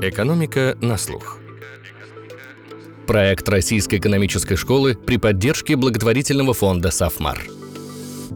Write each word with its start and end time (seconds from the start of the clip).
Экономика 0.00 0.78
на 0.80 0.96
слух. 0.96 1.40
Проект 3.08 3.48
Российской 3.48 3.96
экономической 3.96 4.54
школы 4.54 4.94
при 4.94 5.16
поддержке 5.16 5.74
благотворительного 5.74 6.54
фонда 6.54 6.92
«Сафмар». 6.92 7.42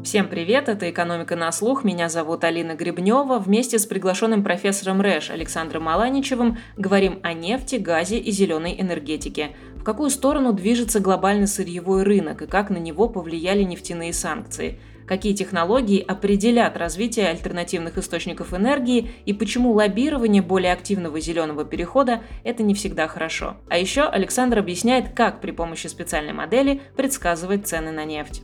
Всем 0.03 0.27
привет, 0.27 0.69
это 0.69 0.91
«Экономика 0.91 1.37
на 1.37 1.53
слух», 1.53 1.85
меня 1.85 2.09
зовут 2.09 2.43
Алина 2.43 2.75
Гребнева. 2.75 3.39
Вместе 3.39 3.79
с 3.79 3.87
приглашенным 3.87 4.43
профессором 4.43 5.01
РЭШ 5.01 5.31
Александром 5.31 5.85
Маланичевым 5.85 6.59
говорим 6.77 7.21
о 7.23 7.33
нефти, 7.33 7.77
газе 7.77 8.19
и 8.19 8.33
зеленой 8.33 8.75
энергетике. 8.81 9.51
В 9.77 9.85
какую 9.85 10.11
сторону 10.11 10.53
движется 10.53 10.99
глобальный 10.99 11.47
сырьевой 11.47 12.03
рынок 12.03 12.43
и 12.43 12.47
как 12.47 12.71
на 12.71 12.79
него 12.79 13.09
повлияли 13.09 13.63
нефтяные 13.63 14.13
санкции– 14.13 14.81
какие 15.07 15.35
технологии 15.35 16.01
определят 16.01 16.77
развитие 16.77 17.29
альтернативных 17.29 17.99
источников 17.99 18.55
энергии 18.55 19.11
и 19.27 19.33
почему 19.33 19.73
лоббирование 19.73 20.43
более 20.43 20.73
активного 20.73 21.21
зеленого 21.21 21.65
перехода– 21.65 22.23
это 22.45 22.63
не 22.63 22.75
всегда 22.75 23.09
хорошо. 23.09 23.57
А 23.69 23.79
еще 23.79 24.03
Александр 24.03 24.59
объясняет, 24.59 25.13
как 25.15 25.41
при 25.41 25.53
помощи 25.53 25.87
специальной 25.87 26.33
модели 26.33 26.81
предсказывать 26.97 27.67
цены 27.67 27.93
на 27.93 28.05
нефть. 28.05 28.43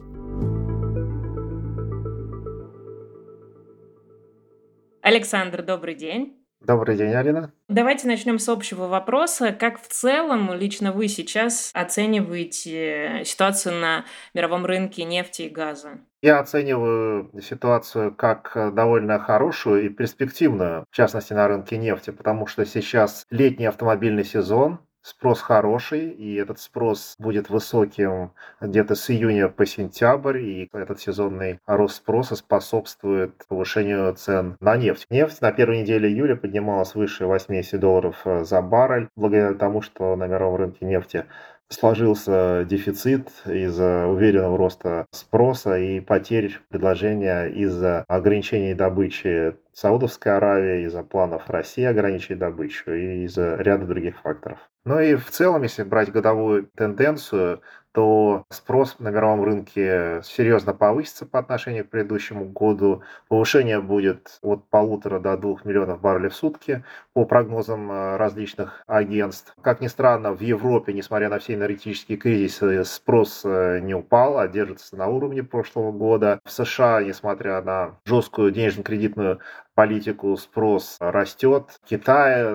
Александр, 5.03 5.63
добрый 5.63 5.95
день. 5.95 6.38
Добрый 6.61 6.97
день, 6.97 7.15
Алина. 7.15 7.53
Давайте 7.69 8.09
начнем 8.09 8.39
с 8.39 8.49
общего 8.49 8.89
вопроса. 8.89 9.53
Как 9.53 9.81
в 9.81 9.87
целом 9.87 10.53
лично 10.53 10.93
вы 10.93 11.07
сейчас 11.09 11.71
оцениваете 11.73 13.23
ситуацию 13.25 13.77
на 13.77 14.05
мировом 14.35 14.67
рынке 14.67 15.05
нефти 15.05 15.43
и 15.43 15.49
газа? 15.49 16.01
Я 16.21 16.41
оцениваю 16.41 17.31
ситуацию 17.41 18.13
как 18.13 18.53
довольно 18.75 19.21
хорошую 19.21 19.87
и 19.87 19.89
перспективную, 19.89 20.85
в 20.91 20.95
частности 20.97 21.33
на 21.33 21.47
рынке 21.47 21.77
нефти, 21.77 22.11
потому 22.11 22.49
что 22.49 22.67
сейчас 22.67 23.25
летний 23.31 23.67
автомобильный 23.67 24.25
сезон, 24.25 24.81
Спрос 25.01 25.41
хороший, 25.41 26.11
и 26.11 26.35
этот 26.35 26.59
спрос 26.59 27.15
будет 27.19 27.51
высоким 27.51 28.33
где-то 28.61 28.95
с 28.95 29.11
июня 29.11 29.49
по 29.49 29.65
сентябрь, 29.65 30.39
и 30.39 30.69
этот 30.73 31.01
сезонный 31.01 31.61
рост 31.67 31.97
спроса 31.97 32.37
способствует 32.37 33.47
повышению 33.49 34.13
цен 34.15 34.57
на 34.61 34.77
нефть. 34.77 35.07
Нефть 35.09 35.41
на 35.41 35.53
первой 35.53 35.83
неделе 35.83 36.09
июля 36.09 36.37
поднималась 36.37 36.95
выше 36.95 37.27
80 37.27 37.79
долларов 37.81 38.17
за 38.25 38.61
баррель, 38.61 39.09
благодаря 39.17 39.55
тому, 39.55 39.83
что 39.83 40.17
на 40.17 40.27
мировом 40.27 40.57
рынке 40.57 40.85
нефти 40.85 41.27
сложился 41.69 42.65
дефицит 42.69 43.29
из-за 43.47 44.07
уверенного 44.07 44.57
роста 44.57 45.07
спроса 45.11 45.79
и 45.79 46.01
потерь 46.01 46.59
предложения 46.69 47.47
из-за 47.47 48.05
ограничений 48.09 48.75
добычи 48.75 49.57
Саудовской 49.73 50.37
Аравии, 50.37 50.87
из-за 50.87 51.03
планов 51.03 51.49
России 51.49 51.85
ограничить 51.85 52.39
добычу 52.39 52.93
и 52.93 53.25
из-за 53.25 53.57
ряда 53.57 53.87
других 53.87 54.21
факторов. 54.21 54.59
Ну 54.85 54.99
и 54.99 55.15
в 55.15 55.31
целом, 55.31 55.63
если 55.63 55.83
брать 55.83 56.11
годовую 56.11 56.69
тенденцию, 56.75 57.61
то 57.93 58.45
спрос 58.51 58.99
на 58.99 59.09
мировом 59.09 59.43
рынке 59.43 60.21
серьезно 60.23 60.75
повысится 60.75 61.27
по 61.27 61.39
отношению 61.39 61.85
к 61.85 61.91
предыдущему 61.91 62.45
году. 62.45 63.03
Повышение 63.29 63.81
будет 63.81 64.39
от 64.43 64.69
полутора 64.69 65.19
до 65.19 65.37
двух 65.37 65.65
миллионов 65.65 66.01
баррелей 66.01 66.29
в 66.29 66.35
сутки 66.35 66.85
по 67.13 67.25
прогнозам 67.25 67.91
э, 67.91 68.17
различных 68.17 68.83
агентств. 68.87 69.55
Как 69.63 69.81
ни 69.81 69.87
странно, 69.87 70.33
в 70.33 70.41
Европе, 70.41 70.93
несмотря 70.93 71.29
на 71.29 71.39
все 71.39 71.55
энергетические 71.55 72.19
кризисы, 72.19 72.85
спрос 72.85 73.43
э, 73.45 73.81
не 73.81 73.95
упал, 73.95 74.39
а 74.39 74.49
держится 74.49 74.97
на 74.97 75.09
уровне 75.09 75.43
прошлого 75.43 75.93
года. 75.93 76.41
В 76.45 76.53
США, 76.53 77.03
несмотря 77.03 77.63
на 77.63 77.99
жесткую 78.05 78.53
денежно-кредитную 78.53 79.41
политику 79.79 80.37
спрос 80.37 80.97
растет. 80.99 81.79
В 81.85 81.89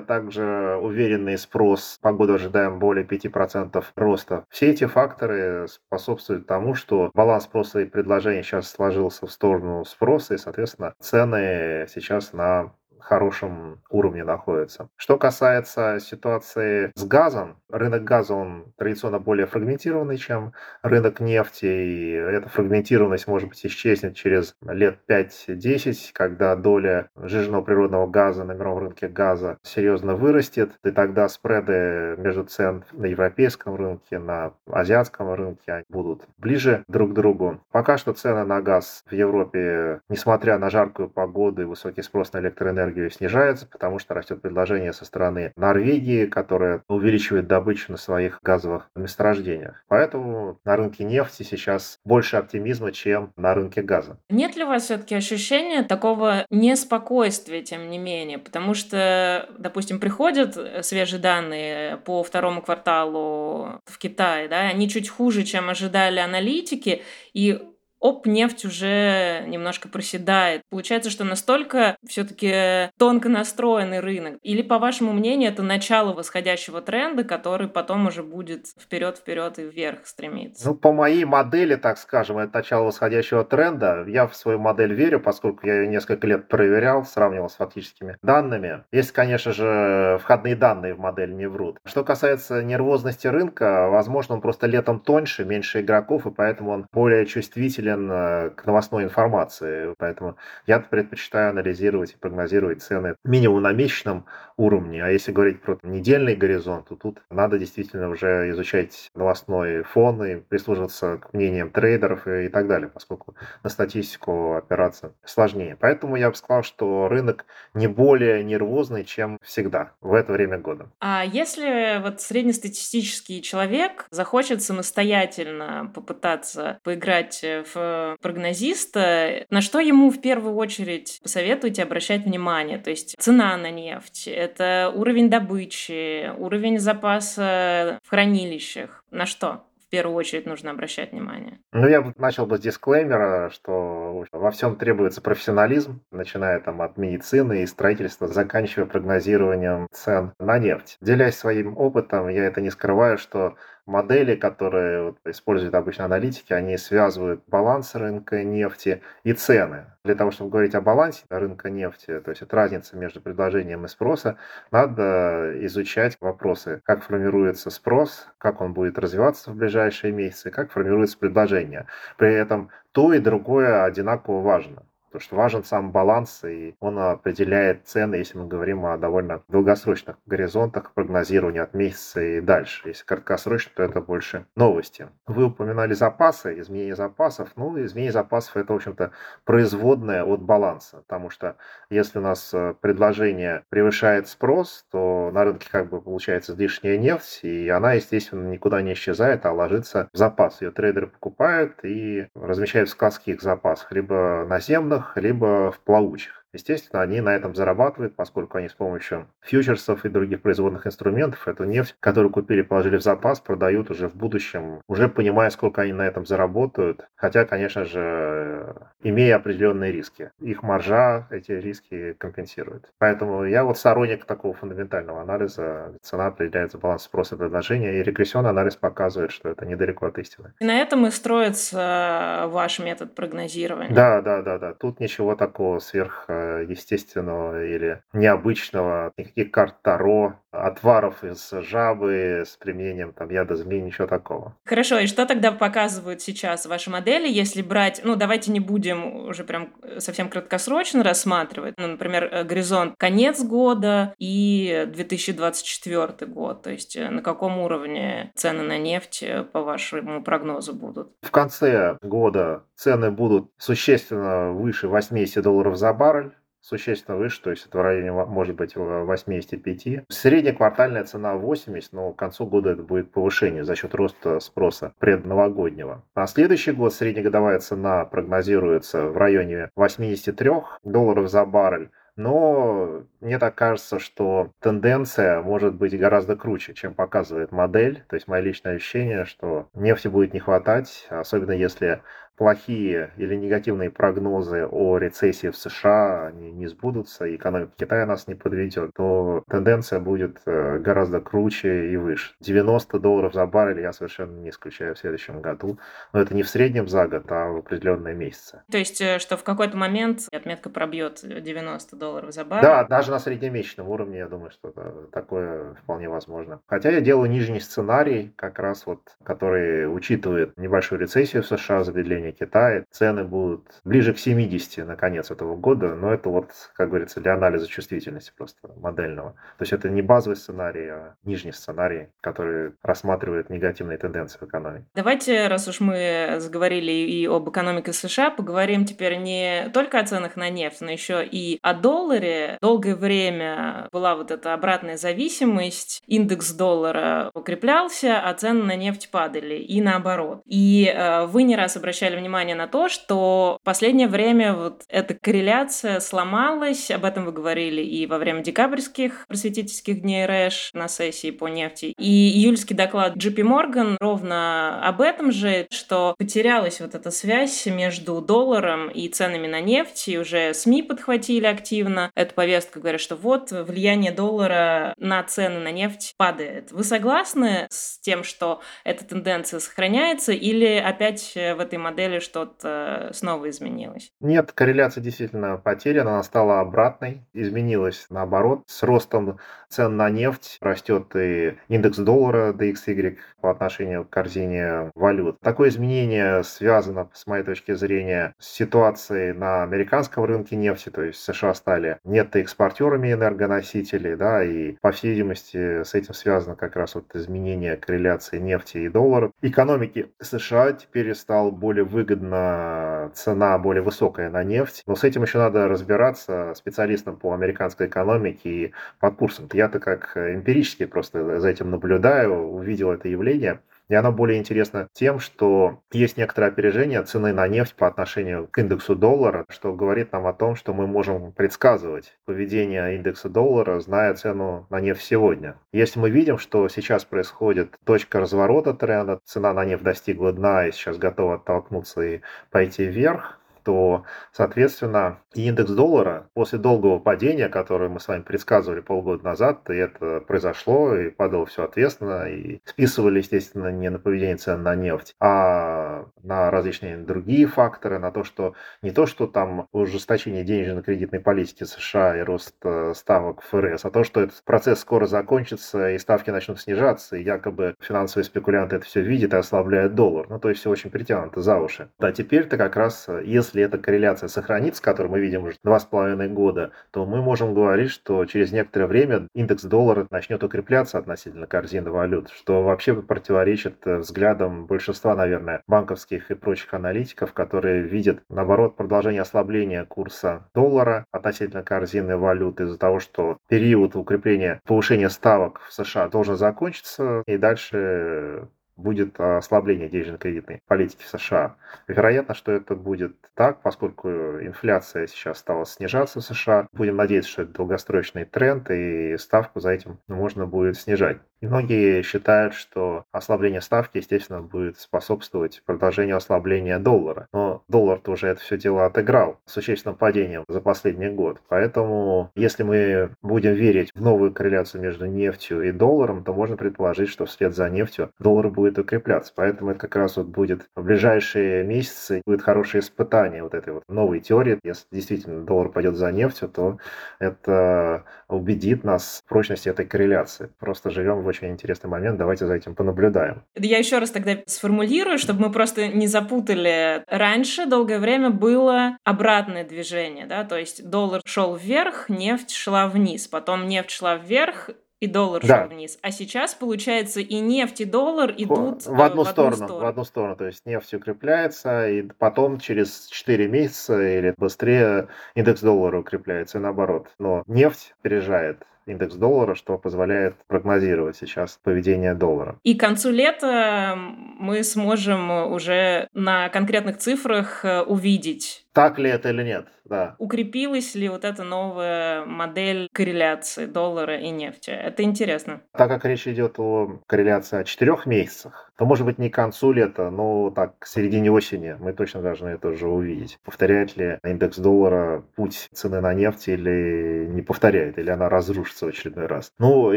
также 0.02 0.78
уверенный 0.82 1.38
спрос. 1.38 1.98
По 2.02 2.12
году 2.12 2.34
ожидаем 2.34 2.80
более 2.80 3.06
5% 3.06 3.82
роста. 3.96 4.44
Все 4.50 4.72
эти 4.72 4.88
факторы 4.88 5.70
способствуют 5.70 6.48
тому, 6.48 6.76
что 6.76 7.12
баланс 7.14 7.46
спроса 7.46 7.80
и 7.80 7.86
предложения 7.86 8.44
сейчас 8.44 8.70
сложился 8.70 9.26
в 9.26 9.32
сторону 9.32 9.86
спроса, 9.86 10.34
и, 10.34 10.38
соответственно, 10.38 10.96
цены 11.00 11.86
сейчас 11.88 12.34
на 12.34 12.74
хорошем 13.04 13.82
уровне 13.90 14.24
находится. 14.24 14.90
Что 14.96 15.18
касается 15.18 16.00
ситуации 16.00 16.92
с 16.96 17.04
газом, 17.04 17.58
рынок 17.70 18.04
газа, 18.04 18.34
он 18.34 18.74
традиционно 18.78 19.20
более 19.20 19.46
фрагментированный, 19.46 20.18
чем 20.18 20.54
рынок 20.82 21.20
нефти, 21.20 21.66
и 21.66 22.12
эта 22.12 22.50
фрагментированность 22.50 23.28
может 23.28 23.50
быть 23.50 23.66
исчезнет 23.66 24.16
через 24.16 24.56
лет 24.62 25.00
5-10, 25.10 26.12
когда 26.14 26.56
доля 26.56 27.10
жиженного 27.16 27.62
природного 27.62 28.08
газа 28.08 28.44
на 28.44 28.54
мировом 28.54 28.80
рынке 28.80 29.08
газа 29.08 29.58
серьезно 29.64 30.16
вырастет, 30.16 30.72
и 30.84 30.92
тогда 30.92 31.28
спреды 31.28 32.16
между 32.18 32.44
цен 32.44 32.86
на 32.92 33.06
европейском 33.06 33.76
рынке, 33.76 34.20
на 34.20 34.54
азиатском 34.72 35.34
рынке 35.34 35.84
будут 35.90 36.24
ближе 36.38 36.84
друг 36.88 37.12
к 37.12 37.14
другу. 37.14 37.60
Пока 37.72 37.98
что 37.98 38.14
цены 38.14 38.46
на 38.46 38.62
газ 38.62 39.04
в 39.10 39.14
Европе, 39.14 40.02
несмотря 40.10 40.58
на 40.58 40.70
жаркую 40.70 41.10
погоду 41.10 41.62
и 41.62 41.66
высокий 41.66 42.02
спрос 42.02 42.34
на 42.34 42.40
электроэнергию, 42.40 42.93
энергию 42.94 43.12
снижается, 43.12 43.66
потому 43.66 44.00
что 44.00 44.14
растет 44.14 44.42
предложение 44.42 44.94
со 44.94 45.06
стороны 45.06 45.52
Норвегии, 45.56 46.26
которая 46.26 46.84
увеличивает 46.88 47.48
добычу 47.48 47.92
на 47.92 47.98
своих 47.98 48.40
газовых 48.42 48.90
месторождениях. 48.96 49.84
Поэтому 49.88 50.60
на 50.64 50.76
рынке 50.76 51.04
нефти 51.04 51.44
сейчас 51.44 52.00
больше 52.06 52.38
оптимизма, 52.38 52.92
чем 52.92 53.34
на 53.36 53.54
рынке 53.54 53.82
газа. 53.82 54.18
Нет 54.30 54.56
ли 54.56 54.64
у 54.64 54.68
вас 54.68 54.84
все-таки 54.84 55.16
ощущения 55.16 55.84
такого 55.84 56.46
неспокойствия, 56.50 57.62
тем 57.64 57.90
не 57.90 57.98
менее? 57.98 58.38
Потому 58.38 58.74
что, 58.74 59.50
допустим, 59.58 60.00
приходят 60.00 60.58
свежие 60.86 61.20
данные 61.20 61.98
по 61.98 62.24
второму 62.24 62.62
кварталу 62.62 63.82
в 63.86 63.98
Китае, 63.98 64.48
да, 64.48 64.62
они 64.62 64.90
чуть 64.90 65.10
хуже, 65.10 65.44
чем 65.44 65.70
ожидали 65.70 66.20
аналитики, 66.20 67.02
и 67.34 67.60
оп, 68.04 68.28
нефть 68.28 68.66
уже 68.66 69.46
немножко 69.48 69.88
проседает. 69.88 70.62
Получается, 70.70 71.10
что 71.10 71.24
настолько 71.24 71.96
все-таки 72.06 72.92
тонко 73.00 73.30
настроенный 73.30 74.02
рынок. 74.02 74.38
Или, 74.44 74.62
по 74.62 74.78
вашему 74.78 75.14
мнению, 75.14 75.50
это 75.50 75.64
начало 75.64 76.14
восходящего 76.14 76.82
тренда, 76.82 77.24
который 77.24 77.70
потом 77.70 78.08
уже 78.08 78.22
будет 78.22 78.68
вперед-вперед 78.78 79.58
и 79.60 79.64
вверх 79.64 80.06
стремиться? 80.06 80.68
Ну, 80.68 80.76
по 80.76 80.92
моей 80.92 81.24
модели, 81.24 81.76
так 81.76 81.98
скажем, 81.98 82.40
это 82.40 82.58
начало 82.58 82.84
восходящего 82.84 83.46
тренда. 83.46 84.04
Я 84.06 84.28
в 84.28 84.36
свою 84.36 84.60
модель 84.60 84.94
верю, 84.94 85.22
поскольку 85.22 85.66
я 85.66 85.82
ее 85.82 85.88
несколько 85.88 86.28
лет 86.28 86.50
проверял, 86.50 87.06
сравнивал 87.06 87.50
с 87.50 87.56
фактическими 87.56 88.18
данными. 88.22 88.84
Есть, 88.92 89.14
конечно 89.14 89.54
же, 89.54 90.20
входные 90.22 90.58
данные 90.58 90.94
в 90.94 91.00
модель 91.00 91.34
не 91.34 91.48
врут. 91.48 91.78
Что 91.86 92.04
касается 92.04 92.62
нервозности 92.62 93.28
рынка, 93.28 93.88
возможно, 93.90 94.36
он 94.36 94.42
просто 94.42 94.68
летом 94.68 95.00
тоньше, 95.00 95.46
меньше 95.46 95.80
игроков, 95.80 96.28
и 96.28 96.32
поэтому 96.32 96.72
он 96.72 96.86
более 96.92 97.26
чувствителен 97.26 97.93
э, 97.98 98.50
к 98.52 98.66
новостной 98.66 99.04
информации, 99.04 99.94
поэтому 99.98 100.38
я 100.68 100.80
предпочитаю 100.80 101.52
анализировать 101.52 102.12
и 102.14 102.18
прогнозировать 102.18 102.82
цены 102.82 103.16
минимум 103.24 103.62
на 103.62 103.72
месячном 103.72 104.26
уровне, 104.58 105.04
а 105.04 105.10
если 105.10 105.32
говорить 105.32 105.62
про 105.62 105.78
недельный 105.84 106.36
горизонт, 106.36 106.88
то 106.90 106.96
тут 106.96 107.22
надо 107.30 107.58
действительно 107.58 108.10
уже 108.10 108.50
изучать 108.52 109.10
новостной 109.16 109.84
фон 109.84 110.24
и 110.24 110.36
прислушиваться 110.36 111.18
к 111.18 111.34
мнениям 111.34 111.70
трейдеров 111.70 112.28
и 112.28 112.50
так 112.50 112.68
далее, 112.68 112.90
поскольку 112.90 113.36
на 113.64 113.70
статистику 113.70 114.56
опираться 114.56 115.14
сложнее. 115.24 115.78
Поэтому 115.80 116.16
я 116.16 116.30
бы 116.30 116.36
сказал, 116.36 116.64
что 116.64 117.08
рынок 117.08 117.46
не 117.74 117.88
более 117.88 118.44
нервозный, 118.44 119.04
чем 119.04 119.38
всегда 119.42 119.92
в 120.02 120.14
это 120.14 120.34
время 120.34 120.58
года. 120.58 120.90
А 121.00 121.24
если 121.26 122.02
вот 122.02 122.22
среднестатистический 122.22 123.42
человек 123.42 124.06
захочет 124.12 124.62
самостоятельно 124.62 125.92
попытаться 125.94 126.80
поиграть 126.84 127.44
в 127.44 127.76
прогнозиста, 128.22 129.46
на 129.50 129.62
что 129.62 129.80
ему 129.80 130.10
в 130.10 130.22
первую 130.22 130.56
очередь 130.56 131.20
посоветуете 131.22 131.84
обращать 131.84 132.26
внимание? 132.26 132.78
То 132.78 132.90
есть 132.90 133.16
цена 133.20 133.56
на 133.58 133.72
нефть, 133.72 134.28
это 134.28 134.92
уровень 134.96 135.30
добычи, 135.30 136.32
уровень 136.38 136.80
запаса 136.80 138.00
в 138.04 138.10
хранилищах. 138.10 139.04
На 139.12 139.26
что? 139.26 139.66
Первую 139.94 140.16
очередь 140.16 140.48
нужно 140.48 140.72
обращать 140.72 141.12
внимание? 141.12 141.60
Ну, 141.72 141.88
я 141.88 142.14
начал 142.18 142.48
бы 142.48 142.58
с 142.58 142.62
дисклеймера, 142.62 143.52
что 143.52 144.26
во 144.32 144.50
всем 144.50 144.76
требуется 144.76 145.22
профессионализм, 145.22 146.02
начиная 146.10 146.60
там 146.62 146.82
от 146.82 146.98
медицины 146.98 147.62
и 147.62 147.68
строительства, 147.68 148.28
заканчивая 148.28 148.88
прогнозированием 148.88 149.86
цен 149.92 150.34
на 150.40 150.58
нефть. 150.58 150.98
Делясь 151.00 151.38
своим 151.38 151.78
опытом, 151.78 152.28
я 152.30 152.46
это 152.46 152.60
не 152.60 152.72
скрываю, 152.72 153.20
что 153.20 153.56
модели, 153.86 154.36
которые 154.36 155.04
вот, 155.04 155.18
используют 155.26 155.76
обычно 155.76 156.06
аналитики, 156.06 156.54
они 156.54 156.78
связывают 156.78 157.44
баланс 157.48 157.96
рынка 157.96 158.44
нефти 158.44 159.02
и 159.24 159.34
цены. 159.34 159.88
Для 160.04 160.16
того, 160.16 160.32
чтобы 160.32 160.52
говорить 160.52 160.76
о 160.76 160.82
балансе 160.82 161.24
рынка 161.30 161.70
нефти, 161.70 162.20
то 162.20 162.30
есть 162.30 162.42
это 162.42 162.56
разница 162.56 162.98
между 162.98 163.22
предложением 163.22 163.86
и 163.86 163.88
спросом, 163.88 164.38
надо 164.72 165.54
изучать 165.66 166.18
вопросы, 166.20 166.82
как 166.84 167.04
формируется 167.04 167.70
спрос, 167.70 168.28
как 168.38 168.62
он 168.62 168.74
будет 168.74 168.98
развиваться 168.98 169.52
в 169.52 169.56
ближайшие 169.84 170.14
месяцы, 170.14 170.52
как 170.52 170.72
формируется 170.72 171.18
предложение. 171.18 171.88
При 172.18 172.34
этом 172.34 172.70
то 172.92 173.14
и 173.14 173.20
другое 173.20 173.84
одинаково 173.84 174.42
важно. 174.42 174.84
Потому 175.14 175.26
что 175.28 175.36
важен 175.36 175.64
сам 175.64 175.92
баланс, 175.92 176.44
и 176.44 176.76
он 176.80 176.98
определяет 176.98 177.86
цены, 177.86 178.16
если 178.16 178.36
мы 178.36 178.48
говорим 178.48 178.84
о 178.84 178.98
довольно 178.98 179.44
долгосрочных 179.48 180.16
горизонтах 180.26 180.92
прогнозирования 180.96 181.62
от 181.62 181.76
месяца 181.76 182.20
и 182.20 182.42
дальше. 182.42 182.88
Если 182.88 183.06
краткосрочно, 183.06 183.72
то 183.76 183.84
это 183.84 184.02
больше 184.02 184.48
новости. 184.56 185.08
Вы 185.28 185.46
упоминали 185.46 185.94
запасы, 185.94 186.60
изменение 186.60 186.96
запасов. 186.96 187.50
Ну, 187.56 187.80
изменение 187.86 188.12
запасов 188.12 188.58
это, 188.58 188.74
в 188.74 188.78
общем-то, 188.78 189.12
производное 189.46 190.24
от 190.24 190.42
баланса. 190.42 191.04
Потому 191.08 191.30
что 191.30 191.58
если 191.92 192.18
у 192.18 192.24
нас 192.24 192.52
э, 192.52 192.74
предложение 192.82 193.66
превышает 193.70 194.28
спрос, 194.28 194.88
то 194.90 195.30
на 195.32 195.44
рынке 195.44 195.68
как 195.72 195.92
бы 195.92 196.02
получается 196.02 196.56
лишняя 196.56 196.98
нефть, 196.98 197.42
и 197.44 197.70
она, 197.70 197.94
естественно, 197.94 198.50
никуда 198.50 198.82
не 198.82 198.94
исчезает, 198.94 199.46
а 199.46 199.52
ложится 199.52 200.10
в 200.12 200.18
запас. 200.18 200.60
Ее 200.62 200.72
трейдеры 200.72 201.06
покупают 201.06 201.84
и 201.84 202.30
размещают 202.34 202.90
в 202.90 202.94
складских 202.94 203.44
запасах, 203.44 203.92
либо 203.92 204.44
наземных, 204.50 205.03
либо 205.16 205.72
в 205.72 205.80
плавучих. 205.80 206.43
Естественно, 206.54 207.02
они 207.02 207.20
на 207.20 207.36
этом 207.36 207.56
зарабатывают, 207.56 208.16
поскольку 208.16 208.60
они 208.60 208.70
с 208.70 208.74
помощью 208.74 209.28
фьючерсов 209.42 210.06
и 210.06 210.10
других 210.10 210.42
производных 210.42 210.86
инструментов 210.86 211.48
эту 211.48 211.64
нефть, 211.64 211.96
которую 212.00 212.32
купили, 212.32 212.62
положили 212.62 212.98
в 212.98 213.02
запас, 213.02 213.40
продают 213.40 213.90
уже 213.90 214.08
в 214.08 214.16
будущем, 214.16 214.82
уже 214.88 215.10
понимая, 215.10 215.50
сколько 215.50 215.82
они 215.82 215.94
на 215.94 216.04
этом 216.04 216.26
заработают. 216.26 217.08
Хотя, 217.16 217.46
конечно 217.46 217.86
же, 217.86 218.76
имея 219.02 219.38
определенные 219.38 219.92
риски. 219.92 220.32
Их 220.40 220.62
маржа 220.62 221.28
эти 221.32 221.52
риски 221.52 222.14
компенсирует. 222.14 222.92
Поэтому 223.00 223.46
я 223.46 223.64
вот 223.64 223.78
сторонник 223.80 224.26
такого 224.26 224.54
фундаментального 224.54 225.22
анализа. 225.22 225.94
Цена 226.02 226.28
определяется 226.28 226.78
баланс 226.78 227.04
спроса 227.04 227.36
и 227.36 227.38
предложения, 227.40 228.00
и 228.00 228.04
регрессионный 228.04 228.52
анализ 228.52 228.76
показывает, 228.76 229.32
что 229.32 229.50
это 229.50 229.66
недалеко 229.66 230.06
от 230.06 230.20
истины. 230.20 230.54
И 230.60 230.66
на 230.66 230.80
этом 230.80 231.08
и 231.08 231.12
строится 231.12 232.46
ваш 232.48 232.78
метод 232.78 233.16
прогнозирования. 233.16 233.94
Да, 233.94 234.22
да, 234.22 234.44
да, 234.44 234.60
да. 234.60 234.74
Тут 234.74 235.00
ничего 235.00 235.36
такого 235.36 235.80
сверх 235.80 236.26
э, 236.28 236.43
естественного 236.68 237.64
или 237.66 238.02
необычного, 238.14 239.14
никаких 239.18 239.52
карт 239.52 239.82
Таро, 239.82 240.40
отваров 240.54 241.24
из 241.24 241.50
жабы 241.52 242.44
с 242.46 242.56
применением 242.58 243.12
там 243.12 243.30
яда 243.30 243.56
змеи, 243.56 243.80
ничего 243.80 244.08
такого. 244.08 244.56
Хорошо, 244.66 245.00
и 245.00 245.08
что 245.08 245.26
тогда 245.26 245.52
показывают 245.52 246.22
сейчас 246.22 246.66
ваши 246.66 246.90
модели, 246.90 247.28
если 247.28 247.62
брать, 247.62 248.02
ну 248.04 248.16
давайте 248.16 248.52
не 248.52 248.60
будем 248.60 249.28
уже 249.28 249.44
прям 249.44 249.74
совсем 249.98 250.30
краткосрочно 250.30 251.04
рассматривать, 251.04 251.76
ну, 251.78 251.88
например, 251.88 252.30
э, 252.32 252.44
горизонт 252.44 252.96
конец 252.98 253.44
года 253.44 254.14
и 254.20 254.88
2024 254.94 256.32
год, 256.32 256.62
то 256.62 256.70
есть 256.70 256.96
э, 256.96 257.10
на 257.10 257.22
каком 257.22 257.58
уровне 257.60 258.32
цены 258.36 258.64
на 258.64 258.78
нефть 258.78 259.24
э, 259.24 259.44
по 259.44 259.62
вашему 259.62 260.24
прогнозу 260.24 260.74
будут? 260.74 261.12
В 261.22 261.32
конце 261.32 261.98
года 262.02 262.64
цены 262.76 263.12
будут 263.12 263.52
существенно 263.58 264.52
выше 264.52 264.88
80 264.88 265.44
долларов 265.44 265.78
за 265.78 265.94
баррель, 265.94 266.32
существенно 266.64 267.18
выше, 267.18 267.42
то 267.42 267.50
есть 267.52 267.68
это 267.68 267.78
в 267.78 267.82
районе, 267.82 268.12
может 268.12 268.56
быть, 268.56 268.76
85. 268.76 270.06
Средняя 270.08 270.56
квартальная 270.56 271.04
цена 271.04 271.36
80, 271.36 271.92
но 271.92 272.14
к 272.14 272.18
концу 272.18 272.48
года 272.48 272.72
это 272.72 272.82
будет 272.82 273.12
повышение 273.12 273.66
за 273.66 273.76
счет 273.76 273.94
роста 273.94 274.40
спроса 274.40 274.94
предновогоднего. 274.98 276.04
На 276.16 276.26
следующий 276.26 276.72
год 276.72 276.94
среднегодовая 276.94 277.60
цена 277.60 278.06
прогнозируется 278.06 279.08
в 279.08 279.18
районе 279.18 279.70
83 279.76 280.52
долларов 280.84 281.30
за 281.30 281.46
баррель, 281.46 281.90
но 282.16 283.04
мне 283.22 283.40
так 283.40 283.56
кажется, 283.56 283.98
что 283.98 284.52
тенденция 284.60 285.42
может 285.42 285.74
быть 285.76 285.98
гораздо 285.98 286.36
круче, 286.36 286.74
чем 286.76 286.94
показывает 286.94 287.52
модель. 287.52 288.04
То 288.08 288.16
есть 288.16 288.28
мое 288.28 288.42
личное 288.42 288.76
ощущение, 288.76 289.26
что 289.26 289.68
нефти 289.74 290.08
будет 290.08 290.34
не 290.34 290.40
хватать, 290.40 291.08
особенно 291.10 291.54
если 291.54 292.04
плохие 292.38 293.12
или 293.18 293.36
негативные 293.36 293.90
прогнозы 293.90 294.66
о 294.66 294.98
рецессии 294.98 295.48
в 295.48 295.58
США 295.58 296.28
они 296.28 296.52
не 296.52 296.68
сбудутся, 296.68 297.26
и 297.26 297.36
экономика 297.36 297.72
Китая 297.78 298.06
нас 298.06 298.28
не 298.28 298.36
подведет, 298.36 298.92
то 298.96 299.44
тенденция 299.50 300.00
будет 300.00 300.42
э, 300.46 300.80
гораздо 300.80 301.20
круче 301.22 301.92
и 301.92 301.98
выше. 301.98 302.34
90 302.40 303.00
долларов 303.00 303.34
за 303.34 303.46
баррель 303.46 303.82
я 303.82 303.94
совершенно 303.94 304.36
не 304.40 304.50
исключаю 304.50 304.96
в 304.96 305.00
следующем 305.00 305.42
году. 305.42 305.78
Но 306.12 306.22
это 306.22 306.36
не 306.36 306.44
в 306.44 306.50
среднем 306.50 306.88
за 306.88 307.08
год, 307.08 307.26
а 307.30 307.50
в 307.50 307.58
определенные 307.58 308.16
месяцы. 308.16 308.62
То 308.72 308.78
есть, 308.78 309.00
э, 309.02 309.20
что 309.20 309.38
в 309.38 309.44
какой-то 309.44 309.78
момент 309.78 310.22
отметка 310.32 310.70
пробьет 310.70 311.22
90 311.24 311.96
долларов 311.96 312.34
за 312.34 312.46
баррель? 312.46 312.64
Да, 312.64 312.84
даже 312.86 313.12
на 313.12 313.20
среднемесячном 313.20 313.90
уровне, 313.90 314.20
я 314.20 314.28
думаю, 314.28 314.52
что 314.52 314.72
такое 315.12 315.76
вполне 315.76 316.10
возможно. 316.10 316.62
Хотя 316.68 316.90
я 316.90 317.02
делаю 317.02 317.30
нижний 317.30 317.60
сценарий, 317.60 318.34
как 318.36 318.60
раз 318.60 318.86
вот, 318.86 319.02
который 319.24 319.94
учитывает 319.94 320.58
небольшую 320.58 321.00
рецессию 321.00 321.44
в 321.44 321.48
США, 321.48 321.84
замедление 321.84 322.23
потребления 322.24 322.32
Китая, 322.32 322.86
цены 322.92 323.24
будут 323.24 323.82
ближе 323.84 324.14
к 324.14 324.20
70 324.20 324.86
на 324.88 324.96
конец 324.96 325.32
этого 325.32 325.56
года, 325.56 325.96
но 325.96 326.14
это 326.14 326.30
вот, 326.30 326.52
как 326.76 326.90
говорится, 326.90 327.20
для 327.20 327.34
анализа 327.34 327.68
чувствительности 327.68 328.32
просто 328.36 328.70
модельного. 328.78 329.32
То 329.58 329.64
есть 329.64 329.74
это 329.74 329.90
не 329.90 330.02
базовый 330.02 330.36
сценарий, 330.36 330.88
а 330.88 331.16
нижний 331.24 331.52
сценарий, 331.52 332.08
который 332.22 332.72
рассматривает 332.82 333.50
негативные 333.50 333.98
тенденции 333.98 334.38
в 334.40 334.44
экономике. 334.44 334.86
Давайте, 334.96 335.48
раз 335.48 335.68
уж 335.68 335.80
мы 335.80 336.36
заговорили 336.40 336.92
и 336.92 337.26
об 337.28 337.50
экономике 337.50 337.94
США, 337.94 338.30
поговорим 338.30 338.86
теперь 338.86 339.18
не 339.18 339.70
только 339.74 340.00
о 340.00 340.06
ценах 340.06 340.36
на 340.36 340.50
нефть, 340.50 340.82
но 340.82 340.92
еще 340.92 341.26
и 341.26 341.60
о 341.62 341.74
долларе. 341.74 342.58
Долгое 342.62 342.96
время 342.96 343.88
была 343.92 344.16
вот 344.16 344.32
эта 344.32 344.54
обратная 344.54 344.98
зависимость, 344.98 346.04
индекс 346.08 346.52
доллара 346.52 347.32
укреплялся, 347.34 348.20
а 348.20 348.34
цены 348.34 348.64
на 348.64 348.76
нефть 348.76 349.10
падали, 349.12 349.56
и 349.56 349.82
наоборот. 349.82 350.42
И 350.46 350.92
э, 350.94 351.26
вы 351.26 351.44
не 351.44 351.56
раз 351.56 351.78
обращали 351.78 352.13
обращали 352.14 352.20
внимание 352.20 352.56
на 352.56 352.68
то, 352.68 352.90
что 352.90 353.58
в 353.62 353.66
последнее 353.66 354.08
время 354.08 354.54
вот 354.54 354.84
эта 354.88 355.14
корреляция 355.14 356.00
сломалась, 356.00 356.92
об 356.92 357.06
этом 357.06 357.26
вы 357.26 357.32
говорили 357.32 357.82
и 357.82 358.06
во 358.08 358.18
время 358.18 358.42
декабрьских 358.42 359.26
просветительских 359.28 360.02
дней 360.02 360.26
РЭШ 360.26 360.72
на 360.74 360.88
сессии 360.88 361.32
по 361.32 361.48
нефти, 361.48 361.94
и 361.98 362.30
июльский 362.38 362.76
доклад 362.76 363.16
JP 363.16 363.36
Morgan 363.36 363.98
ровно 364.00 364.82
об 364.88 365.02
этом 365.02 365.32
же, 365.32 365.68
что 365.72 366.16
потерялась 366.18 366.80
вот 366.80 366.96
эта 366.96 367.12
связь 367.12 367.66
между 367.66 368.22
долларом 368.22 368.90
и 368.90 369.08
ценами 369.08 369.48
на 369.48 369.62
нефть, 369.62 370.08
и 370.08 370.18
уже 370.18 370.54
СМИ 370.54 370.84
подхватили 370.84 371.46
активно 371.46 372.12
эту 372.16 372.34
повестку, 372.34 372.80
говорят, 372.80 373.02
что 373.02 373.16
вот 373.16 373.52
влияние 373.52 374.12
доллара 374.12 374.94
на 374.98 375.24
цены 375.24 375.60
на 375.60 375.72
нефть 375.72 376.14
падает. 376.18 376.72
Вы 376.72 376.84
согласны 376.84 377.68
с 377.70 378.00
тем, 378.00 378.24
что 378.24 378.62
эта 378.84 379.04
тенденция 379.06 379.60
сохраняется, 379.60 380.32
или 380.32 380.76
опять 380.76 381.34
в 381.34 381.60
этой 381.60 381.80
модели 381.80 382.03
модели 382.04 382.20
что-то 382.20 383.10
снова 383.14 383.50
изменилось? 383.50 384.12
Нет, 384.20 384.52
корреляция 384.52 385.02
действительно 385.02 385.58
потеряна, 385.58 386.12
она 386.14 386.24
стала 386.24 386.60
обратной, 386.60 387.22
изменилась 387.34 388.08
наоборот. 388.10 388.64
С 388.68 388.84
ростом 388.84 389.40
цен 389.70 389.96
на 389.96 390.10
нефть 390.10 390.58
растет 390.62 391.16
и 391.16 391.58
индекс 391.68 391.98
доллара 391.98 392.54
DXY 392.54 393.18
по 393.42 393.52
отношению 393.52 394.06
к 394.06 394.10
корзине 394.10 394.92
валют. 394.96 395.40
Такое 395.42 395.70
изменение 395.70 396.44
связано, 396.44 397.10
с 397.14 397.26
моей 397.26 397.44
точки 397.44 397.74
зрения, 397.74 398.34
с 398.38 398.48
ситуацией 398.50 399.34
на 399.34 399.64
американском 399.64 400.26
рынке 400.26 400.56
нефти, 400.56 400.90
то 400.90 401.04
есть 401.04 401.20
США 401.20 401.54
стали 401.54 402.00
нет 402.04 402.36
экспортерами 402.36 403.14
энергоносителей, 403.14 404.16
да, 404.16 404.44
и 404.44 404.74
по 404.82 404.92
всей 404.92 405.12
видимости 405.12 405.84
с 405.84 405.94
этим 405.94 406.14
связано 406.14 406.56
как 406.56 406.76
раз 406.76 406.96
вот 406.96 407.16
изменение 407.16 407.78
корреляции 407.78 408.40
нефти 408.40 408.78
и 408.80 408.90
доллара. 408.90 409.32
Экономики 409.42 410.12
США 410.22 410.74
теперь 410.74 411.14
стал 411.16 411.52
более 411.52 411.86
выгодна 411.94 413.12
цена 413.14 413.58
более 413.58 413.82
высокая 413.84 414.30
на 414.30 414.44
нефть. 414.44 414.84
Но 414.88 414.96
с 414.96 415.04
этим 415.04 415.24
еще 415.24 415.38
надо 415.38 415.68
разбираться 415.68 416.54
специалистам 416.56 417.16
по 417.18 417.34
американской 417.34 417.88
экономике 417.88 418.50
и 418.50 418.74
по 419.00 419.12
курсам. 419.12 419.48
Я-то 419.54 419.80
как 419.80 420.18
эмпирически 420.18 420.86
просто 420.86 421.40
за 421.40 421.48
этим 421.50 421.72
наблюдаю, 421.72 422.34
увидел 422.34 422.92
это 422.92 423.08
явление. 423.08 423.62
И 423.94 423.96
оно 423.96 424.12
более 424.12 424.40
интересно 424.40 424.88
тем, 424.94 425.20
что 425.20 425.84
есть 425.92 426.18
некоторое 426.18 426.48
опережение 426.48 427.04
цены 427.04 427.32
на 427.32 427.48
нефть 427.48 427.76
по 427.76 427.86
отношению 427.86 428.48
к 428.48 428.58
индексу 428.58 428.96
доллара, 428.96 429.46
что 429.50 429.72
говорит 429.72 430.12
нам 430.14 430.26
о 430.26 430.34
том, 430.34 430.56
что 430.56 430.74
мы 430.74 430.88
можем 430.88 431.32
предсказывать 431.32 432.18
поведение 432.26 432.96
индекса 432.96 433.30
доллара, 433.30 433.80
зная 433.80 434.16
цену 434.16 434.66
на 434.72 434.80
нефть 434.80 435.04
сегодня. 435.04 435.58
Если 435.72 436.00
мы 436.00 436.10
видим, 436.10 436.40
что 436.40 436.68
сейчас 436.70 437.06
происходит 437.06 437.76
точка 437.86 438.20
разворота 438.20 438.74
тренда, 438.74 439.20
цена 439.26 439.54
на 439.54 439.64
нефть 439.64 439.84
достигла 439.84 440.34
дна 440.34 440.66
и 440.66 440.72
сейчас 440.72 440.98
готова 440.98 441.36
оттолкнуться 441.36 442.02
и 442.02 442.22
пойти 442.50 442.86
вверх, 442.86 443.40
то, 443.64 444.04
соответственно, 444.32 445.20
индекс 445.34 445.72
доллара 445.72 446.30
после 446.34 446.60
долгого 446.60 447.00
падения, 447.00 447.50
которое 447.50 447.90
мы 447.90 448.00
с 448.00 448.08
вами 448.08 448.22
предсказывали 448.22 448.82
полгода 448.82 449.24
назад, 449.24 449.70
и 449.70 449.76
это 449.76 450.22
произошло, 450.22 450.96
и 450.96 451.10
падало 451.10 451.46
все 451.46 451.64
ответственно, 451.64 452.30
и 452.30 452.60
списывали, 452.66 453.20
естественно, 453.20 453.72
не 453.72 453.90
на 453.90 454.00
поведение 454.00 454.38
цен 454.38 454.64
на 454.64 454.76
нефть, 454.76 455.16
а 455.20 456.06
на 456.22 456.52
различные 456.52 456.98
другие 456.98 457.48
факторы, 457.48 458.00
на 458.00 458.12
то, 458.12 458.24
что 458.24 458.54
не 458.82 458.92
то, 458.92 459.06
что 459.06 459.28
там 459.28 459.68
ужесточение 459.72 460.44
денежно-кредитной 460.44 461.20
политики 461.20 461.64
США 461.64 462.18
и 462.18 462.22
рост 462.22 462.56
э, 462.64 462.94
ставок 462.96 463.42
ФРС, 463.42 463.86
а 463.86 463.92
то, 463.92 464.04
что 464.04 464.22
этот 464.22 464.44
процесс 464.44 464.80
скоро 464.80 465.06
закончится, 465.06 465.92
и 465.92 465.98
ставки 465.98 466.30
начнут 466.30 466.60
снижаться, 466.60 467.16
и 467.16 467.24
якобы 467.24 467.76
финансовые 467.80 468.26
спекулянты 468.26 468.78
это 468.78 468.86
все 468.86 469.02
видят 469.02 469.34
и 469.34 469.38
ослабляют 469.38 469.96
доллар. 469.96 470.28
Ну, 470.30 470.40
то 470.40 470.50
есть 470.50 470.62
все 470.62 470.70
очень 470.70 470.90
притянуто 470.90 471.42
за 471.42 471.58
уши. 471.58 471.90
Да, 472.00 472.12
теперь-то 472.12 472.58
как 472.58 472.76
раз, 472.76 473.08
если 473.24 473.53
если 473.54 473.64
эта 473.64 473.78
корреляция 473.78 474.30
сохранится, 474.30 474.82
которую 474.82 475.12
мы 475.12 475.20
видим 475.20 475.44
уже 475.44 475.58
два 475.64 475.80
с 475.80 475.86
половиной 475.86 476.28
года, 476.28 476.72
то 476.92 477.06
мы 477.06 477.22
можем 477.22 477.54
говорить, 477.54 477.92
что 477.92 478.26
через 478.26 478.52
некоторое 478.52 478.88
время 478.88 479.28
индекс 479.36 479.64
доллара 479.64 480.08
начнет 480.10 480.44
укрепляться 480.44 480.98
относительно 480.98 481.46
корзины 481.46 481.92
валют, 481.92 482.30
что 482.32 482.64
вообще 482.64 482.96
противоречит 482.96 483.76
э, 483.86 483.98
взглядам 483.98 484.66
большинства, 484.66 485.16
наверное, 485.16 485.62
банковских 485.68 486.32
и 486.32 486.36
прочих 486.36 486.74
аналитиков, 486.74 487.34
которые 487.34 487.84
видят, 487.84 488.24
наоборот, 488.30 488.76
продолжение 488.76 489.22
ослабления 489.22 489.86
курса 489.86 490.50
доллара 490.56 491.06
относительно 491.12 491.64
корзины 491.64 492.18
валют 492.18 492.60
из-за 492.60 492.78
того, 492.78 493.00
что 493.00 493.38
период 493.50 493.96
укрепления, 493.96 494.62
повышения 494.66 495.10
ставок 495.10 495.62
в 495.68 495.74
США 495.74 496.08
должен 496.08 496.38
закончиться, 496.38 497.24
и 497.28 497.38
дальше 497.38 498.48
будет 498.76 499.20
ослабление 499.20 499.90
денежно-кредитной 499.90 500.62
политики 500.68 501.04
США. 501.06 501.56
Вероятно, 501.88 502.34
что 502.34 502.52
это 502.52 502.76
будет 502.76 503.16
так, 503.36 503.62
поскольку 503.62 504.10
инфляция 504.10 505.08
сейчас 505.08 505.40
стала 505.40 505.66
снижаться 505.66 506.20
в 506.20 506.24
США. 506.24 506.68
Будем 506.74 506.96
надеяться, 506.96 507.32
что 507.32 507.42
это 507.44 507.54
долгосрочный 507.54 508.26
тренд, 508.26 508.70
и 508.72 509.18
ставку 509.18 509.60
за 509.60 509.72
этим 509.72 510.00
можно 510.08 510.46
будет 510.46 510.78
снижать. 510.78 511.18
И 511.44 511.46
многие 511.46 512.04
считают, 512.04 512.54
что 512.54 513.04
ослабление 513.12 513.60
ставки, 513.60 513.98
естественно, 513.98 514.40
будет 514.40 514.80
способствовать 514.80 515.62
продолжению 515.66 516.16
ослабления 516.16 516.80
доллара. 516.80 517.28
Но 517.34 517.64
доллар-то 517.68 518.12
уже 518.12 518.30
это 518.30 518.40
все 518.40 518.58
дело 518.58 518.86
отыграл 518.86 519.42
существенным 519.46 519.98
падением 519.98 520.46
за 520.48 520.62
последний 520.62 521.10
год. 521.10 521.42
Поэтому, 521.50 522.32
если 522.34 522.64
мы 522.64 523.10
будем 523.22 523.56
верить 523.56 523.92
в 523.94 524.02
новую 524.02 524.32
корреляцию 524.32 524.80
между 524.80 525.06
нефтью 525.06 525.64
и 525.64 525.74
долларом, 525.74 526.24
то 526.24 526.32
можно 526.32 526.56
предположить, 526.56 527.10
что 527.10 527.26
вслед 527.26 527.54
за 527.54 527.70
нефтью 527.70 528.12
доллар 528.20 528.48
будет 528.48 528.80
укрепляться. 528.80 529.34
Поэтому 529.36 529.72
это 529.72 529.82
как 529.82 529.98
раз 529.98 530.16
вот 530.16 530.28
будет 530.28 530.70
в 530.78 530.84
ближайшие 530.86 531.66
месяцы 531.66 532.22
будет 532.26 532.42
хорошее 532.42 532.80
испытание 532.82 533.44
вот 533.44 533.54
этой 533.54 533.74
вот 533.74 533.84
новой 533.90 534.22
теории. 534.22 534.60
Если 534.64 534.86
действительно 534.94 535.44
доллар 535.44 535.68
пойдет 535.68 535.98
за 535.98 536.10
нефтью, 536.14 536.48
то 536.48 536.78
это 537.20 538.06
убедит 538.30 538.86
нас 538.86 539.22
в 539.26 539.28
прочности 539.28 539.68
этой 539.68 539.86
корреляции. 539.86 540.50
Просто 540.58 540.90
живем 540.90 541.22
в 541.22 541.33
очень 541.34 541.50
интересный 541.50 541.90
момент, 541.90 542.18
давайте 542.18 542.46
за 542.46 542.54
этим 542.54 542.76
понаблюдаем. 542.76 543.44
Я 543.56 543.80
еще 543.80 543.98
раз 543.98 544.12
тогда 544.12 544.38
сформулирую, 544.46 545.18
чтобы 545.18 545.42
мы 545.42 545.52
просто 545.52 545.88
не 545.88 546.08
запутали. 546.08 547.04
Раньше 547.08 547.66
долгое 547.66 548.00
время 548.00 548.30
было 548.30 548.98
обратное 549.04 549.64
движение, 549.64 550.26
да, 550.26 550.44
то 550.44 550.58
есть 550.58 550.88
доллар 550.88 551.22
шел 551.26 551.56
вверх, 551.56 552.10
нефть 552.10 552.52
шла 552.52 552.88
вниз, 552.88 553.28
потом 553.28 553.68
нефть 553.68 553.92
шла 553.92 554.16
вверх, 554.16 554.70
и 555.04 555.08
доллар 555.08 555.42
да. 555.46 555.64
шел 555.64 555.68
вниз. 555.76 556.00
А 556.02 556.12
сейчас, 556.12 556.56
получается, 556.56 557.20
и 557.20 557.40
нефть, 557.42 557.82
и 557.82 557.86
доллар 557.86 558.34
идут 558.38 558.86
в 558.86 559.02
одну, 559.02 559.24
в 559.24 559.28
сторону, 559.28 559.54
одну 559.54 559.66
сторону. 559.66 559.80
В 559.80 559.86
одну 559.86 560.04
сторону. 560.06 560.36
То 560.38 560.46
есть 560.46 560.66
нефть 560.66 560.94
укрепляется, 560.94 561.90
и 561.90 562.04
потом 562.04 562.58
через 562.58 563.08
4 563.08 563.50
месяца 563.50 564.02
или 564.02 564.34
быстрее 564.38 565.10
индекс 565.36 565.60
доллара 565.60 566.00
укрепляется, 566.00 566.58
и 566.58 566.62
наоборот. 566.62 567.10
Но 567.20 567.44
нефть 567.48 567.94
опережает 568.00 568.66
индекс 568.86 569.16
доллара, 569.16 569.56
что 569.56 569.78
позволяет 569.78 570.36
прогнозировать 570.48 571.18
сейчас 571.18 571.60
поведение 571.64 572.14
доллара. 572.14 572.60
И 572.64 572.76
к 572.76 572.80
концу 572.80 573.12
лета 573.12 573.96
мы 573.98 574.64
сможем 574.64 575.52
уже 575.52 576.08
на 576.14 576.50
конкретных 576.50 576.98
цифрах 576.98 577.64
э, 577.64 577.82
увидеть, 577.82 578.63
так 578.74 579.00
ли 579.00 579.10
это 579.10 579.30
или 579.30 579.44
нет, 579.44 579.68
да. 579.86 580.16
Укрепилась 580.18 580.96
ли 580.96 581.10
вот 581.10 581.24
эта 581.26 581.44
новая 581.44 582.26
модель 582.26 582.90
корреляции 582.92 583.66
доллара 583.66 584.18
и 584.18 584.30
нефти? 584.30 584.72
Это 584.72 585.04
интересно. 585.04 585.62
Так 585.72 585.90
как 585.90 586.06
речь 586.06 586.28
идет 586.28 586.60
о 586.60 587.00
корреляции 587.08 587.60
о 587.60 587.64
четырех 587.64 588.06
месяцах, 588.06 588.72
то, 588.78 588.86
может 588.86 589.06
быть, 589.06 589.20
не 589.20 589.30
к 589.30 589.36
концу 589.36 589.72
лета, 589.72 590.10
но 590.10 590.50
так, 590.50 590.80
к 590.80 590.88
середине 590.88 591.32
осени 591.32 591.76
мы 591.80 591.94
точно 591.94 592.22
должны 592.22 592.50
это 592.50 592.70
уже 592.70 592.88
увидеть. 592.88 593.38
Повторяет 593.44 593.96
ли 593.96 594.18
индекс 594.24 594.58
доллара 594.58 595.24
путь 595.36 595.68
цены 595.74 596.02
на 596.02 596.14
нефть 596.14 596.48
или 596.48 597.28
не 597.30 597.42
повторяет, 597.42 598.00
или 598.00 598.10
она 598.10 598.30
разрушится 598.30 598.86
в 598.86 598.90
очередной 598.90 599.28
раз. 599.28 599.52
Ну, 599.60 599.96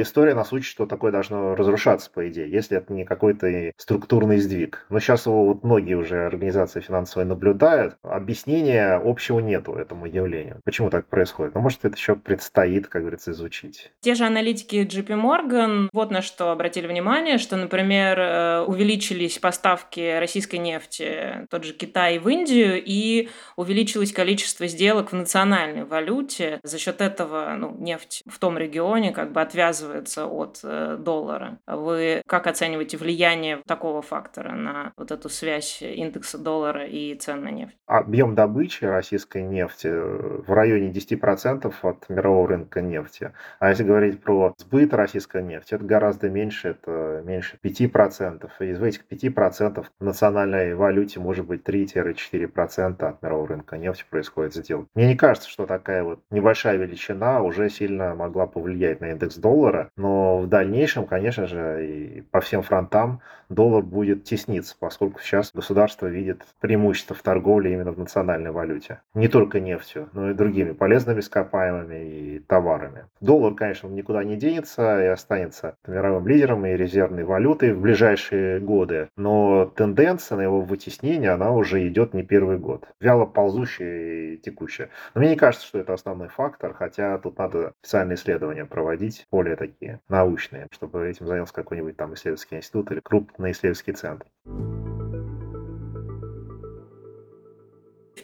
история 0.00 0.35
нас 0.35 0.52
учит, 0.52 0.66
что 0.66 0.87
такое 0.87 1.11
должно 1.12 1.54
разрушаться, 1.54 2.11
по 2.11 2.28
идее, 2.28 2.50
если 2.50 2.76
это 2.76 2.92
не 2.92 3.04
какой-то 3.04 3.73
структурный 3.78 4.38
сдвиг. 4.38 4.87
Но 4.90 4.99
сейчас 4.99 5.26
его 5.26 5.47
вот 5.47 5.64
многие 5.64 5.95
уже 5.95 6.26
организации 6.26 6.80
финансовые 6.80 7.26
наблюдают. 7.26 7.97
Объяснение 8.02 8.66
объяснения 8.67 8.95
общего 8.97 9.41
нету 9.41 9.75
этому 9.75 10.07
явлению. 10.07 10.61
Почему 10.65 10.91
так 10.91 11.07
происходит? 11.09 11.55
Ну, 11.55 11.61
может, 11.61 11.85
это 11.85 11.97
еще 11.97 12.17
предстоит, 12.17 12.89
как 12.89 13.03
говорится, 13.03 13.31
изучить. 13.31 13.93
Те 14.01 14.15
же 14.15 14.25
аналитики 14.25 14.77
JP 14.77 15.09
Morgan 15.21 15.89
вот 15.93 16.11
на 16.11 16.23
что 16.23 16.51
обратили 16.51 16.87
внимание, 16.87 17.39
что, 17.39 17.57
например, 17.57 18.19
э, 18.19 18.61
увеличились 18.67 19.39
поставки 19.39 20.19
российской 20.19 20.57
нефти, 20.57 21.47
тот 21.51 21.65
же 21.65 21.73
Китай 21.73 22.19
в 22.19 22.29
Индию, 22.29 22.83
и 22.85 23.29
увеличилось 23.57 24.13
количество 24.13 24.67
сделок 24.67 25.13
в 25.13 25.15
национальной 25.15 25.85
валюте. 25.85 26.61
За 26.63 26.79
счет 26.79 27.01
этого 27.01 27.55
ну, 27.57 27.75
нефть 27.79 28.23
в 28.27 28.39
том 28.39 28.59
регионе 28.59 29.13
как 29.13 29.33
бы 29.33 29.41
отвязывается 29.41 30.27
от 30.27 30.61
э, 30.63 30.97
доллара. 30.99 31.59
Вы 31.67 32.23
как 32.27 32.47
оцениваете 32.47 32.97
влияние 32.97 33.63
такого 33.67 34.03
фактора 34.03 34.53
на 34.53 34.93
вот 34.97 35.11
эту 35.11 35.29
связь 35.29 35.83
индекса 35.83 36.39
доллара 36.39 36.87
и 36.87 37.15
цен 37.15 37.43
на 37.45 37.51
нефть? 37.51 37.77
Объем 37.87 38.35
добычи 38.35 38.56
добычи 38.57 38.85
российской 38.85 39.43
нефти 39.43 39.89
э, 39.89 40.41
в 40.47 40.51
районе 40.51 40.91
10% 40.91 41.75
от 41.83 42.09
мирового 42.09 42.49
рынка 42.49 42.81
нефти. 42.81 43.33
А 43.59 43.69
если 43.69 43.85
говорить 43.85 44.23
про 44.23 44.55
сбыт 44.57 44.95
российской 44.95 45.43
нефти, 45.43 45.75
это 45.75 45.85
гораздо 45.85 46.31
меньше, 46.31 46.71
это 46.71 47.23
меньше 47.25 47.59
5%. 47.63 48.51
И 48.61 48.65
из 48.65 48.83
этих 48.83 49.03
5% 49.11 49.85
в 50.01 50.05
национальной 50.05 50.75
валюте 50.75 51.21
может 51.21 51.45
быть 51.47 51.69
3-4% 51.69 53.05
от 53.05 53.23
мирового 53.23 53.49
рынка 53.49 53.77
нефти 53.77 54.05
происходит 54.09 54.55
сделка. 54.55 54.89
Мне 54.95 55.09
не 55.09 55.17
кажется, 55.17 55.51
что 55.51 55.67
такая 55.67 56.03
вот 56.03 56.21
небольшая 56.31 56.79
величина 56.79 57.43
уже 57.43 57.69
сильно 57.69 58.15
могла 58.15 58.47
повлиять 58.47 59.03
на 59.03 59.11
индекс 59.11 59.37
доллара, 59.37 59.91
но 59.97 60.39
в 60.39 60.49
дальнейшем, 60.49 61.05
конечно 61.05 61.47
же, 61.47 61.87
и 61.87 62.21
по 62.23 62.41
всем 62.41 62.63
фронтам 62.63 63.21
доллар 63.49 63.83
будет 63.83 64.25
тесниться, 64.25 64.75
поскольку 64.79 65.21
сейчас 65.21 65.53
государство 65.53 66.07
видит 66.07 66.45
преимущество 66.61 67.15
в 67.15 67.23
торговле 67.23 67.73
именно 67.73 67.93
в 67.93 67.99
национальной 67.99 68.46
национальной 68.47 68.50
валюте. 68.50 69.00
Не 69.15 69.29
только 69.29 69.61
нефтью, 69.61 70.09
но 70.12 70.31
и 70.31 70.35
другими 70.35 70.73
полезными 70.73 71.21
ископаемыми 71.21 72.37
и 72.37 72.38
товарами. 72.41 73.07
Доллар, 73.21 73.55
конечно, 73.55 73.88
никуда 73.88 74.25
не 74.25 74.37
денется 74.37 75.03
и 75.03 75.07
останется 75.07 75.76
мировым 75.87 76.26
лидером 76.26 76.67
и 76.67 76.76
резервной 76.76 77.25
валютой 77.25 77.73
в 77.73 77.81
ближайшие 77.81 78.61
годы. 78.61 79.09
Но 79.17 79.67
тенденция 79.67 80.37
на 80.37 80.43
его 80.43 80.61
вытеснение, 80.61 81.31
она 81.31 81.53
уже 81.53 81.87
идет 81.87 82.15
не 82.15 82.23
первый 82.23 82.59
год. 82.59 82.88
Вяло 83.00 83.26
ползущая 83.26 84.35
и 84.35 84.37
текущая. 84.37 84.91
Но 85.15 85.21
мне 85.21 85.31
не 85.31 85.37
кажется, 85.37 85.67
что 85.67 85.79
это 85.79 85.93
основной 85.95 86.29
фактор, 86.29 86.75
хотя 86.75 87.19
тут 87.19 87.38
надо 87.38 87.73
специальные 87.83 88.17
исследования 88.17 88.65
проводить, 88.65 89.26
более 89.31 89.57
такие 89.57 90.00
научные, 90.09 90.67
чтобы 90.71 91.09
этим 91.09 91.26
занялся 91.26 91.55
какой-нибудь 91.55 91.97
там 91.97 92.15
исследовательский 92.15 92.59
институт 92.59 92.91
или 92.93 93.00
крупный 93.00 93.53
исследовательский 93.53 93.95
центр. 93.95 94.26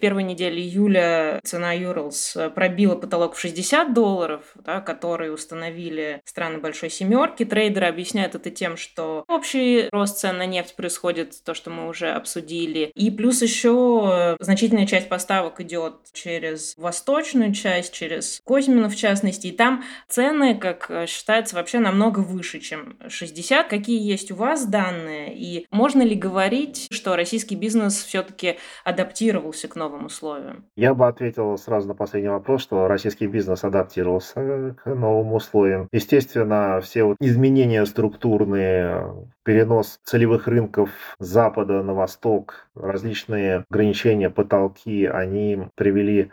Первой 0.03 0.25
неделе 0.25 0.61
июля 0.61 1.41
цена 1.45 1.73
Юрлс 1.73 2.35
э, 2.35 2.51
пробила 2.51 2.97
потолок 2.97 3.37
в 3.37 3.39
60 3.39 3.95
долларов, 3.95 4.43
да, 4.57 4.81
который 4.81 5.33
установили 5.33 6.21
страны 6.25 6.59
Большой 6.59 6.91
Семерки. 6.91 7.45
Трейдеры 7.45 7.87
объясняют 7.87 8.35
это 8.35 8.51
тем, 8.51 8.77
что 8.77 9.25
общий 9.29 9.89
рост 9.93 10.19
цен 10.19 10.39
на 10.39 10.47
нефть 10.47 10.75
происходит, 10.75 11.41
то, 11.45 11.55
что 11.55 11.71
мы 11.71 11.87
уже 11.87 12.11
обсудили. 12.11 12.91
И 12.97 13.13
плюс 13.13 13.43
еще 13.43 14.37
э, 14.41 14.45
значительная 14.45 14.87
часть 14.87 15.09
поставок 15.09 15.61
идет 15.61 15.95
через 16.13 16.77
восточную 16.77 17.55
часть, 17.55 17.95
через 17.95 18.41
Козьмину 18.45 18.89
в 18.89 18.97
частности. 18.97 19.47
И 19.47 19.53
там 19.53 19.85
цены, 20.09 20.57
как 20.57 20.91
э, 20.91 21.07
считается, 21.07 21.55
вообще 21.55 21.79
намного 21.79 22.19
выше, 22.21 22.59
чем 22.59 22.97
60. 23.07 23.69
Какие 23.69 24.03
есть 24.03 24.33
у 24.33 24.35
вас 24.35 24.67
данные? 24.67 25.33
И 25.37 25.65
можно 25.71 26.03
ли 26.03 26.17
говорить, 26.17 26.89
что 26.91 27.15
российский 27.15 27.55
бизнес 27.55 28.03
все-таки 28.03 28.59
адаптировался 28.83 29.69
к 29.69 29.77
новым 29.77 29.92
новым 29.93 30.07
условиям? 30.07 30.65
Я 30.77 30.95
бы 30.95 31.07
ответил 31.07 31.57
сразу 31.59 31.89
на 31.89 31.95
последний 31.95 32.31
вопрос, 32.31 32.63
что 32.63 32.89
российский 32.89 33.27
бизнес 33.27 33.65
адаптировался 33.65 34.75
к 34.83 34.87
новым 34.87 35.35
условиям. 35.35 35.89
Естественно, 35.93 36.81
все 36.81 37.05
вот 37.05 37.17
изменения 37.21 37.85
структурные, 37.85 39.29
перенос 39.45 40.01
целевых 40.05 40.49
рынков 40.49 40.91
с 41.19 41.27
запада 41.27 41.83
на 41.83 41.95
восток, 41.95 42.69
различные 42.75 43.65
ограничения, 43.69 44.31
потолки, 44.31 45.05
они 45.07 45.69
привели 45.75 46.31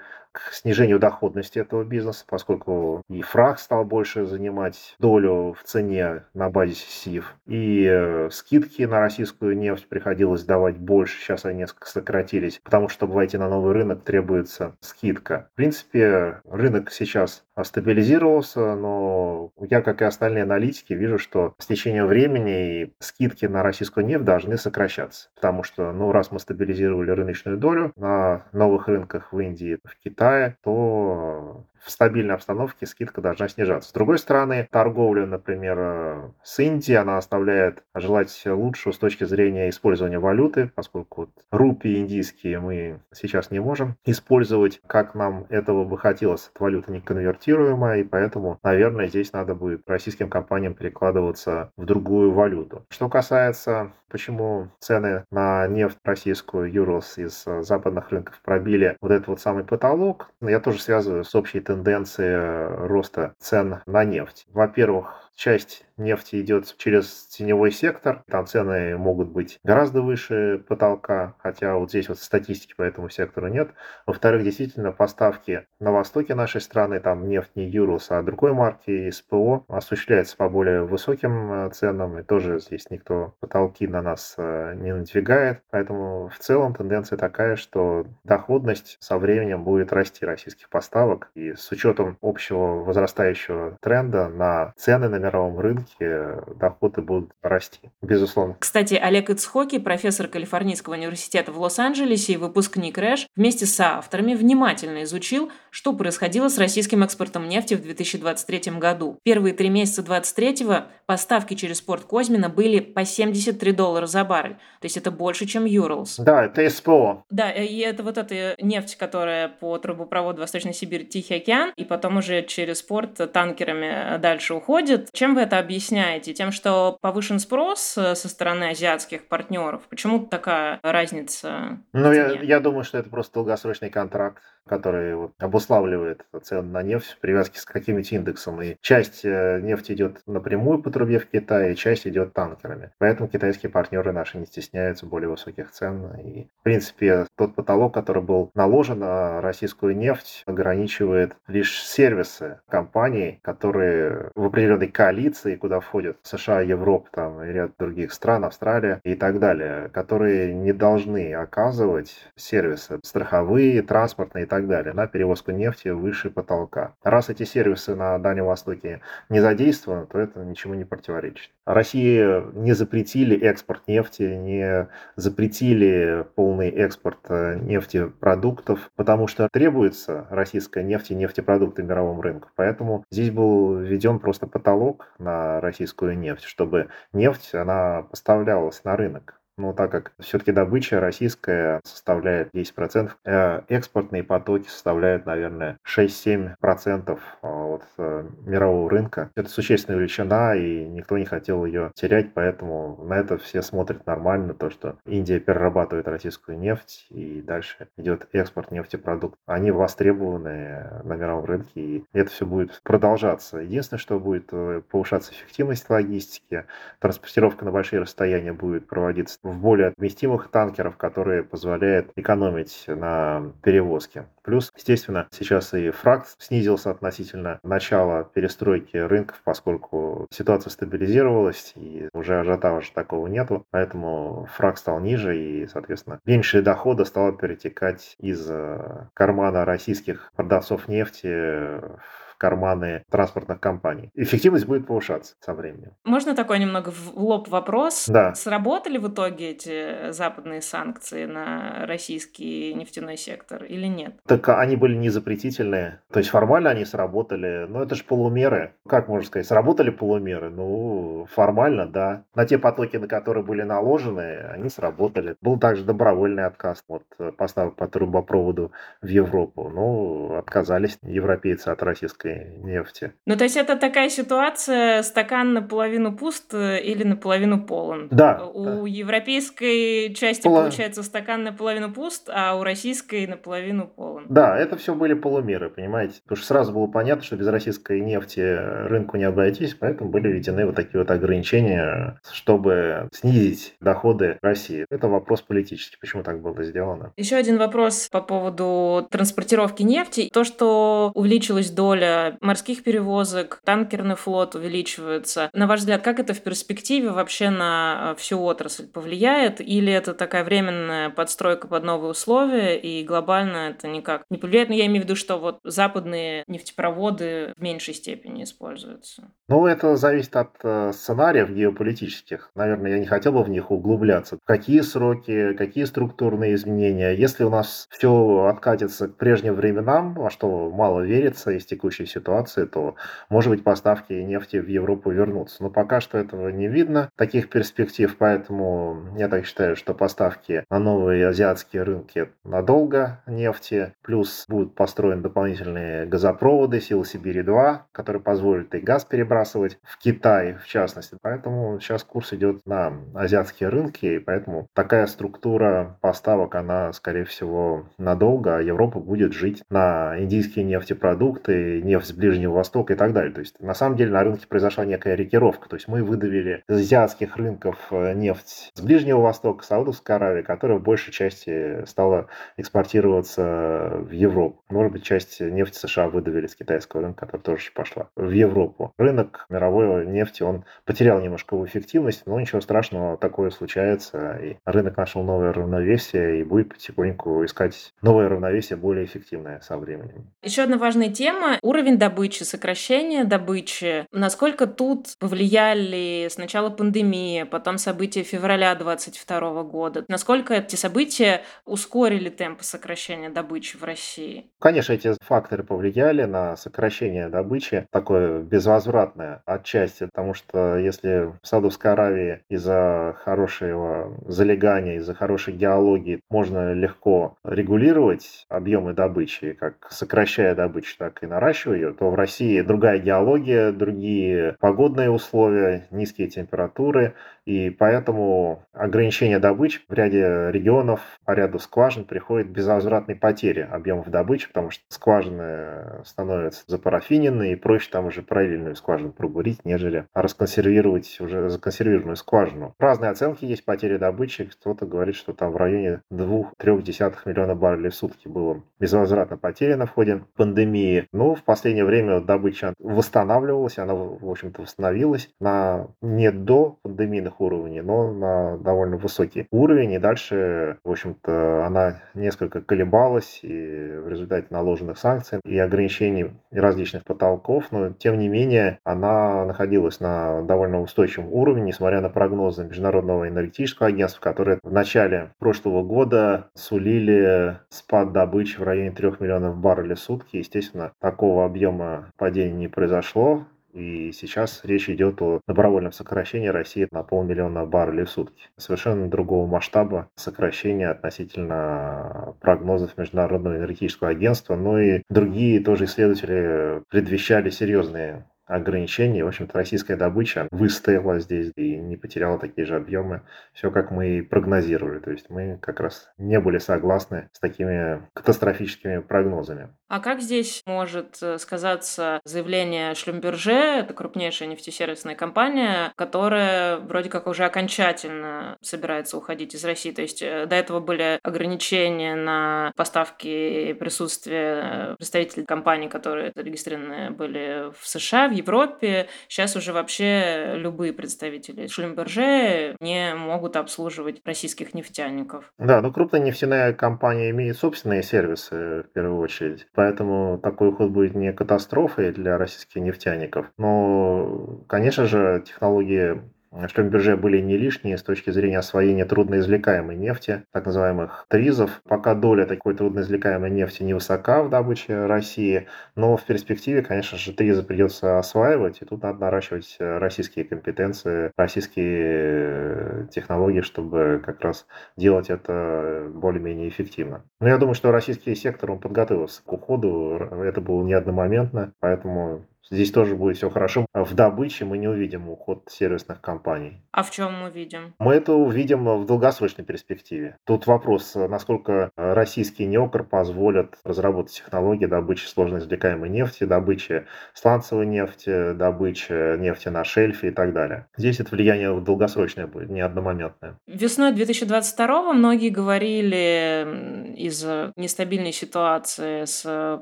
снижению 0.52 1.00
доходности 1.00 1.60
этого 1.60 1.84
бизнеса, 1.84 2.26
поскольку 2.28 3.04
и 3.10 3.22
фраг 3.22 3.60
стал 3.60 3.86
больше 3.86 4.26
занимать 4.26 4.96
долю 5.00 5.56
в 5.60 5.64
цене 5.64 6.24
на 6.34 6.50
базе 6.50 6.76
СИФ, 6.76 7.36
и 7.46 7.88
э, 7.90 8.30
скидки 8.32 8.84
на 8.84 9.00
российскую 9.00 9.58
нефть 9.58 9.88
приходилось 9.88 10.44
давать 10.44 10.78
больше, 10.78 11.20
сейчас 11.20 11.46
они 11.46 11.60
несколько 11.60 11.88
сократились, 11.88 12.60
потому 12.64 12.88
что, 12.88 13.00
чтобы 13.00 13.14
войти 13.14 13.38
на 13.38 13.50
новый 13.50 13.74
рынок, 13.74 14.04
требуется 14.04 14.76
скидка. 14.82 15.50
В 15.54 15.56
принципе, 15.56 16.42
рынок 16.44 16.92
сейчас 16.92 17.44
стабилизировался, 17.64 18.76
но 18.76 19.52
я, 19.60 19.82
как 19.82 20.02
и 20.02 20.06
остальные 20.06 20.44
аналитики, 20.44 20.94
вижу, 20.94 21.18
что 21.18 21.54
с 21.58 21.66
течением 21.66 22.08
времени 22.08 22.94
скидки 23.00 23.46
на 23.46 23.64
российскую 23.64 24.06
нефть 24.06 24.24
должны 24.24 24.58
сокращаться, 24.58 25.30
потому 25.36 25.64
что, 25.64 25.92
ну, 25.92 26.12
раз 26.12 26.32
мы 26.32 26.40
стабилизировали 26.40 27.12
рыночную 27.12 27.58
долю 27.58 27.92
на 27.96 28.46
новых 28.54 28.88
рынках 28.88 29.34
в 29.34 29.40
Индии, 29.40 29.80
в 29.84 29.98
Китае, 30.04 30.58
то 30.64 31.66
в 31.84 31.90
стабильной 31.90 32.36
обстановке 32.36 32.86
скидка 32.86 33.22
должна 33.22 33.48
снижаться. 33.48 33.90
С 33.90 33.94
другой 33.94 34.20
стороны, 34.20 34.68
торговля, 34.72 35.26
например, 35.26 35.78
э, 35.80 36.30
с 36.44 36.60
Индией, 36.60 36.98
она 36.98 37.18
оставляет 37.18 37.84
желать 37.94 38.42
лучшего 38.46 38.92
с 38.92 38.98
точки 38.98 39.24
зрения 39.24 39.70
использования 39.70 40.20
валюты, 40.20 40.72
поскольку 40.76 41.30
рупии 41.52 42.00
индийские 42.00 42.60
мы 42.60 43.00
сейчас 43.14 43.52
не 43.52 43.60
можем 43.60 43.96
использовать, 44.06 44.82
как 44.88 45.16
нам 45.16 45.46
этого 45.50 45.86
бы 45.86 45.98
хотелось. 45.98 46.50
Эта 46.54 46.64
валюта 46.64 46.92
не 46.92 47.02
конвертируемая, 47.02 48.00
и 48.00 48.04
поэтому, 48.04 48.60
наверное, 48.64 49.08
здесь 49.08 49.34
надо 49.34 49.56
будет 49.56 49.82
российским 49.88 50.30
компаниям 50.30 50.74
перекладываться 50.74 51.72
в 51.78 51.86
другую 51.86 52.32
валюту. 52.32 52.86
Что 52.90 53.10
касается, 53.10 53.92
почему 54.10 54.70
цены 54.80 55.26
на 55.32 55.68
нефть 55.68 55.98
российскую, 56.04 56.72
Юрлс 56.72 57.18
из 57.18 57.46
западных 57.62 58.10
рынков 58.12 58.40
пробили 58.44 58.98
вот 59.02 59.12
этот 59.12 59.28
вот 59.28 59.40
самый 59.40 59.64
потолок, 59.64 60.32
я 60.42 60.60
тоже 60.60 60.82
связываю 60.82 61.24
с 61.24 61.34
общей 61.36 61.60
тенденции 61.60 62.88
роста 62.88 63.34
цен 63.40 63.82
на 63.86 64.04
нефть. 64.04 64.46
Во-первых, 64.50 65.29
часть 65.40 65.86
нефти 65.96 66.42
идет 66.42 66.76
через 66.78 67.28
теневой 67.28 67.72
сектор. 67.72 68.24
Там 68.30 68.46
цены 68.46 68.98
могут 68.98 69.30
быть 69.30 69.60
гораздо 69.64 70.02
выше 70.02 70.64
потолка, 70.68 71.36
хотя 71.40 71.76
вот 71.76 71.90
здесь 71.90 72.10
вот 72.10 72.20
статистики 72.20 72.74
по 72.76 72.84
этому 72.84 73.10
сектору 73.10 73.48
нет. 73.48 73.72
Во-вторых, 74.06 74.44
действительно, 74.44 74.92
поставки 74.92 75.66
на 75.80 75.92
востоке 75.92 76.36
нашей 76.36 76.62
страны, 76.62 77.00
там 77.00 77.28
нефть 77.28 77.52
не 77.56 77.70
Юрус, 77.70 78.12
а 78.12 78.22
другой 78.22 78.54
марки 78.54 79.10
СПО, 79.10 79.66
осуществляется 79.68 80.36
по 80.36 80.50
более 80.50 80.84
высоким 80.84 81.52
э, 81.52 81.70
ценам, 81.72 82.20
и 82.20 82.24
тоже 82.24 82.60
здесь 82.60 82.90
никто 82.90 83.36
потолки 83.40 83.88
на 83.88 84.02
нас 84.02 84.36
э, 84.38 84.74
не 84.76 84.94
надвигает. 84.94 85.62
Поэтому 85.70 86.30
в 86.30 86.40
целом 86.40 86.76
тенденция 86.76 87.18
такая, 87.18 87.56
что 87.56 88.06
доходность 88.24 88.98
со 89.00 89.18
временем 89.18 89.64
будет 89.64 89.94
расти 89.94 90.26
российских 90.26 90.70
поставок, 90.70 91.30
и 91.36 91.54
с 91.54 91.72
учетом 91.72 92.18
общего 92.22 92.84
возрастающего 92.84 93.78
тренда 93.82 94.30
на 94.30 94.74
цены 94.78 95.10
на 95.10 95.20
мировом 95.30 95.60
рынке, 95.60 96.42
доходы 96.56 97.02
будут 97.02 97.32
расти, 97.42 97.92
безусловно. 98.02 98.56
Кстати, 98.60 98.96
Олег 98.96 99.30
Ицхоки, 99.30 99.78
профессор 99.78 100.28
Калифорнийского 100.28 100.96
университета 100.96 101.52
в 101.52 101.60
Лос-Анджелесе 101.60 102.34
и 102.34 102.38
выпускник 102.38 102.98
РЭШ, 102.98 103.28
вместе 103.36 103.66
с 103.66 103.80
авторами 103.80 104.34
внимательно 104.34 105.04
изучил, 105.04 105.52
что 105.70 105.94
происходило 105.94 106.50
с 106.50 106.58
российским 106.58 107.04
экспортом 107.04 107.48
нефти 107.48 107.76
в 107.76 107.82
2023 107.82 108.74
году. 108.80 109.20
Первые 109.24 109.54
три 109.54 109.70
месяца 109.70 110.02
2023 110.02 110.68
поставки 111.06 111.54
через 111.54 111.82
порт 111.82 112.04
Козьмина 112.04 112.50
были 112.50 112.80
по 112.80 113.06
73 113.06 113.72
доллара 113.72 114.08
за 114.08 114.24
баррель. 114.24 114.56
То 114.82 114.86
есть 114.86 114.98
это 114.98 115.12
больше, 115.12 115.46
чем 115.46 115.66
Юрлс. 115.66 116.18
Да, 116.18 116.46
это 116.46 116.68
СПО. 116.70 117.24
Да, 117.30 117.52
и 117.52 117.80
это 117.80 118.04
вот 118.04 118.18
эта 118.18 118.56
нефть, 118.60 118.96
которая 118.96 119.48
по 119.48 119.78
трубопроводу 119.78 120.42
Восточной 120.42 120.74
Сибирь 120.74 121.08
Тихий 121.08 121.36
океан, 121.36 121.72
и 121.76 121.84
потом 121.84 122.18
уже 122.18 122.44
через 122.44 122.82
порт 122.82 123.20
танкерами 123.32 124.18
дальше 124.20 124.54
уходит. 124.56 125.10
Чем 125.20 125.36
вы 125.36 125.42
это 125.42 125.60
объясняете? 125.60 126.34
Тем, 126.34 126.54
что 126.54 126.98
повышен 127.02 127.40
спрос 127.40 127.98
э, 127.98 128.16
со 128.16 128.30
стороны 128.30 128.70
азиатских 128.70 129.28
партнеров? 129.28 129.82
Почему 129.90 130.26
такая 130.26 130.80
разница? 130.82 131.80
Ну, 131.92 132.14
я, 132.14 132.40
я 132.42 132.62
думаю, 132.62 132.86
что 132.86 133.00
это 133.00 133.10
просто 133.10 133.34
долгосрочный 133.34 133.90
контракт 133.90 134.42
который 134.70 135.16
вот 135.16 135.32
обуславливает 135.40 136.26
цены 136.44 136.62
на 136.62 136.84
нефть 136.84 137.14
в 137.14 137.20
привязке 137.20 137.60
с 137.60 137.66
каким-нибудь 137.66 138.12
индексом. 138.14 138.62
И 138.62 138.76
часть 138.82 139.26
э, 139.26 139.60
нефти 139.62 139.94
идет 139.94 140.22
напрямую 140.28 140.82
по 140.82 140.92
трубе 140.92 141.20
в 141.20 141.26
Китае, 141.26 141.76
часть 141.76 142.06
идет 142.08 142.34
танкерами. 142.34 142.92
Поэтому 143.00 143.28
китайские 143.28 143.72
партнеры 143.72 144.12
наши 144.12 144.38
не 144.38 144.46
стесняются 144.46 145.08
более 145.08 145.30
высоких 145.30 145.72
цен. 145.72 146.14
И, 146.24 146.48
в 146.60 146.64
принципе, 146.64 147.26
тот 147.36 147.56
потолок, 147.56 147.94
который 147.94 148.22
был 148.22 148.52
наложен 148.54 149.00
на 149.00 149.42
российскую 149.42 149.98
нефть, 149.98 150.44
ограничивает 150.46 151.36
лишь 151.48 151.84
сервисы 151.84 152.60
компаний, 152.70 153.40
которые 153.42 154.32
в 154.36 154.46
определенной 154.46 154.88
коалиции, 155.10 155.56
куда 155.56 155.80
входят 155.80 156.18
США, 156.22 156.62
Европа 156.62 157.10
там, 157.12 157.44
и 157.44 157.52
ряд 157.52 157.72
других 157.80 158.14
стран, 158.14 158.46
Австралия 158.46 159.02
и 159.04 159.16
так 159.16 159.40
далее, 159.40 159.90
которые 159.90 160.54
не 160.54 160.72
должны 160.72 161.34
оказывать 161.34 162.14
сервисы 162.36 163.00
страховые, 163.04 163.82
транспортные 163.82 164.44
и 164.44 164.48
так 164.48 164.68
далее, 164.68 164.94
на 164.94 165.08
перевозку 165.08 165.52
нефти 165.52 165.88
выше 165.88 166.30
потолка. 166.30 166.94
Раз 167.04 167.30
эти 167.30 167.44
сервисы 167.44 167.96
на 167.96 168.20
Дальнем 168.20 168.46
Востоке 168.46 169.02
не 169.30 169.40
задействованы, 169.40 170.06
то 170.06 170.20
это 170.20 170.42
ничему 170.42 170.76
не 170.76 170.86
противоречит. 170.86 171.50
России 171.66 172.44
не 172.54 172.74
запретили 172.74 173.36
экспорт 173.36 173.88
нефти, 173.88 174.24
не 174.24 174.88
запретили 175.16 176.26
полный 176.36 176.70
экспорт 176.70 177.20
э, 177.30 177.58
нефтепродуктов, 177.60 178.92
потому 178.96 179.28
что 179.28 179.48
требуется 179.52 180.28
российская 180.30 180.84
нефть 180.84 181.12
и 181.12 181.16
нефтепродукты 181.16 181.82
мировому 181.82 182.22
рынку. 182.22 182.50
Поэтому 182.56 183.06
здесь 183.12 183.32
был 183.32 183.78
введен 183.78 184.20
просто 184.20 184.46
потолок 184.46 184.89
на 185.18 185.60
российскую 185.62 186.18
нефть, 186.18 186.44
чтобы 186.44 186.90
нефть, 187.14 187.54
она 187.54 188.04
поставлялась 188.04 188.84
на 188.84 188.96
рынок. 188.96 189.39
Но 189.60 189.74
так 189.74 189.92
как 189.92 190.14
все-таки 190.20 190.54
добыча 190.54 191.02
российская 191.02 191.82
составляет 191.84 192.50
10%, 192.54 193.12
э, 193.26 193.62
экспортные 193.68 194.24
потоки 194.24 194.70
составляют, 194.70 195.26
наверное, 195.26 195.78
6-7% 195.84 197.20
от 197.42 197.84
э, 197.98 198.24
мирового 198.46 198.90
рынка. 198.90 199.32
Это 199.36 199.50
существенная 199.50 200.00
величина, 200.00 200.56
и 200.56 200.86
никто 200.86 201.18
не 201.18 201.26
хотел 201.26 201.66
ее 201.66 201.92
терять, 201.94 202.34
поэтому 202.34 203.04
на 203.04 203.16
это 203.16 203.38
все 203.38 203.62
смотрят 203.62 204.06
нормально, 204.06 204.54
то, 204.54 204.70
что 204.70 204.96
Индия 205.06 205.42
перерабатывает 205.42 206.08
российскую 206.08 206.58
нефть, 206.58 207.08
и 207.10 207.42
дальше 207.42 207.90
идет 207.98 208.30
экспорт 208.32 208.72
нефтепродуктов. 208.72 209.40
Они 209.46 209.72
востребованы 209.72 211.02
на 211.04 211.16
мировом 211.16 211.44
рынке, 211.44 211.82
и 211.82 212.06
это 212.14 212.30
все 212.30 212.46
будет 212.46 212.80
продолжаться. 212.84 213.58
Единственное, 213.58 214.00
что 214.00 214.22
будет 214.22 214.48
э, 214.54 214.82
повышаться 214.90 215.34
эффективность 215.34 215.90
логистики, 215.90 216.64
транспортировка 217.00 217.66
на 217.66 217.72
большие 217.72 218.00
расстояния 218.00 218.54
будет 218.54 218.88
проводиться 218.88 219.38
в 219.52 219.60
более 219.60 219.94
вместимых 219.98 220.50
танкеров, 220.50 220.98
которые 220.98 221.44
позволяют 221.44 222.12
экономить 222.16 222.86
на 222.88 223.52
перевозке. 223.64 224.26
Плюс, 224.44 224.72
естественно, 224.76 225.28
сейчас 225.32 225.74
и 225.74 225.92
фракт 225.92 226.36
снизился 226.40 226.90
относительно 226.90 227.60
начала 227.64 228.24
перестройки 228.24 228.98
рынков, 228.98 229.42
поскольку 229.44 230.28
ситуация 230.32 230.72
стабилизировалась 230.72 231.74
и 231.76 232.10
уже 232.14 232.40
ажиотажа 232.40 232.92
такого 232.94 233.28
нету, 233.28 233.66
поэтому 233.72 234.48
фракт 234.56 234.80
стал 234.80 235.00
ниже 235.00 235.38
и, 235.38 235.68
соответственно, 235.68 236.20
меньше 236.26 236.62
дохода 236.62 237.06
стало 237.06 237.34
перетекать 237.34 238.16
из 238.20 238.50
э, 238.50 239.08
кармана 239.14 239.66
российских 239.66 240.32
продавцов 240.36 240.88
нефти 240.88 241.28
в 241.28 242.29
карманы 242.40 243.04
транспортных 243.12 243.60
компаний. 243.60 244.10
Эффективность 244.16 244.66
будет 244.66 244.88
повышаться 244.88 245.36
со 245.42 245.54
временем. 245.54 245.92
Можно 246.06 246.36
такой 246.36 246.58
немного 246.60 246.90
в 246.90 247.14
лоб 247.16 247.50
вопрос? 247.50 248.08
Да. 248.08 248.34
Сработали 248.34 248.98
в 248.98 249.10
итоге 249.10 249.52
эти 249.52 250.12
западные 250.12 250.62
санкции 250.62 251.26
на 251.26 251.86
российский 251.86 252.74
нефтяной 252.74 253.18
сектор 253.18 253.64
или 253.66 253.86
нет? 253.86 254.16
Так 254.26 254.48
они 254.50 254.78
были 254.78 254.96
не 254.96 255.10
запретительные. 255.10 256.02
То 256.12 256.20
есть 256.20 256.30
формально 256.30 256.70
они 256.70 256.86
сработали, 256.86 257.66
но 257.68 257.84
это 257.84 257.96
же 257.96 258.04
полумеры. 258.04 258.74
Как 258.88 259.08
можно 259.10 259.28
сказать, 259.28 259.46
сработали 259.46 259.90
полумеры? 259.90 260.50
Ну, 260.50 261.28
формально, 261.30 261.86
да. 261.86 262.24
На 262.36 262.46
те 262.46 262.58
потоки, 262.58 262.98
на 262.98 263.08
которые 263.08 263.44
были 263.44 263.64
наложены, 263.64 264.38
они 264.54 264.70
сработали. 264.70 265.36
Был 265.42 265.60
также 265.60 265.84
добровольный 265.84 266.46
отказ 266.46 266.84
от 266.88 267.04
поставок 267.36 267.76
по 267.76 267.88
трубопроводу 267.88 268.72
в 269.02 269.08
Европу. 269.08 269.70
Ну, 269.70 270.36
отказались 270.38 270.98
европейцы 271.02 271.68
от 271.68 271.84
российской 271.84 272.29
российской 272.30 272.64
нефти. 272.64 273.14
Ну, 273.26 273.36
то 273.36 273.44
есть 273.44 273.58
это 273.58 273.76
такая 273.76 274.10
ситуация, 274.10 275.04
стакан 275.04 275.54
наполовину 275.54 276.16
пуст 276.16 276.54
э, 276.54 276.82
или 276.82 277.04
наполовину 277.04 277.64
полон? 277.66 278.08
Да. 278.12 278.46
У 278.46 278.64
да. 278.64 278.88
европейской 278.88 280.14
части, 280.14 280.44
Поло... 280.44 280.62
получается, 280.62 281.04
стакан 281.04 281.44
наполовину 281.44 281.92
пуст, 281.92 282.30
а 282.32 282.56
у 282.56 282.64
российской 282.64 283.28
наполовину 283.28 283.88
полон. 283.88 284.26
Да, 284.30 284.58
это 284.58 284.78
все 284.78 284.94
были 284.94 285.14
полумеры, 285.14 285.70
понимаете? 285.70 286.20
Потому 286.24 286.38
что 286.38 286.48
сразу 286.48 286.74
было 286.74 286.88
понятно, 286.88 287.24
что 287.24 287.36
без 287.36 287.48
российской 287.48 288.02
нефти 288.02 288.40
рынку 288.88 289.18
не 289.18 289.26
обойтись, 289.26 289.74
поэтому 289.74 290.10
были 290.10 290.28
введены 290.28 290.66
вот 290.66 290.76
такие 290.76 291.00
вот 291.00 291.12
ограничения, 291.12 292.20
чтобы 292.32 293.10
снизить 293.14 293.76
доходы 293.80 294.38
России. 294.42 294.86
Это 294.90 295.08
вопрос 295.08 295.42
политический, 295.42 295.98
почему 296.00 296.24
так 296.24 296.42
было 296.42 296.64
сделано. 296.64 297.14
Еще 297.18 297.36
один 297.36 297.58
вопрос 297.58 298.10
по 298.12 298.22
поводу 298.22 299.08
транспортировки 299.10 299.84
нефти. 299.84 300.30
То, 300.34 300.44
что 300.44 301.12
увеличилась 301.14 301.70
доля 301.70 302.19
морских 302.42 302.84
перевозок, 302.84 303.62
танкерный 303.64 304.16
флот 304.16 304.56
увеличивается. 304.56 305.50
На 305.54 305.68
ваш 305.68 305.82
взгляд, 305.82 306.02
как 306.02 306.20
это 306.20 306.34
в 306.34 306.42
перспективе 306.42 307.12
вообще 307.12 307.50
на 307.50 308.12
э, 308.12 308.20
всю 308.20 308.42
отрасль 308.42 308.88
повлияет? 308.88 309.62
Или 309.62 309.92
это 309.92 310.14
такая 310.14 310.44
временная 310.44 311.10
подстройка 311.10 311.68
под 311.68 311.84
новые 311.84 312.12
условия, 312.12 312.78
и 312.78 313.04
глобально 313.04 313.70
это 313.70 313.88
никак 313.88 314.24
не 314.30 314.38
повлияет? 314.38 314.70
Но 314.70 314.76
я 314.76 314.86
имею 314.86 315.02
в 315.02 315.06
виду, 315.06 315.16
что 315.16 315.38
вот 315.38 315.60
западные 315.64 316.44
нефтепроводы 316.48 317.54
в 317.58 317.62
меньшей 317.62 317.94
степени 317.94 318.44
используются. 318.44 319.32
Ну, 319.48 319.66
это 319.66 319.96
зависит 319.96 320.36
от 320.36 320.52
э, 320.64 320.92
сценариев 320.94 321.50
геополитических. 321.50 322.52
Наверное, 322.56 322.92
я 322.92 323.00
не 323.00 323.06
хотел 323.06 323.34
бы 323.34 323.44
в 323.44 323.50
них 323.50 323.72
углубляться. 323.72 324.38
Какие 324.46 324.82
сроки, 324.82 325.54
какие 325.54 325.86
структурные 325.86 326.56
изменения. 326.56 327.12
Если 327.12 327.44
у 327.44 327.50
нас 327.50 327.88
все 327.90 328.46
откатится 328.50 329.08
к 329.08 329.18
прежним 329.18 329.56
временам, 329.56 330.14
во 330.14 330.30
что 330.30 330.70
мало 330.70 331.02
верится 331.02 331.52
из 331.52 331.66
текущей 331.66 332.06
ситуации, 332.10 332.66
то, 332.66 332.96
может 333.30 333.50
быть, 333.52 333.64
поставки 333.64 334.14
нефти 334.14 334.58
в 334.58 334.68
Европу 334.68 335.12
вернутся. 335.12 335.64
Но 335.64 335.70
пока 335.70 336.02
что 336.02 336.18
этого 336.18 336.50
не 336.50 336.68
видно, 336.68 337.10
таких 337.16 337.50
перспектив, 337.50 338.16
поэтому 338.18 339.16
я 339.18 339.28
так 339.28 339.46
считаю, 339.46 339.76
что 339.76 339.94
поставки 339.94 340.64
на 340.70 340.80
новые 340.80 341.28
азиатские 341.28 341.84
рынки 341.84 342.30
надолго 342.44 343.22
нефти, 343.28 343.94
плюс 344.02 344.46
будут 344.48 344.76
построены 344.76 345.22
дополнительные 345.22 346.06
газопроводы 346.06 346.82
Силы 346.82 347.06
Сибири-2, 347.06 347.80
которые 347.92 348.22
позволят 348.22 348.74
и 348.76 348.80
газ 348.80 349.06
перебрасывать 349.06 349.80
в 349.84 349.98
Китай, 349.98 350.56
в 350.56 350.68
частности. 350.68 351.18
Поэтому 351.22 351.80
сейчас 351.80 352.04
курс 352.04 352.34
идет 352.34 352.66
на 352.66 352.94
азиатские 353.14 353.70
рынки, 353.70 354.06
и 354.06 354.20
поэтому 354.20 354.68
такая 354.74 355.08
структура 355.08 355.98
поставок, 356.02 356.56
она, 356.56 356.94
скорее 356.94 357.26
всего, 357.26 357.86
надолго, 357.98 358.58
а 358.58 358.62
Европа 358.62 359.00
будет 359.00 359.34
жить 359.34 359.64
на 359.70 360.20
индийские 360.20 360.66
нефтепродукты, 360.66 361.82
нефть 361.82 361.99
с 362.06 362.12
Ближнего 362.12 362.54
Востока 362.54 362.94
и 362.94 362.96
так 362.96 363.14
далее. 363.14 363.34
То 363.34 363.40
есть, 363.42 363.60
на 363.60 363.74
самом 363.74 363.98
деле, 363.98 364.12
на 364.12 364.24
рынке 364.24 364.48
произошла 364.48 364.86
некая 364.86 365.16
рекировка. 365.16 365.70
То 365.70 365.76
есть, 365.76 365.88
мы 365.88 366.04
выдавили 366.04 366.64
из 366.68 366.78
азиатских 366.78 367.38
рынков 367.38 367.78
э, 367.92 368.14
нефть 368.14 368.72
с 368.74 368.82
Ближнего 368.82 369.22
Востока, 369.22 369.66
Саудовской 369.66 370.16
Аравии, 370.16 370.42
которая 370.42 370.80
в 370.80 370.84
большей 370.84 371.14
части 371.14 371.86
стала 371.86 372.28
экспортироваться 372.58 373.92
в 374.00 374.12
Европу. 374.12 374.62
Может 374.70 374.92
быть, 374.92 375.04
часть 375.04 375.40
нефти 375.40 375.78
США 375.78 376.10
выдавили 376.10 376.48
с 376.48 376.56
китайского 376.56 377.02
рынка, 377.04 377.26
которая 377.26 377.44
тоже 377.44 377.72
пошла 377.74 378.10
в 378.16 378.30
Европу. 378.30 378.94
Рынок 378.98 379.46
мировой 379.50 380.06
нефти, 380.06 380.44
он 380.44 380.66
потерял 380.86 381.20
немножко 381.22 381.56
в 381.56 381.66
эффективности, 381.66 382.24
но 382.26 382.40
ничего 382.40 382.62
страшного, 382.62 383.18
такое 383.18 383.50
случается. 383.50 384.38
И 384.42 384.58
рынок 384.66 384.98
нашел 384.98 385.24
новое 385.24 385.54
равновесие 385.54 386.42
и 386.42 386.44
будет 386.44 386.70
потихоньку 386.70 387.44
искать 387.46 387.94
новое 388.02 388.30
равновесие, 388.30 388.78
более 388.78 389.06
эффективное 389.06 389.60
со 389.62 389.78
временем. 389.78 390.32
Еще 390.44 390.64
одна 390.64 390.78
важная 390.78 391.10
тема– 391.10 391.58
уровень 391.62 391.89
добычи, 391.98 392.44
сокращение 392.44 393.24
добычи. 393.24 394.06
Насколько 394.12 394.68
тут 394.68 395.08
повлияли 395.20 396.28
сначала 396.30 396.70
пандемия, 396.70 397.46
потом 397.46 397.78
события 397.78 398.24
февраля 398.24 398.76
2022 398.76 399.64
года? 399.64 400.06
Насколько 400.08 400.56
эти 400.56 400.76
события 400.76 401.42
ускорили 401.66 402.30
темпы 402.30 402.64
сокращения 402.64 403.30
добычи 403.30 403.78
в 403.78 403.84
России? 403.84 404.52
Конечно, 404.60 404.94
эти 404.94 405.16
факторы 405.22 405.64
повлияли 405.64 406.24
на 406.24 406.56
сокращение 406.56 407.30
добычи, 407.30 407.88
такое 407.92 408.42
безвозвратное 408.42 409.42
отчасти, 409.46 410.06
потому 410.06 410.34
что 410.34 410.78
если 410.78 411.32
в 411.42 411.48
Саудовской 411.48 411.92
Аравии 411.92 412.42
из-за 412.50 413.16
хорошего 413.24 414.18
залегания, 414.28 414.96
из-за 414.98 415.14
хорошей 415.14 415.54
геологии 415.54 416.22
можно 416.30 416.74
легко 416.74 417.38
регулировать 417.44 418.46
объемы 418.50 418.94
добычи, 418.94 419.54
как 419.54 419.88
сокращая 419.92 420.56
добычу, 420.56 420.96
так 420.98 421.24
и 421.24 421.28
наращивая 421.28 421.69
ее, 421.74 421.94
то 421.94 422.10
в 422.10 422.16
России 422.16 422.62
другая 422.62 423.00
геология, 423.00 423.72
другие 423.72 424.56
погодные 424.60 425.10
условия, 425.10 425.88
низкие 425.92 426.28
температуры, 426.28 427.14
и 427.46 427.70
поэтому 427.70 428.64
ограничение 428.74 429.40
добычи 429.40 429.80
в 429.88 429.94
ряде 429.94 430.52
регионов 430.52 431.02
по 431.26 431.32
ряду 431.32 431.58
скважин 431.58 432.06
приходит 432.06 432.50
безвозвратной 432.50 433.16
потере 433.16 433.64
объемов 433.64 434.10
добычи, 434.10 434.48
потому 434.48 434.70
что 434.70 434.84
скважины 434.90 436.04
становятся 436.06 436.64
запарафинены, 436.68 437.52
и 437.52 437.56
проще 437.56 437.90
там 437.92 438.06
уже 438.06 438.22
параллельную 438.22 438.76
скважину 438.76 439.12
пробурить, 439.14 439.66
нежели 439.66 440.06
расконсервировать 440.14 441.20
уже 441.20 441.50
законсервированную 441.50 442.18
скважину. 442.18 442.76
Разные 442.80 443.12
оценки 443.12 443.46
есть 443.46 443.66
потери 443.66 443.98
добычи. 443.98 444.46
Кто-то 444.46 444.86
говорит, 444.86 445.16
что 445.16 445.34
там 445.34 445.52
в 445.52 445.58
районе 445.58 446.02
2-3 446.12 447.18
миллиона 447.26 447.56
баррелей 447.56 447.90
в 447.90 447.96
сутки 447.96 448.28
было 448.28 448.62
безвозвратно 448.80 449.38
потеряно 449.38 449.86
в 449.86 449.92
ходе 449.92 450.22
пандемии. 450.36 451.08
Но 451.12 451.34
в 451.34 451.44
последнее 451.60 451.84
время 451.84 452.22
добыча 452.22 452.74
восстанавливалась, 452.80 453.78
она, 453.80 453.94
в 453.94 454.30
общем-то, 454.30 454.62
восстановилась 454.62 455.30
на 455.42 455.88
не 456.02 456.32
до 456.32 456.78
пандемийных 456.84 457.42
уровней, 457.42 457.82
но 457.82 458.14
на 458.14 458.58
довольно 458.58 458.96
высокий 458.96 459.46
уровень. 459.52 459.92
И 459.92 460.00
дальше, 460.00 460.78
в 460.86 460.90
общем-то, 460.90 461.66
она 461.66 462.02
несколько 462.14 462.62
колебалась 462.62 463.42
и 463.44 463.50
в 463.50 464.08
результате 464.08 464.48
наложенных 464.52 464.98
санкций 464.98 465.42
и 465.44 465.58
ограничений 465.58 466.32
различных 466.50 467.04
потолков, 467.04 467.66
но 467.72 467.90
тем 467.90 468.18
не 468.20 468.30
менее 468.30 468.80
она 468.86 469.44
находилась 469.44 470.00
на 470.00 470.42
довольно 470.44 470.80
устойчивом 470.80 471.28
уровне, 471.30 471.64
несмотря 471.64 472.00
на 472.00 472.08
прогнозы 472.08 472.64
Международного 472.64 473.28
энергетического 473.28 473.90
агентства, 473.90 474.22
которые 474.22 474.60
в 474.64 474.72
начале 474.72 475.32
прошлого 475.40 475.84
года 475.84 476.52
сулили 476.54 477.58
спад 477.68 478.14
добычи 478.14 478.58
в 478.58 478.64
районе 478.64 478.92
3 478.92 479.16
миллионов 479.20 479.58
баррелей 479.58 479.96
в 479.96 480.00
сутки. 480.00 480.38
Естественно, 480.38 480.94
такого 481.02 481.49
объема 481.50 482.12
падения 482.18 482.54
не 482.54 482.68
произошло. 482.68 483.46
И 483.74 484.12
сейчас 484.14 484.62
речь 484.64 484.90
идет 484.90 485.22
о 485.22 485.42
добровольном 485.48 485.92
сокращении 485.92 486.48
России 486.48 486.88
на 486.92 487.04
полмиллиона 487.04 487.66
баррелей 487.66 488.06
в 488.06 488.10
сутки. 488.10 488.50
Совершенно 488.58 489.10
другого 489.10 489.46
масштаба 489.46 490.10
сокращения 490.16 490.90
относительно 490.90 492.34
прогнозов 492.42 492.98
Международного 492.98 493.58
энергетического 493.58 494.10
агентства. 494.10 494.56
Но 494.56 494.80
и 494.80 495.04
другие 495.10 495.60
тоже 495.60 495.86
исследователи 495.86 496.82
предвещали 496.90 497.52
серьезные 497.52 498.26
ограничений. 498.50 499.24
В 499.24 499.28
общем-то, 499.28 499.58
российская 499.58 499.96
добыча 499.96 500.48
выстояла 500.52 501.20
здесь 501.20 501.52
и 501.56 501.78
не 501.78 501.96
потеряла 501.96 502.40
такие 502.40 502.66
же 502.66 502.76
объемы. 502.76 503.22
Все 503.54 503.72
как 503.72 503.92
мы 503.92 504.18
и 504.18 504.22
прогнозировали. 504.22 505.00
То 505.00 505.12
есть 505.12 505.30
мы 505.30 505.58
как 505.62 505.80
раз 505.80 506.10
не 506.18 506.40
были 506.40 506.58
согласны 506.58 507.30
с 507.32 507.40
такими 507.40 508.02
катастрофическими 508.14 509.00
прогнозами. 509.00 509.70
А 509.88 510.00
как 510.00 510.22
здесь 510.22 510.62
может 510.66 511.18
э, 511.22 511.38
сказаться 511.40 512.20
заявление 512.24 512.94
Шлюмберже, 512.94 513.54
это 513.54 513.94
крупнейшая 513.94 514.48
нефтесервисная 514.50 515.16
компания, 515.16 515.92
которая 515.96 516.78
вроде 516.78 517.10
как 517.10 517.26
уже 517.28 517.46
окончательно 517.46 518.58
собирается 518.62 519.18
уходить 519.18 519.56
из 519.56 519.66
России? 519.66 519.92
То 519.92 520.04
есть 520.04 520.22
э, 520.22 520.46
до 520.46 520.56
этого 520.56 520.80
были 520.80 521.20
ограничения 521.24 522.16
на 522.16 522.72
поставки 522.76 523.28
и 523.70 523.74
присутствие 523.74 524.96
представителей 524.98 525.46
компаний, 525.46 525.88
которые 525.88 526.32
зарегистрированы 526.36 527.12
были 527.12 527.72
в 527.80 527.88
США, 527.88 528.28
в 528.28 528.39
Европе. 528.40 529.08
Сейчас 529.28 529.56
уже 529.56 529.74
вообще 529.74 530.54
любые 530.56 530.94
представители 530.94 531.68
Шлюмберже 531.68 532.76
не 532.80 533.16
могут 533.16 533.56
обслуживать 533.56 534.22
российских 534.26 534.74
нефтяников. 534.74 535.54
Да, 535.58 535.82
ну 535.82 535.94
крупная 535.94 536.22
нефтяная 536.22 536.74
компания 536.74 537.30
имеет 537.30 537.58
собственные 537.58 538.04
сервисы 538.04 538.84
в 538.84 538.94
первую 538.94 539.20
очередь 539.20 539.68
поэтому 539.74 540.38
такой 540.38 540.70
уход 540.70 540.92
будет 540.92 541.16
не 541.16 541.32
катастрофой 541.34 542.12
для 542.12 542.38
российских 542.38 542.82
нефтяников. 542.82 543.52
Но, 543.58 544.64
конечно 544.68 545.06
же, 545.06 545.44
технологии 545.46 546.22
Шлюмберже 546.68 547.16
были 547.16 547.40
не 547.40 547.58
лишние 547.58 547.98
с 547.98 548.04
точки 548.04 548.32
зрения 548.32 548.60
освоения 548.60 549.06
трудноизвлекаемой 549.06 549.96
нефти, 549.96 550.44
так 550.52 550.66
называемых 550.66 551.26
тризов. 551.30 551.82
Пока 551.88 552.16
доля 552.16 552.46
такой 552.46 552.76
трудноизвлекаемой 552.76 553.50
нефти 553.50 553.84
невысока 553.84 554.44
в 554.44 554.50
добыче 554.50 555.06
России, 555.06 555.68
но 555.96 556.18
в 556.18 556.24
перспективе, 556.24 556.82
конечно 556.82 557.18
же, 557.18 557.34
тризы 557.34 557.64
придется 557.64 558.20
осваивать, 558.20 558.82
и 558.82 558.86
тут 558.86 559.04
надо 559.04 559.20
наращивать 559.20 559.78
российские 559.80 560.46
компетенции, 560.46 561.32
российские 561.38 562.00
э, 562.00 563.08
технологии, 563.12 563.62
чтобы 563.62 564.22
как 564.26 564.42
раз 564.42 564.66
делать 564.98 565.30
это 565.30 566.08
более-менее 566.14 566.70
эффективно. 566.70 567.24
Но 567.40 567.48
я 567.48 567.58
думаю, 567.58 567.76
что 567.76 567.92
российский 567.92 568.36
сектор, 568.36 568.72
он 568.72 568.80
подготовился 568.80 569.44
к 569.44 569.54
уходу, 569.54 570.18
это 570.44 570.62
было 570.62 570.84
не 570.84 570.94
одномоментно, 570.94 571.74
поэтому 571.80 572.46
здесь 572.72 572.92
тоже 572.92 573.16
будет 573.16 573.38
все 573.38 573.50
хорошо. 573.50 573.86
В 573.94 574.14
добыче 574.14 574.66
мы 574.66 574.78
не 574.78 574.88
увидим 574.88 575.30
уход 575.30 575.64
сервисных 575.70 576.22
компаний. 576.22 576.82
А 576.92 577.04
в 577.04 577.12
чем 577.12 577.34
мы 577.42 577.50
видим? 577.50 577.94
Мы 578.00 578.14
это 578.16 578.34
увидим 578.34 578.86
в 578.86 579.06
долгосрочной 579.06 579.66
перспективе. 579.66 580.38
Тут 580.46 580.68
вопрос, 580.68 581.16
насколько 581.16 581.92
российский 581.96 582.66
неокр 582.66 583.04
позволят 583.04 583.76
разработать 583.84 584.34
технологии 584.34 584.86
добычи 584.86 585.26
сложно 585.26 585.58
извлекаемой 585.58 586.10
нефти, 586.10 586.44
добычи 586.44 587.06
сланцевой 587.34 587.86
нефти, 587.86 588.54
добычи 588.54 589.38
нефти 589.38 589.70
на 589.70 589.84
шельфе 589.84 590.30
и 590.30 590.32
так 590.32 590.54
далее. 590.54 590.88
Здесь 590.98 591.20
это 591.20 591.36
влияние 591.36 591.80
долгосрочное 591.80 592.48
будет, 592.48 592.70
не 592.70 592.82
одномоментное. 592.82 593.58
Весной 593.68 594.12
2022 594.14 595.14
многие 595.14 595.50
говорили 595.50 597.16
из-за 597.16 597.72
нестабильной 597.76 598.32
ситуации 598.32 599.26
с 599.26 599.82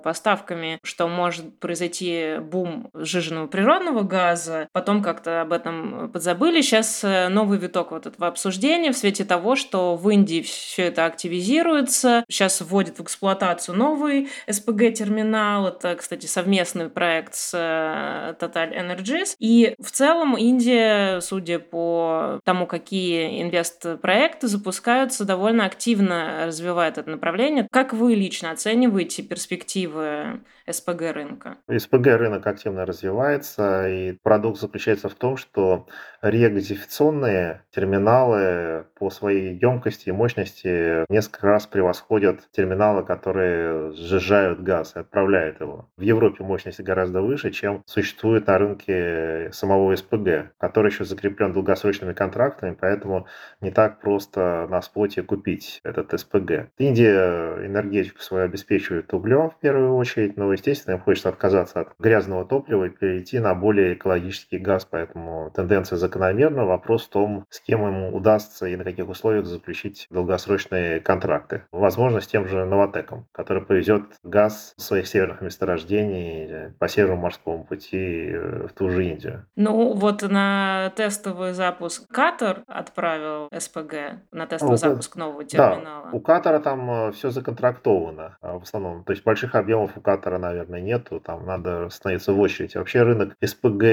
поставками, 0.04 0.80
что 0.84 1.08
может 1.08 1.60
произойти 1.60 2.38
бум 2.40 2.77
сжиженного 2.94 3.48
природного 3.48 4.02
газа. 4.02 4.68
Потом 4.72 5.02
как-то 5.02 5.42
об 5.42 5.54
этом 5.54 6.10
подзабыли. 6.12 6.62
Сейчас 6.62 7.04
э, 7.04 7.28
новый 7.30 7.58
виток 7.58 7.92
вот 7.92 8.06
этого 8.06 8.28
обсуждения 8.28 8.92
в 8.92 8.98
свете 8.98 9.26
того, 9.26 9.56
что 9.56 9.96
в 9.96 10.10
Индии 10.10 10.42
все 10.42 10.84
это 10.84 11.06
активизируется. 11.06 12.24
Сейчас 12.30 12.62
вводят 12.62 13.00
в 13.00 13.04
эксплуатацию 13.04 13.76
новый 13.76 14.30
СПГ-терминал. 14.50 15.68
Это, 15.68 15.96
кстати, 15.96 16.26
совместный 16.26 16.90
проект 16.90 17.36
с 17.36 17.52
э, 17.54 18.36
Total 18.40 18.74
Energies. 18.74 19.36
И 19.40 19.76
в 19.80 19.92
целом 19.92 20.38
Индия, 20.38 21.20
судя 21.22 21.60
по 21.60 22.40
тому, 22.44 22.68
какие 22.68 23.42
инвест-проекты 23.42 24.48
запускаются, 24.48 25.26
довольно 25.26 25.66
активно 25.66 26.46
развивает 26.46 26.98
это 26.98 27.10
направление. 27.10 27.68
Как 27.72 27.94
вы 27.94 28.16
лично 28.16 28.52
оцениваете 28.52 29.24
перспективы 29.24 30.42
СПГ 30.70 31.02
рынка? 31.14 31.58
СПГ 31.70 32.08
рынок 32.08 32.46
активно 32.46 32.67
развивается, 32.76 33.88
и 33.88 34.18
парадокс 34.24 34.60
заключается 34.60 35.10
в 35.10 35.16
том, 35.16 35.38
что 35.38 35.88
регазификационные 36.22 37.64
терминалы 37.72 38.86
по 38.96 39.10
своей 39.10 39.58
емкости 39.58 40.10
и 40.10 40.12
мощности 40.12 41.06
несколько 41.12 41.48
раз 41.48 41.68
превосходят 41.68 42.50
терминалы, 42.52 43.04
которые 43.04 43.92
сжижают 43.94 44.62
газ 44.62 44.96
и 44.96 45.00
отправляют 45.00 45.62
его. 45.62 45.90
В 45.98 46.02
Европе 46.02 46.44
мощность 46.44 46.82
гораздо 46.82 47.22
выше, 47.22 47.52
чем 47.52 47.84
существует 47.86 48.48
на 48.48 48.58
рынке 48.58 49.50
самого 49.54 49.96
СПГ, 49.96 50.52
который 50.58 50.92
еще 50.92 51.06
закреплен 51.06 51.54
долгосрочными 51.54 52.14
контрактами, 52.14 52.76
поэтому 52.80 53.28
не 53.62 53.72
так 53.72 54.02
просто 54.02 54.68
на 54.70 54.82
споте 54.82 55.24
купить 55.24 55.80
этот 55.84 56.20
СПГ. 56.20 56.70
Индия 56.78 57.66
энергетику 57.66 58.22
свою 58.22 58.46
обеспечивает 58.46 59.14
углем 59.14 59.50
в 59.52 59.60
первую 59.60 59.96
очередь, 59.96 60.38
но, 60.38 60.52
естественно, 60.52 60.96
им 60.96 61.02
хочется 61.02 61.30
отказаться 61.30 61.82
от 61.82 61.90
грязного 62.00 62.46
топлива 62.48 62.86
и 62.86 62.90
перейти 62.90 63.40
на 63.40 63.54
более 63.54 63.94
экологический 63.94 64.58
газ, 64.58 64.88
поэтому 64.90 65.52
тенденция 65.54 65.98
закономерна. 65.98 66.66
Вопрос 66.66 67.06
в 67.06 67.10
том, 67.10 67.46
с 67.50 67.60
кем 67.60 67.86
ему 67.86 68.16
удастся 68.16 68.68
и 68.68 68.76
на 68.76 68.84
каких 68.84 69.08
условиях 69.08 69.46
заключить 69.46 70.08
долгосрочные 70.10 71.00
контракты. 71.00 71.64
Возможно, 71.72 72.22
с 72.22 72.28
тем 72.28 72.48
же 72.48 72.66
Новотеком, 72.66 73.28
который 73.32 73.62
повезет 73.62 74.04
газ 74.24 74.74
с 74.78 74.86
своих 74.86 75.08
северных 75.08 75.42
месторождений 75.42 76.74
по 76.80 76.88
Северному 76.88 77.22
морскому 77.22 77.64
пути 77.64 78.30
э, 78.32 78.68
в 78.68 78.74
ту 78.74 78.90
же 78.90 79.06
Индию. 79.06 79.46
Ну, 79.56 79.94
вот 79.94 80.22
на 80.24 80.92
тестовый 80.96 81.54
запуск 81.54 82.08
Катар 82.12 82.64
отправил 82.68 83.50
СПГ, 83.58 84.22
на 84.32 84.48
тестовый 84.48 84.76
у, 84.76 84.78
запуск 84.78 85.16
нового 85.16 85.44
терминала. 85.44 86.06
Да, 86.06 86.10
у 86.12 86.20
Катара 86.20 86.60
там 86.60 86.90
э, 86.90 87.12
все 87.12 87.30
законтрактовано 87.30 88.38
в 88.42 88.64
основном. 88.64 89.04
То 89.04 89.12
есть 89.12 89.24
больших 89.24 89.56
объемов 89.56 89.92
у 89.96 90.02
Катара, 90.02 90.38
наверное, 90.38 90.82
нету. 90.82 91.20
Там 91.20 91.46
надо 91.46 91.90
становиться 91.90 92.34
в 92.38 92.40
очередь. 92.40 92.76
Вообще 92.76 93.04
рынок 93.04 93.36
СПГ, 93.44 93.84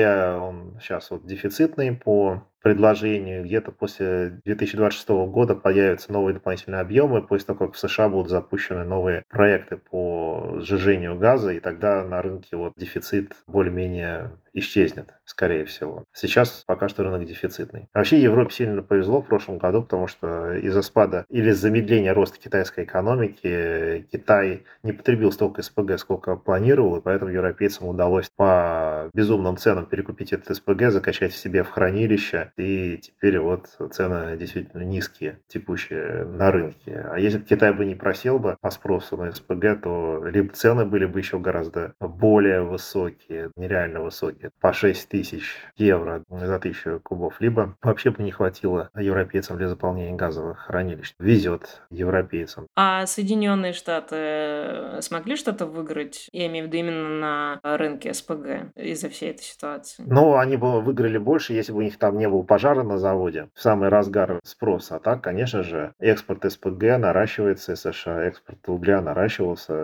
он 0.41 0.79
сейчас 0.81 1.11
вот 1.11 1.27
дефицитный 1.27 1.93
по 1.93 2.47
предложению. 2.65 3.45
Где-то 3.45 3.73
после 3.73 4.41
2026 4.47 5.09
года 5.29 5.55
появятся 5.55 6.11
новые 6.11 6.35
дополнительные 6.35 6.81
объемы, 6.81 7.21
после 7.21 7.47
того, 7.49 7.67
как 7.67 7.75
в 7.75 7.79
США 7.79 8.09
будут 8.09 8.31
запущены 8.31 8.85
новые 8.85 9.23
проекты 9.29 9.77
по 9.77 10.57
сжижению 10.61 11.19
газа, 11.19 11.53
и 11.53 11.61
тогда 11.61 12.03
на 12.03 12.23
рынке 12.23 12.57
вот 12.57 12.73
дефицит 12.77 13.37
более-менее 13.47 14.31
исчезнет, 14.55 15.13
скорее 15.25 15.65
всего. 15.65 16.05
Сейчас 16.13 16.65
пока 16.67 16.89
что 16.89 17.03
рынок 17.03 17.27
дефицитный. 17.27 17.89
Вообще 17.93 18.23
Европе 18.23 18.55
сильно 18.55 18.83
повезло 18.83 19.21
в 19.21 19.27
прошлом 19.27 19.59
году, 19.59 19.83
потому 19.83 20.07
что 20.07 20.55
из-за 20.55 20.83
спада 20.83 21.27
или 21.29 21.51
замедления 21.51 22.15
роста 22.15 22.39
китайской 22.39 22.85
экономики 22.85 24.07
Китай 24.13 24.63
не 24.83 24.93
потребил 24.93 25.33
столько 25.33 25.63
СПГ, 25.63 25.99
сколько 25.99 26.37
планировал, 26.37 26.97
и 26.97 27.03
поэтому 27.03 27.33
европейцам 27.33 27.89
удалось 27.89 28.31
по 28.37 29.11
безумным 29.13 29.57
ценам 29.57 29.87
перекупить 29.87 30.33
этот 30.33 30.57
СПГ, 30.57 30.91
закачать 30.91 31.33
в 31.33 31.37
себе 31.37 31.65
в 31.65 31.71
хранилище, 31.71 32.53
и 32.57 32.99
теперь 32.99 33.39
вот 33.39 33.67
цены 33.93 34.37
действительно 34.37 34.83
низкие, 34.83 35.41
текущие 35.49 36.25
на 36.25 36.51
рынке. 36.51 37.07
А 37.11 37.19
если 37.19 37.39
бы 37.39 37.45
Китай 37.45 37.73
бы 37.73 37.85
не 37.85 37.95
просел 37.95 38.39
бы 38.39 38.57
по 38.61 38.71
спросу 38.71 39.17
на 39.17 39.33
СПГ, 39.33 39.83
то 39.83 40.25
либо 40.25 40.53
цены 40.53 40.85
были 40.85 41.07
бы 41.07 41.19
еще 41.19 41.39
гораздо 41.39 41.95
более 42.01 42.63
высокие, 42.63 43.51
нереально 43.57 44.01
высокие, 44.01 44.51
по 44.61 44.73
6 44.73 45.09
тысяч 45.09 45.57
евро 45.77 46.23
за 46.29 46.59
тысячу 46.59 47.01
кубов, 47.03 47.41
либо 47.41 47.77
вообще 47.83 48.11
бы 48.11 48.23
не 48.23 48.31
хватило 48.31 48.91
европейцам 48.95 49.57
для 49.57 49.69
заполнения 49.69 50.17
газовых 50.17 50.59
хранилищ. 50.61 51.15
Везет 51.19 51.83
европейцам. 51.91 52.67
А 52.77 53.07
Соединенные 53.07 53.73
Штаты 53.73 55.01
смогли 55.01 55.37
что-то 55.37 55.67
выиграть, 55.67 56.29
я 56.33 56.47
имею 56.47 56.67
в 56.67 56.69
виду 56.69 56.79
именно 56.79 57.09
на 57.09 57.77
рынке 57.77 58.15
СПГ 58.15 58.73
из-за 58.77 59.09
всей 59.09 59.31
этой 59.31 59.43
ситуации? 59.43 60.05
Ну, 60.07 60.37
они 60.37 60.57
бы 60.57 60.81
выиграли 60.81 61.19
больше, 61.19 61.53
если 61.53 61.73
бы 61.73 61.79
у 61.79 61.83
них 61.83 61.99
там 61.99 62.19
не 62.19 62.29
было 62.29 62.44
пожара 62.45 62.83
на 62.83 62.99
заводе 62.99 63.49
в 63.55 63.61
самый 63.61 63.89
разгар 63.89 64.41
спроса. 64.45 64.97
А 64.97 65.01
так, 65.01 65.23
конечно 65.23 65.63
же, 65.63 65.93
экспорт 65.99 66.51
СПГ 66.51 66.99
наращивается 66.99 67.73
из 67.73 67.81
США, 67.81 68.25
экспорт 68.25 68.59
угля 68.69 69.01
наращивался, 69.01 69.75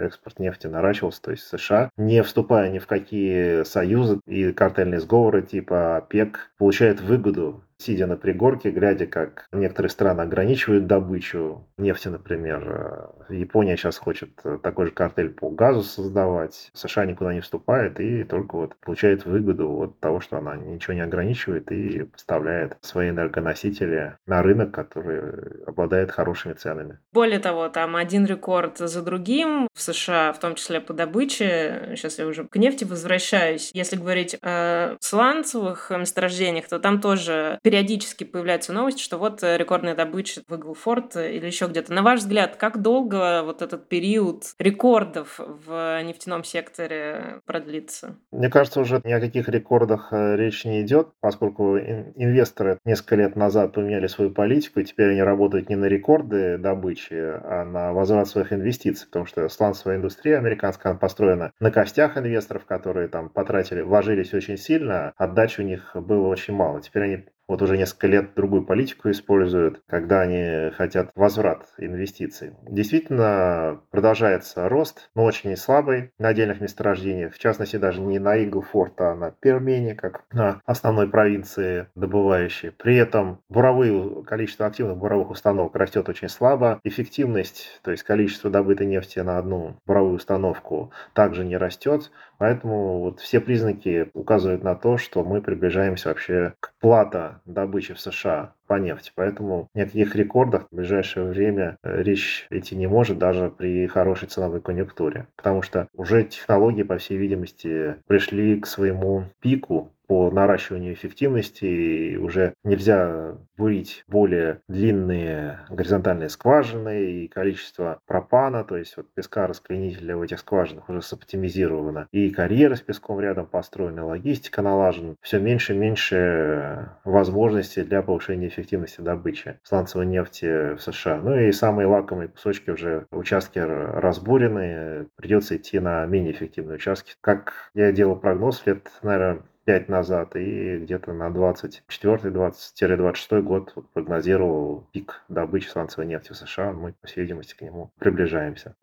экспорт 0.00 0.38
нефти 0.38 0.66
наращивался. 0.66 1.22
То 1.22 1.30
есть 1.32 1.44
США, 1.44 1.90
не 1.96 2.22
вступая 2.22 2.70
ни 2.70 2.78
в 2.78 2.86
какие 2.86 3.64
союзы 3.64 4.20
и 4.26 4.52
картельные 4.52 5.00
сговоры 5.00 5.42
типа 5.42 5.98
ОПЕК, 5.98 6.50
получает 6.58 7.00
выгоду 7.00 7.62
сидя 7.78 8.06
на 8.06 8.16
пригорке, 8.16 8.70
глядя, 8.70 9.06
как 9.06 9.46
некоторые 9.52 9.90
страны 9.90 10.22
ограничивают 10.22 10.86
добычу 10.86 11.66
нефти, 11.78 12.08
например. 12.08 13.10
Япония 13.28 13.76
сейчас 13.76 13.98
хочет 13.98 14.30
такой 14.62 14.86
же 14.86 14.92
картель 14.92 15.30
по 15.30 15.50
газу 15.50 15.82
создавать. 15.82 16.70
США 16.74 17.04
никуда 17.04 17.34
не 17.34 17.40
вступает 17.40 18.00
и 18.00 18.24
только 18.24 18.56
вот 18.56 18.76
получает 18.76 19.24
выгоду 19.24 19.70
от 19.82 20.00
того, 20.00 20.20
что 20.20 20.38
она 20.38 20.56
ничего 20.56 20.94
не 20.94 21.00
ограничивает 21.00 21.70
и 21.72 22.04
поставляет 22.04 22.76
свои 22.80 23.10
энергоносители 23.10 24.16
на 24.26 24.42
рынок, 24.42 24.72
который 24.72 25.64
обладает 25.66 26.12
хорошими 26.12 26.54
ценами. 26.54 26.98
Более 27.12 27.38
того, 27.38 27.68
там 27.68 27.96
один 27.96 28.26
рекорд 28.26 28.78
за 28.78 29.02
другим 29.02 29.68
в 29.74 29.80
США, 29.80 30.32
в 30.32 30.40
том 30.40 30.54
числе 30.54 30.80
по 30.80 30.92
добыче. 30.92 31.92
Сейчас 31.96 32.18
я 32.18 32.26
уже 32.26 32.44
к 32.44 32.56
нефти 32.56 32.84
возвращаюсь. 32.84 33.70
Если 33.74 33.96
говорить 33.96 34.36
о 34.42 34.96
сланцевых 35.00 35.90
месторождениях, 35.90 36.68
то 36.68 36.78
там 36.78 37.00
тоже 37.00 37.58
периодически 37.66 38.22
появляются 38.22 38.72
новости, 38.72 39.02
что 39.02 39.18
вот 39.18 39.42
э, 39.42 39.56
рекордная 39.56 39.96
добыча 39.96 40.40
в 40.46 40.54
Иглфорд 40.54 41.16
или 41.16 41.46
еще 41.46 41.66
где-то. 41.66 41.92
На 41.92 42.02
ваш 42.02 42.20
взгляд, 42.20 42.54
как 42.54 42.80
долго 42.80 43.42
вот 43.42 43.60
этот 43.60 43.88
период 43.88 44.54
рекордов 44.60 45.40
в 45.40 46.00
нефтяном 46.04 46.44
секторе 46.44 47.40
продлится? 47.44 48.18
Мне 48.30 48.50
кажется, 48.50 48.80
уже 48.80 49.02
ни 49.02 49.10
о 49.10 49.18
каких 49.18 49.48
рекордах 49.48 50.12
э, 50.12 50.36
речь 50.36 50.64
не 50.64 50.80
идет, 50.82 51.08
поскольку 51.18 51.76
инвесторы 51.76 52.78
несколько 52.84 53.16
лет 53.16 53.34
назад 53.34 53.72
поменяли 53.72 54.06
свою 54.06 54.30
политику, 54.30 54.78
и 54.78 54.84
теперь 54.84 55.10
они 55.10 55.22
работают 55.22 55.68
не 55.68 55.74
на 55.74 55.86
рекорды 55.86 56.58
добычи, 56.58 57.14
а 57.14 57.64
на 57.64 57.92
возврат 57.92 58.28
своих 58.28 58.52
инвестиций, 58.52 59.08
потому 59.08 59.26
что 59.26 59.48
сланцевая 59.48 59.96
индустрия 59.96 60.38
американская 60.38 60.94
построена 60.94 61.50
на 61.58 61.72
костях 61.72 62.16
инвесторов, 62.16 62.64
которые 62.64 63.08
там 63.08 63.28
потратили, 63.28 63.80
вложились 63.80 64.32
очень 64.34 64.56
сильно, 64.56 65.12
отдачи 65.16 65.62
у 65.62 65.64
них 65.64 65.96
было 65.96 66.28
очень 66.28 66.54
мало. 66.54 66.80
Теперь 66.80 67.02
они 67.02 67.24
вот 67.48 67.62
уже 67.62 67.76
несколько 67.76 68.06
лет 68.06 68.34
другую 68.34 68.64
политику 68.64 69.10
используют, 69.10 69.82
когда 69.86 70.22
они 70.22 70.70
хотят 70.72 71.10
возврат 71.14 71.66
инвестиций. 71.78 72.52
Действительно, 72.68 73.80
продолжается 73.90 74.68
рост, 74.68 75.10
но 75.14 75.24
очень 75.24 75.56
слабый 75.56 76.10
на 76.18 76.28
отдельных 76.28 76.60
месторождениях, 76.60 77.34
в 77.34 77.38
частности, 77.38 77.76
даже 77.76 78.00
не 78.00 78.18
на 78.18 78.42
Иглфорд, 78.42 79.00
а 79.00 79.14
на 79.14 79.30
Пермене, 79.30 79.94
как 79.94 80.24
на 80.32 80.60
основной 80.64 81.08
провинции 81.08 81.86
добывающей. 81.94 82.72
При 82.72 82.96
этом 82.96 83.40
буровые, 83.48 84.24
количество 84.24 84.66
активных 84.66 84.96
буровых 84.96 85.30
установок 85.30 85.74
растет 85.76 86.08
очень 86.08 86.28
слабо, 86.28 86.80
эффективность, 86.84 87.80
то 87.82 87.90
есть 87.90 88.02
количество 88.02 88.50
добытой 88.50 88.86
нефти 88.86 89.20
на 89.20 89.38
одну 89.38 89.76
буровую 89.86 90.16
установку 90.16 90.92
также 91.14 91.44
не 91.44 91.56
растет, 91.56 92.10
поэтому 92.38 93.00
вот 93.00 93.20
все 93.20 93.40
признаки 93.40 94.10
указывают 94.14 94.62
на 94.62 94.74
то, 94.74 94.98
что 94.98 95.24
мы 95.24 95.42
приближаемся 95.42 96.08
вообще 96.08 96.54
к 96.60 96.72
плата 96.80 97.35
добычи 97.44 97.94
в 97.94 98.00
США. 98.00 98.54
По 98.66 98.74
нефти. 98.74 99.12
Поэтому 99.14 99.68
ни 99.74 99.80
о 99.80 99.86
каких 99.86 100.14
рекордах 100.16 100.68
в 100.70 100.76
ближайшее 100.76 101.26
время 101.26 101.78
э, 101.82 102.02
речь 102.02 102.46
идти 102.50 102.76
не 102.76 102.86
может 102.86 103.18
даже 103.18 103.50
при 103.50 103.86
хорошей 103.86 104.28
ценовой 104.28 104.60
конъюнктуре. 104.60 105.26
Потому 105.36 105.62
что 105.62 105.88
уже 105.94 106.24
технологии, 106.24 106.82
по 106.82 106.98
всей 106.98 107.16
видимости, 107.16 107.96
пришли 108.06 108.60
к 108.60 108.66
своему 108.66 109.24
пику 109.40 109.92
по 110.06 110.30
наращиванию 110.30 110.94
эффективности 110.94 111.64
и 111.64 112.16
уже 112.16 112.54
нельзя 112.64 113.36
бурить 113.56 114.04
более 114.06 114.60
длинные 114.68 115.60
горизонтальные 115.68 116.28
скважины 116.28 117.10
и 117.10 117.28
количество 117.28 118.00
пропана, 118.06 118.64
то 118.64 118.76
есть 118.76 118.96
вот 118.96 119.12
песка 119.14 119.46
расклинителя 119.46 120.16
в 120.16 120.22
этих 120.22 120.40
скважинах 120.40 120.88
уже 120.88 121.02
соптимизировано, 121.02 122.08
и 122.12 122.30
карьеры 122.30 122.76
с 122.76 122.80
песком 122.80 123.20
рядом 123.20 123.46
построены, 123.46 124.02
логистика 124.02 124.62
налажена, 124.62 125.14
все 125.20 125.38
меньше 125.38 125.74
и 125.74 125.78
меньше 125.78 126.90
возможностей 127.04 127.82
для 127.82 128.02
повышения 128.02 128.50
добычи 128.98 129.58
сланцевой 129.62 130.06
нефти 130.06 130.74
в 130.74 130.80
США. 130.80 131.20
Ну 131.22 131.38
и 131.38 131.52
самые 131.52 131.86
лакомые 131.86 132.28
кусочки 132.28 132.70
уже 132.70 133.06
участки 133.10 133.58
разбурены, 133.58 135.06
придется 135.16 135.56
идти 135.56 135.78
на 135.78 136.04
менее 136.06 136.32
эффективные 136.32 136.76
участки. 136.76 137.14
Как 137.20 137.70
я 137.74 137.92
делал 137.92 138.16
прогноз 138.16 138.64
лет, 138.66 138.90
наверное, 139.02 139.42
5 139.66 139.88
назад, 139.88 140.36
и 140.36 140.78
где-то 140.78 141.12
на 141.12 141.28
24-26 141.28 143.42
год 143.42 143.74
прогнозировал 143.92 144.88
пик 144.92 145.22
добычи 145.28 145.68
сланцевой 145.68 146.06
нефти 146.06 146.32
в 146.32 146.36
США. 146.36 146.72
Мы, 146.72 146.92
по 146.92 147.08
всей 147.08 147.22
видимости, 147.22 147.56
к 147.56 147.62
нему 147.62 147.90
приближаемся. 147.98 148.76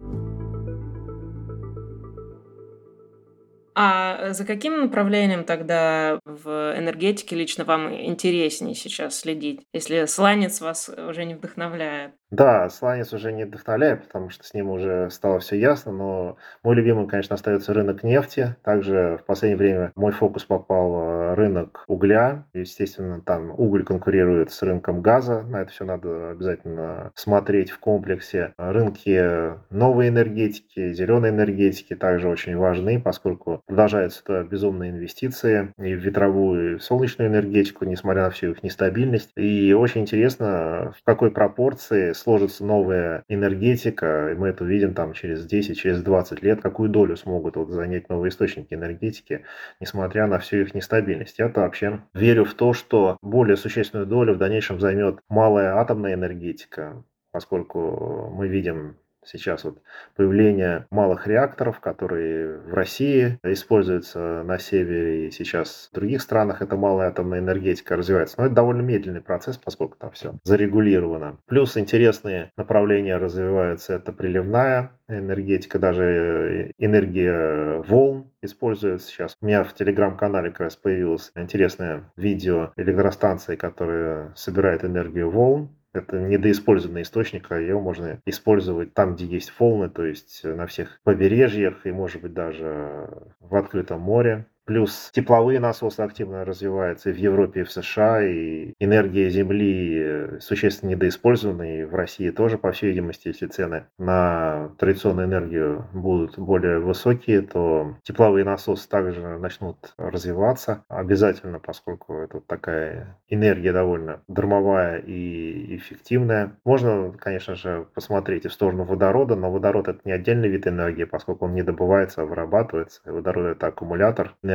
А 3.76 4.34
за 4.34 4.46
каким 4.46 4.82
направлением 4.82 5.44
тогда 5.44 6.20
в 6.26 6.74
энергетике 6.78 7.36
лично 7.36 7.66
вам 7.66 7.94
интереснее 7.94 8.76
сейчас 8.76 9.20
следить, 9.20 9.62
если 9.74 10.06
сланец 10.06 10.62
вас 10.62 10.90
уже 10.90 11.26
не 11.26 11.36
вдохновляет? 11.36 12.14
Да, 12.32 12.68
сланец 12.70 13.14
уже 13.14 13.32
не 13.32 13.46
вдохновляет, 13.46 14.06
потому 14.06 14.30
что 14.32 14.44
с 14.44 14.56
ним 14.56 14.72
уже 14.72 15.10
стало 15.12 15.40
все 15.40 15.56
ясно, 15.56 15.92
но 15.92 16.38
мой 16.64 16.76
любимый, 16.76 17.08
конечно, 17.08 17.36
остается 17.36 17.76
рынок 17.76 18.02
нефти. 18.04 18.56
Также 18.64 19.20
в 19.22 19.26
последнее 19.26 19.58
время 19.58 19.92
мой 19.96 20.12
фокус 20.12 20.44
попал 20.44 20.92
в 20.92 21.36
рынок 21.36 21.84
угля. 21.88 22.46
Естественно, 22.54 23.22
там 23.22 23.52
уголь 23.56 23.84
конкурирует 23.84 24.52
с 24.52 24.64
рынком 24.64 25.02
газа. 25.02 25.44
На 25.44 25.62
это 25.62 25.72
все 25.72 25.86
надо 25.86 26.32
обязательно 26.32 27.12
смотреть 27.14 27.70
в 27.70 27.80
комплексе. 27.80 28.54
Рынки 28.58 29.54
новой 29.72 30.10
энергетики, 30.10 30.92
зеленой 30.94 31.30
энергетики 31.30 31.96
также 31.96 32.30
очень 32.30 32.58
важны, 32.58 33.00
поскольку 33.00 33.62
продолжаются 33.66 34.24
туда 34.24 34.44
безумные 34.44 34.92
инвестиции 34.92 35.74
и 35.78 35.94
в 35.94 36.00
ветровую, 36.00 36.74
и 36.74 36.78
в 36.78 36.84
солнечную 36.84 37.30
энергетику, 37.30 37.86
несмотря 37.86 38.24
на 38.24 38.30
всю 38.30 38.52
их 38.52 38.64
нестабильность. 38.64 39.32
И 39.36 39.74
очень 39.74 40.02
интересно, 40.02 40.94
в 40.98 41.04
какой 41.04 41.32
пропорции 41.32 42.14
сложится 42.14 42.66
новая 42.66 43.24
энергетика, 43.28 44.32
и 44.32 44.36
мы 44.36 44.50
это 44.50 44.64
увидим 44.64 44.94
там 44.94 45.14
через 45.14 45.46
10, 45.46 45.78
через 45.78 46.02
20 46.04 46.44
лет, 46.44 46.62
какую 46.62 46.90
долю 46.90 47.16
смогут 47.16 47.56
вот 47.56 47.70
занять 47.70 48.10
новые 48.10 48.30
источники 48.30 48.74
энергетики, 48.74 49.46
несмотря 49.80 50.28
на 50.28 50.40
всю 50.40 50.58
их 50.58 50.74
нестабильность. 50.74 51.40
Я-то 51.40 51.62
вообще 51.62 52.04
верю 52.14 52.46
в 52.46 52.54
то, 52.54 52.74
что 52.74 53.18
более 53.22 53.58
существенную 53.58 54.08
долю 54.08 54.34
в 54.34 54.38
дальнейшем 54.38 54.80
займет 54.80 55.20
малая 55.30 55.76
атомная 55.76 56.14
энергетика, 56.14 57.04
поскольку 57.32 58.32
мы 58.36 58.48
видим 58.48 58.98
Сейчас 59.26 59.64
вот 59.64 59.82
появление 60.16 60.86
малых 60.92 61.28
реакторов, 61.28 61.80
которые 61.80 62.58
в 62.60 62.74
России 62.74 63.40
используются 63.44 64.44
на 64.44 64.60
севере 64.60 65.28
и 65.28 65.32
сейчас 65.32 65.90
в 65.92 65.96
других 65.96 66.22
странах 66.22 66.62
эта 66.62 66.76
малая 66.76 67.10
атомная 67.10 67.40
энергетика 67.40 67.96
развивается. 67.96 68.36
Но 68.40 68.46
это 68.46 68.56
довольно 68.56 68.82
медленный 68.82 69.22
процесс, 69.22 69.58
поскольку 69.58 69.98
там 69.98 70.12
все 70.12 70.34
зарегулировано. 70.44 71.38
Плюс 71.48 71.78
интересные 71.78 72.52
направления 72.58 73.18
развиваются. 73.18 73.94
Это 73.94 74.12
приливная 74.12 74.92
энергетика, 75.08 75.80
даже 75.80 76.72
энергия 76.78 77.82
волн 77.82 78.32
используется 78.42 79.08
сейчас. 79.08 79.38
У 79.42 79.46
меня 79.46 79.64
в 79.64 79.74
телеграм-канале 79.74 80.52
как 80.52 80.62
раз 80.62 80.76
появилось 80.76 81.32
интересное 81.36 82.12
видео 82.18 82.72
электростанции, 82.76 83.56
которая 83.56 84.34
собирает 84.36 84.84
энергию 84.84 85.30
волн 85.30 85.70
это 85.94 86.20
недоиспользованный 86.20 87.04
источник, 87.04 87.52
а 87.52 87.60
его 87.60 87.80
можно 87.80 88.20
использовать 88.26 88.94
там, 88.94 89.16
где 89.16 89.26
есть 89.26 89.54
волны, 89.60 89.90
то 89.90 90.06
есть 90.06 90.44
на 90.44 90.66
всех 90.68 91.00
побережьях 91.04 91.86
и, 91.86 91.92
может 91.92 92.22
быть, 92.22 92.34
даже 92.34 93.10
в 93.40 93.56
открытом 93.56 94.02
море. 94.02 94.48
Плюс 94.66 95.10
тепловые 95.14 95.60
насосы 95.60 96.00
активно 96.00 96.46
развиваются 96.46 97.10
и 97.10 97.14
в 97.14 97.18
Европе, 97.18 97.62
и 97.62 97.64
в 97.64 97.72
США, 97.72 98.24
и 98.24 98.74
энергия 98.80 99.30
Земли 99.30 100.40
существенно 100.40 100.92
недоиспользована, 100.92 101.80
и 101.80 101.84
в 101.84 101.94
России 101.94 102.30
тоже, 102.30 102.58
по 102.58 102.72
всей 102.72 102.92
видимости, 102.92 103.28
если 103.28 103.48
цены 103.48 103.88
на 103.98 104.70
традиционную 104.80 105.28
энергию 105.28 105.88
будут 105.94 106.40
более 106.40 106.80
высокие, 106.80 107.42
то 107.42 107.98
тепловые 108.04 108.46
насосы 108.46 108.88
также 108.88 109.38
начнут 109.38 109.94
развиваться 109.98 110.86
обязательно, 110.88 111.60
поскольку 111.60 112.14
это 112.20 112.40
такая 112.40 113.20
энергия 113.28 113.74
довольно 113.74 114.22
дармовая 114.30 115.00
и 115.00 115.76
эффективная. 115.76 116.58
Можно, 116.64 117.12
конечно 117.12 117.56
же, 117.56 117.86
посмотреть 117.94 118.46
и 118.46 118.48
в 118.48 118.54
сторону 118.54 118.86
водорода, 118.86 119.36
но 119.36 119.52
водород 119.52 119.90
это 119.90 120.00
не 120.06 120.14
отдельный 120.14 120.48
вид 120.48 120.68
энергии, 120.68 121.04
поскольку 121.04 121.46
он 121.46 121.54
не 121.54 121.64
добывается, 121.64 122.22
а 122.22 122.26
вырабатывается. 122.26 123.02
Водород 123.06 123.58
это 123.58 123.68
аккумулятор 123.68 124.36
энергии. 124.42 124.53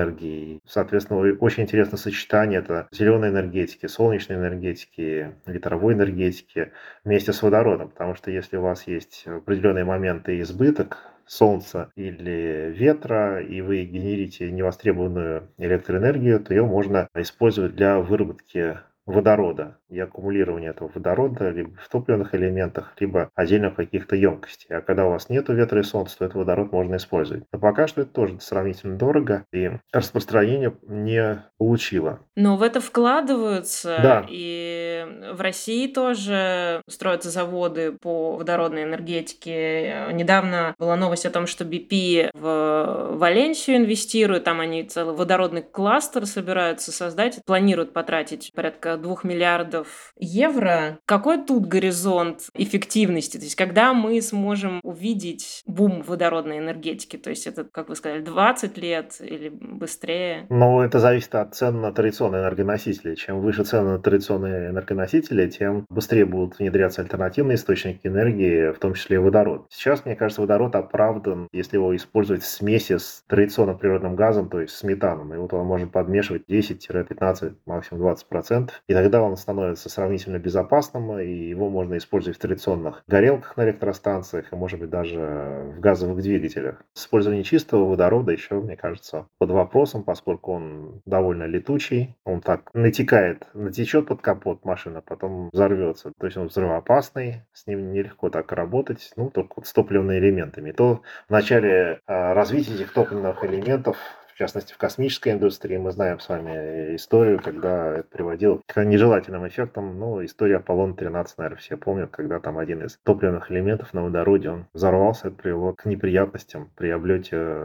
Соответственно, 0.66 1.20
очень 1.40 1.64
интересное 1.64 1.98
сочетание 1.98 2.60
это 2.60 2.88
зеленой 2.92 3.30
энергетики, 3.30 3.86
солнечной 3.86 4.38
энергетики, 4.38 5.34
ветровой 5.46 5.94
энергетики 5.94 6.72
вместе 7.04 7.32
с 7.32 7.42
водородом. 7.42 7.90
Потому 7.90 8.14
что 8.14 8.30
если 8.30 8.56
у 8.56 8.62
вас 8.62 8.86
есть 8.86 9.24
определенные 9.26 9.84
моменты 9.84 10.40
избыток 10.40 10.98
солнца 11.26 11.90
или 11.94 12.72
ветра, 12.76 13.40
и 13.42 13.60
вы 13.60 13.84
генерите 13.84 14.50
невостребованную 14.50 15.48
электроэнергию, 15.58 16.40
то 16.40 16.54
ее 16.54 16.64
можно 16.64 17.08
использовать 17.14 17.76
для 17.76 17.98
выработки 17.98 18.78
водорода 19.08 19.78
и 19.88 19.98
аккумулирования 19.98 20.70
этого 20.70 20.90
водорода 20.94 21.48
либо 21.50 21.70
в 21.76 21.88
топливных 21.88 22.34
элементах, 22.34 22.92
либо 23.00 23.30
отдельно 23.34 23.70
в 23.70 23.74
каких-то 23.74 24.16
емкостях. 24.16 24.70
А 24.70 24.80
когда 24.82 25.06
у 25.06 25.10
вас 25.10 25.30
нет 25.30 25.48
ветра 25.48 25.80
и 25.80 25.82
солнца, 25.82 26.18
то 26.18 26.24
этот 26.26 26.36
водород 26.36 26.72
можно 26.72 26.96
использовать. 26.96 27.44
Но 27.52 27.58
пока 27.58 27.86
что 27.86 28.02
это 28.02 28.10
тоже 28.10 28.38
сравнительно 28.40 28.96
дорого, 28.96 29.44
и 29.52 29.70
распространение 29.92 30.74
не 30.86 31.42
получило. 31.56 32.20
Но 32.36 32.56
в 32.56 32.62
это 32.62 32.80
вкладываются, 32.80 33.98
да. 34.02 34.26
и 34.28 35.06
в 35.32 35.40
России 35.40 35.86
тоже 35.86 36.82
строятся 36.88 37.30
заводы 37.30 37.92
по 37.92 38.36
водородной 38.36 38.84
энергетике. 38.84 40.08
Недавно 40.12 40.74
была 40.78 40.96
новость 40.96 41.24
о 41.24 41.30
том, 41.30 41.46
что 41.46 41.64
BP 41.64 42.30
в 42.34 43.16
Валенсию 43.16 43.78
инвестирует, 43.78 44.44
там 44.44 44.60
они 44.60 44.84
целый 44.84 45.14
водородный 45.14 45.62
кластер 45.62 46.26
собираются 46.26 46.92
создать, 46.92 47.40
планируют 47.46 47.92
потратить 47.92 48.52
порядка 48.54 48.97
2 49.00 49.16
миллиардов 49.22 50.12
евро. 50.18 50.98
Какой 51.06 51.42
тут 51.44 51.66
горизонт 51.66 52.48
эффективности? 52.54 53.38
То 53.38 53.44
есть 53.44 53.56
когда 53.56 53.94
мы 53.94 54.20
сможем 54.22 54.80
увидеть 54.82 55.62
бум 55.66 56.02
водородной 56.02 56.58
энергетики? 56.58 57.16
То 57.16 57.30
есть 57.30 57.46
это, 57.46 57.64
как 57.64 57.88
вы 57.88 57.96
сказали, 57.96 58.22
20 58.22 58.78
лет 58.78 59.16
или 59.20 59.48
быстрее? 59.48 60.46
Ну, 60.50 60.80
это 60.80 60.98
зависит 60.98 61.34
от 61.34 61.54
цен 61.54 61.80
на 61.80 61.92
традиционные 61.92 62.42
энергоносители. 62.42 63.14
Чем 63.14 63.40
выше 63.40 63.64
цены 63.64 63.90
на 63.90 63.98
традиционные 63.98 64.70
энергоносители, 64.70 65.48
тем 65.48 65.86
быстрее 65.88 66.24
будут 66.24 66.58
внедряться 66.58 67.02
альтернативные 67.02 67.56
источники 67.56 68.06
энергии, 68.06 68.72
в 68.72 68.78
том 68.78 68.94
числе 68.94 69.16
и 69.16 69.18
водород. 69.18 69.66
Сейчас, 69.70 70.04
мне 70.04 70.16
кажется, 70.16 70.40
водород 70.40 70.74
оправдан, 70.74 71.48
если 71.52 71.76
его 71.76 71.94
использовать 71.94 72.42
в 72.42 72.46
смеси 72.46 72.98
с 72.98 73.24
традиционным 73.26 73.78
природным 73.78 74.16
газом, 74.16 74.48
то 74.48 74.60
есть 74.60 74.74
с 74.74 74.82
метаном. 74.82 75.34
И 75.34 75.36
вот 75.36 75.52
он 75.52 75.66
может 75.66 75.92
подмешивать 75.92 76.42
10-15, 76.48 77.54
максимум 77.66 78.02
20%. 78.08 78.70
И 78.88 78.94
тогда 78.94 79.22
он 79.22 79.36
становится 79.36 79.90
сравнительно 79.90 80.38
безопасным, 80.38 81.18
и 81.20 81.28
его 81.28 81.68
можно 81.68 81.98
использовать 81.98 82.38
в 82.38 82.40
традиционных 82.40 83.02
горелках 83.06 83.56
на 83.58 83.64
электростанциях, 83.66 84.50
и, 84.50 84.56
может 84.56 84.80
быть, 84.80 84.88
даже 84.88 85.74
в 85.76 85.80
газовых 85.80 86.22
двигателях. 86.22 86.82
Использование 86.96 87.44
чистого 87.44 87.84
водорода 87.84 88.32
еще, 88.32 88.54
мне 88.54 88.76
кажется, 88.76 89.26
под 89.38 89.50
вопросом, 89.50 90.04
поскольку 90.04 90.52
он 90.52 91.02
довольно 91.04 91.44
летучий, 91.44 92.16
он 92.24 92.40
так 92.40 92.70
натекает, 92.72 93.46
натечет 93.52 94.06
под 94.06 94.22
капот 94.22 94.64
машина, 94.64 95.02
потом 95.02 95.50
взорвется. 95.52 96.12
То 96.18 96.26
есть 96.26 96.38
он 96.38 96.46
взрывоопасный, 96.46 97.42
с 97.52 97.66
ним 97.66 97.92
нелегко 97.92 98.30
так 98.30 98.50
работать, 98.52 99.12
ну, 99.16 99.28
только 99.28 99.54
вот 99.56 99.66
с 99.66 99.72
топливными 99.74 100.18
элементами. 100.18 100.72
То 100.72 101.02
в 101.28 101.30
начале 101.30 102.00
э, 102.06 102.32
развития 102.32 102.74
этих 102.74 102.92
топливных 102.94 103.44
элементов 103.44 103.98
частности, 104.38 104.72
в 104.72 104.78
космической 104.78 105.32
индустрии. 105.32 105.76
Мы 105.76 105.90
знаем 105.90 106.20
с 106.20 106.28
вами 106.28 106.94
историю, 106.96 107.40
когда 107.42 107.98
это 107.98 108.08
приводило 108.08 108.60
к 108.66 108.84
нежелательным 108.84 109.46
эффектам. 109.48 109.98
Ну, 109.98 110.24
история 110.24 110.56
Аполлона-13, 110.56 111.26
наверное, 111.36 111.58
все 111.58 111.76
помнят, 111.76 112.10
когда 112.10 112.38
там 112.38 112.58
один 112.58 112.84
из 112.84 112.98
топливных 113.02 113.50
элементов 113.50 113.92
на 113.92 114.04
водороде, 114.04 114.50
он 114.50 114.66
взорвался, 114.72 115.28
это 115.28 115.36
привело 115.36 115.72
к 115.74 115.84
неприятностям 115.86 116.70
при 116.76 116.90
облете 116.90 117.56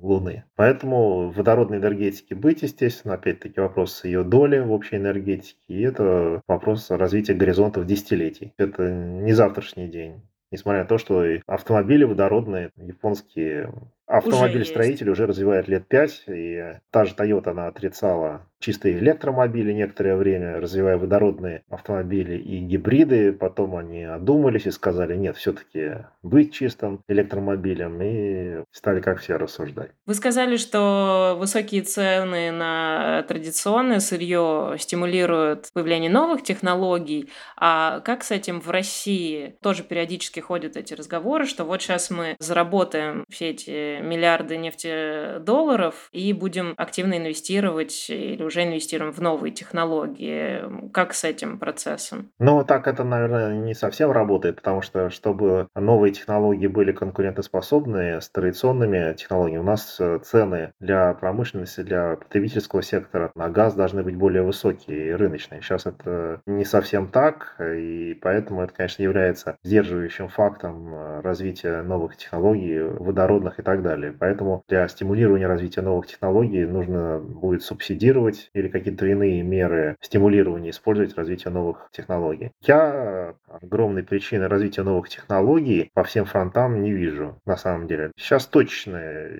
Луны. 0.00 0.44
Поэтому 0.54 1.30
водородной 1.30 1.78
энергетики 1.78 2.34
быть, 2.34 2.62
естественно, 2.62 3.14
опять-таки 3.14 3.60
вопрос 3.60 4.04
ее 4.04 4.22
доли 4.22 4.60
в 4.60 4.70
общей 4.70 4.96
энергетике, 4.96 5.58
и 5.66 5.82
это 5.82 6.40
вопрос 6.46 6.90
развития 6.90 7.34
горизонтов 7.34 7.86
десятилетий. 7.86 8.54
Это 8.56 8.90
не 8.90 9.32
завтрашний 9.32 9.88
день. 9.88 10.22
Несмотря 10.50 10.82
на 10.82 10.88
то, 10.88 10.98
что 10.98 11.24
автомобили 11.46 12.04
водородные, 12.04 12.70
японские 12.76 13.72
автомобиль-строитель 14.08 15.10
уже, 15.10 15.24
уже 15.24 15.26
развивает 15.26 15.68
лет 15.68 15.86
пять, 15.86 16.24
и 16.26 16.78
та 16.90 17.04
же 17.04 17.14
Toyota, 17.14 17.50
она 17.50 17.68
отрицала 17.68 18.42
чистые 18.60 18.98
электромобили 18.98 19.72
некоторое 19.72 20.16
время, 20.16 20.60
развивая 20.60 20.96
водородные 20.96 21.62
автомобили 21.68 22.36
и 22.36 22.58
гибриды. 22.58 23.32
Потом 23.32 23.76
они 23.76 24.04
одумались 24.04 24.66
и 24.66 24.70
сказали, 24.70 25.16
нет, 25.16 25.36
все-таки 25.36 26.06
быть 26.22 26.52
чистым 26.52 27.02
электромобилем, 27.08 28.00
и 28.02 28.64
стали 28.72 29.00
как 29.00 29.20
все 29.20 29.36
рассуждать. 29.36 29.90
Вы 30.06 30.14
сказали, 30.14 30.56
что 30.56 31.36
высокие 31.38 31.82
цены 31.82 32.50
на 32.50 33.24
традиционное 33.28 34.00
сырье 34.00 34.74
стимулируют 34.78 35.68
появление 35.72 36.10
новых 36.10 36.42
технологий. 36.42 37.30
А 37.56 38.00
как 38.00 38.24
с 38.24 38.30
этим 38.30 38.60
в 38.60 38.70
России? 38.70 39.56
Тоже 39.62 39.82
периодически 39.82 40.40
ходят 40.40 40.76
эти 40.76 40.94
разговоры, 40.94 41.46
что 41.46 41.64
вот 41.64 41.80
сейчас 41.82 42.10
мы 42.10 42.36
заработаем 42.40 43.24
все 43.28 43.50
эти 43.50 43.97
миллиарды 44.00 44.56
нефтедолларов 44.56 46.08
и 46.12 46.32
будем 46.32 46.74
активно 46.76 47.16
инвестировать 47.18 48.06
или 48.10 48.42
уже 48.42 48.64
инвестируем 48.64 49.12
в 49.12 49.20
новые 49.20 49.52
технологии. 49.52 50.90
Как 50.92 51.14
с 51.14 51.24
этим 51.24 51.58
процессом? 51.58 52.30
Ну, 52.38 52.64
так 52.64 52.86
это, 52.86 53.04
наверное, 53.04 53.54
не 53.54 53.74
совсем 53.74 54.10
работает, 54.10 54.56
потому 54.56 54.82
что, 54.82 55.10
чтобы 55.10 55.68
новые 55.74 56.12
технологии 56.12 56.66
были 56.66 56.92
конкурентоспособны 56.92 58.20
с 58.20 58.28
традиционными 58.30 59.14
технологиями, 59.14 59.60
у 59.60 59.64
нас 59.64 59.96
э, 60.00 60.18
цены 60.22 60.72
для 60.80 61.14
промышленности, 61.14 61.80
для 61.82 62.16
потребительского 62.16 62.82
сектора 62.82 63.30
на 63.34 63.48
газ 63.48 63.74
должны 63.74 64.02
быть 64.02 64.16
более 64.16 64.42
высокие 64.42 65.08
и 65.08 65.12
рыночные. 65.12 65.60
Сейчас 65.62 65.86
это 65.86 66.40
не 66.46 66.64
совсем 66.64 67.08
так, 67.08 67.56
и 67.60 68.18
поэтому 68.20 68.62
это, 68.62 68.72
конечно, 68.74 69.02
является 69.02 69.56
сдерживающим 69.62 70.28
фактом 70.28 70.94
э, 70.94 71.20
развития 71.20 71.82
новых 71.82 72.16
технологий, 72.16 72.80
водородных 72.80 73.58
и 73.58 73.62
так 73.62 73.82
далее. 73.82 73.87
Поэтому 74.18 74.62
для 74.68 74.86
стимулирования 74.88 75.46
развития 75.46 75.82
новых 75.82 76.06
технологий 76.06 76.64
нужно 76.64 77.18
будет 77.18 77.62
субсидировать 77.62 78.50
или 78.54 78.68
какие-то 78.68 79.06
иные 79.06 79.42
меры 79.42 79.96
стимулирования 80.00 80.70
использовать 80.70 81.16
развитие 81.16 81.52
новых 81.52 81.88
технологий. 81.92 82.52
Я 82.62 83.34
огромной 83.48 84.02
причины 84.02 84.48
развития 84.48 84.82
новых 84.82 85.08
технологий 85.08 85.90
по 85.94 86.04
всем 86.04 86.24
фронтам 86.24 86.82
не 86.82 86.92
вижу, 86.92 87.40
на 87.46 87.56
самом 87.56 87.86
деле. 87.86 88.12
Сейчас 88.16 88.46
точно 88.46 88.98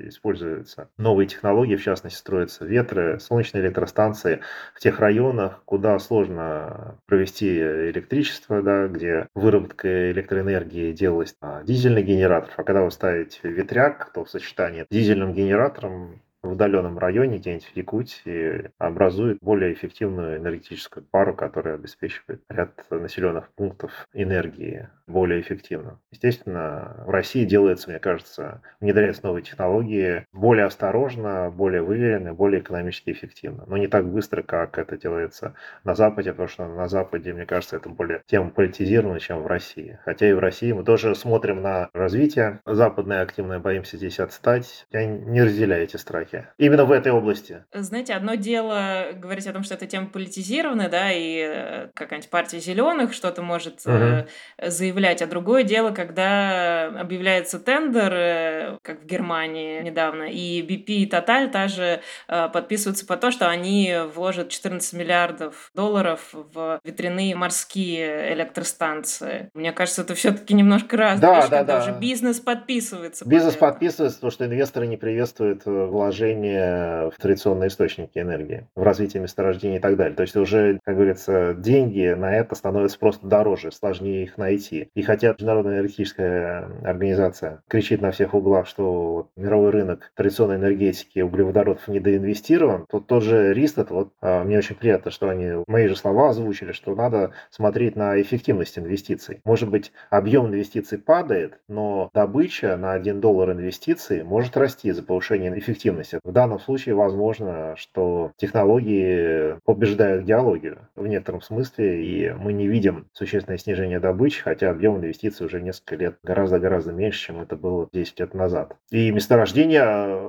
используются 0.08 0.88
новые 0.98 1.26
технологии, 1.26 1.76
в 1.76 1.82
частности, 1.82 2.18
строятся 2.18 2.64
ветры, 2.64 3.18
солнечные 3.20 3.62
электростанции 3.64 4.40
в 4.74 4.80
тех 4.80 5.00
районах, 5.00 5.62
куда 5.64 5.98
сложно 5.98 6.98
провести 7.06 7.58
электричество, 7.58 8.62
да, 8.62 8.88
где 8.88 9.28
выработка 9.34 10.10
электроэнергии 10.10 10.92
делалась 10.92 11.34
на 11.40 11.62
дизельный 11.62 12.02
генератор. 12.02 12.50
А 12.56 12.62
когда 12.62 12.82
вы 12.82 12.90
ставите 12.90 13.40
ветряк, 13.42 14.10
то 14.12 14.24
в 14.24 14.30
сочетании 14.38 14.84
с 14.84 14.86
дизельным 14.90 15.32
генератором 15.32 16.20
в 16.42 16.52
удаленном 16.52 16.98
районе, 16.98 17.38
где-нибудь 17.38 17.64
в 17.66 17.76
Якутии, 17.76 18.70
образует 18.78 19.38
более 19.40 19.72
эффективную 19.72 20.38
энергетическую 20.38 21.04
пару, 21.04 21.34
которая 21.34 21.74
обеспечивает 21.74 22.42
ряд 22.48 22.72
населенных 22.90 23.50
пунктов 23.54 24.06
энергии 24.12 24.88
более 25.06 25.40
эффективно. 25.40 25.98
Естественно, 26.10 27.02
в 27.06 27.10
России 27.10 27.44
делается, 27.44 27.90
мне 27.90 27.98
кажется, 27.98 28.62
внедряются 28.80 29.26
новые 29.26 29.42
технологии 29.42 30.26
более 30.32 30.66
осторожно, 30.66 31.50
более 31.50 31.82
выверенно, 31.82 32.34
более 32.34 32.60
экономически 32.60 33.10
эффективно. 33.10 33.64
Но 33.66 33.76
не 33.76 33.88
так 33.88 34.06
быстро, 34.06 34.42
как 34.42 34.78
это 34.78 34.96
делается 34.96 35.54
на 35.84 35.94
Западе, 35.94 36.32
потому 36.32 36.48
что 36.48 36.66
на 36.68 36.88
Западе, 36.88 37.32
мне 37.32 37.46
кажется, 37.46 37.76
это 37.76 37.88
более 37.88 38.22
тема 38.26 38.50
политизирована, 38.50 39.18
чем 39.18 39.42
в 39.42 39.46
России. 39.46 39.98
Хотя 40.04 40.28
и 40.28 40.32
в 40.32 40.38
России 40.38 40.72
мы 40.72 40.84
тоже 40.84 41.14
смотрим 41.14 41.62
на 41.62 41.88
развитие 41.94 42.60
западное 42.66 43.22
активное, 43.22 43.58
боимся 43.58 43.96
здесь 43.96 44.20
отстать. 44.20 44.86
Я 44.92 45.06
не 45.06 45.42
разделяю 45.42 45.84
эти 45.84 45.96
страхи. 45.96 46.27
Именно 46.58 46.84
в 46.84 46.92
этой 46.92 47.12
области. 47.12 47.64
Знаете, 47.72 48.14
одно 48.14 48.34
дело 48.34 49.08
говорить 49.14 49.46
о 49.46 49.52
том, 49.52 49.62
что 49.62 49.74
эта 49.74 49.86
тема 49.86 50.08
политизированная, 50.08 50.88
да, 50.88 51.10
и 51.10 51.40
э, 51.40 51.88
какая-нибудь 51.94 52.30
партия 52.30 52.58
зеленых 52.60 53.12
что-то 53.14 53.42
может 53.42 53.86
угу. 53.86 54.26
заявлять. 54.62 55.22
А 55.22 55.26
другое 55.26 55.62
дело, 55.62 55.90
когда 55.90 56.86
объявляется 57.00 57.58
тендер, 57.58 58.12
э, 58.12 58.78
как 58.82 59.02
в 59.02 59.06
Германии 59.06 59.80
недавно, 59.82 60.24
и 60.24 60.62
BP 60.62 60.84
и 60.88 61.08
Total 61.08 61.48
также 61.50 62.00
подписываются 62.26 63.06
по 63.06 63.16
то, 63.16 63.30
что 63.30 63.48
они 63.48 63.94
вложат 64.14 64.50
14 64.50 64.92
миллиардов 64.94 65.70
долларов 65.74 66.28
в 66.32 66.80
ветряные 66.84 67.34
морские 67.34 68.34
электростанции. 68.34 69.50
Мне 69.54 69.72
кажется, 69.72 70.02
это 70.02 70.14
все-таки 70.14 70.54
немножко 70.54 70.96
разные 70.96 71.20
да, 71.20 71.36
вещи, 71.36 71.50
да, 71.50 71.58
когда 71.58 71.78
да. 71.78 71.82
уже 71.82 71.98
бизнес 71.98 72.40
подписывается. 72.40 73.26
Бизнес 73.26 73.54
под 73.54 73.78
подписывается, 73.78 74.18
потому 74.18 74.30
что 74.32 74.46
инвесторы 74.46 74.86
не 74.86 74.96
приветствуют 74.96 75.62
э, 75.66 75.70
вложения 76.18 77.10
в 77.10 77.16
традиционные 77.18 77.68
источники 77.68 78.18
энергии, 78.18 78.66
в 78.74 78.82
развитие 78.82 79.22
месторождений 79.22 79.76
и 79.76 79.80
так 79.80 79.96
далее. 79.96 80.16
То 80.16 80.22
есть 80.22 80.36
уже, 80.36 80.80
как 80.84 80.96
говорится, 80.96 81.54
деньги 81.54 82.14
на 82.14 82.34
это 82.34 82.54
становятся 82.54 82.98
просто 82.98 83.26
дороже, 83.26 83.70
сложнее 83.72 84.24
их 84.24 84.38
найти. 84.38 84.88
И 84.94 85.02
хотя 85.02 85.32
Международная 85.32 85.78
энергетическая 85.78 86.68
организация 86.82 87.62
кричит 87.68 88.00
на 88.00 88.10
всех 88.10 88.34
углах, 88.34 88.66
что 88.66 89.28
мировой 89.36 89.70
рынок 89.70 90.10
традиционной 90.14 90.56
энергетики 90.56 91.20
углеводородов 91.20 91.86
недоинвестирован, 91.88 92.86
то 92.90 93.00
тот 93.00 93.22
же 93.22 93.52
рист, 93.54 93.78
это 93.78 93.94
вот 93.94 94.12
а, 94.20 94.44
мне 94.44 94.58
очень 94.58 94.76
приятно, 94.76 95.10
что 95.10 95.28
они 95.28 95.62
мои 95.66 95.86
же 95.86 95.96
слова 95.96 96.30
озвучили, 96.30 96.72
что 96.72 96.94
надо 96.94 97.32
смотреть 97.50 97.96
на 97.96 98.20
эффективность 98.20 98.78
инвестиций. 98.78 99.40
Может 99.44 99.70
быть, 99.70 99.92
объем 100.10 100.46
инвестиций 100.46 100.98
падает, 100.98 101.60
но 101.68 102.10
добыча 102.12 102.76
на 102.76 102.92
1 102.92 103.20
доллар 103.20 103.52
инвестиций 103.52 104.24
может 104.24 104.56
расти 104.56 104.90
за 104.90 105.02
повышение 105.02 105.56
эффективности. 105.58 106.07
В 106.22 106.32
данном 106.32 106.58
случае 106.60 106.94
возможно, 106.94 107.74
что 107.76 108.32
технологии 108.36 109.58
побеждают 109.64 110.24
геологию 110.24 110.88
в 110.96 111.06
некотором 111.06 111.40
смысле, 111.40 112.04
и 112.04 112.32
мы 112.32 112.52
не 112.52 112.66
видим 112.66 113.08
существенное 113.12 113.58
снижение 113.58 114.00
добычи, 114.00 114.42
хотя 114.42 114.70
объем 114.70 114.96
инвестиций 114.96 115.46
уже 115.46 115.60
несколько 115.60 115.96
лет 115.96 116.18
гораздо-гораздо 116.22 116.92
меньше, 116.92 117.26
чем 117.26 117.40
это 117.40 117.56
было 117.56 117.88
10 117.92 118.20
лет 118.20 118.34
назад. 118.34 118.76
И 118.90 119.10
месторождения 119.10 120.20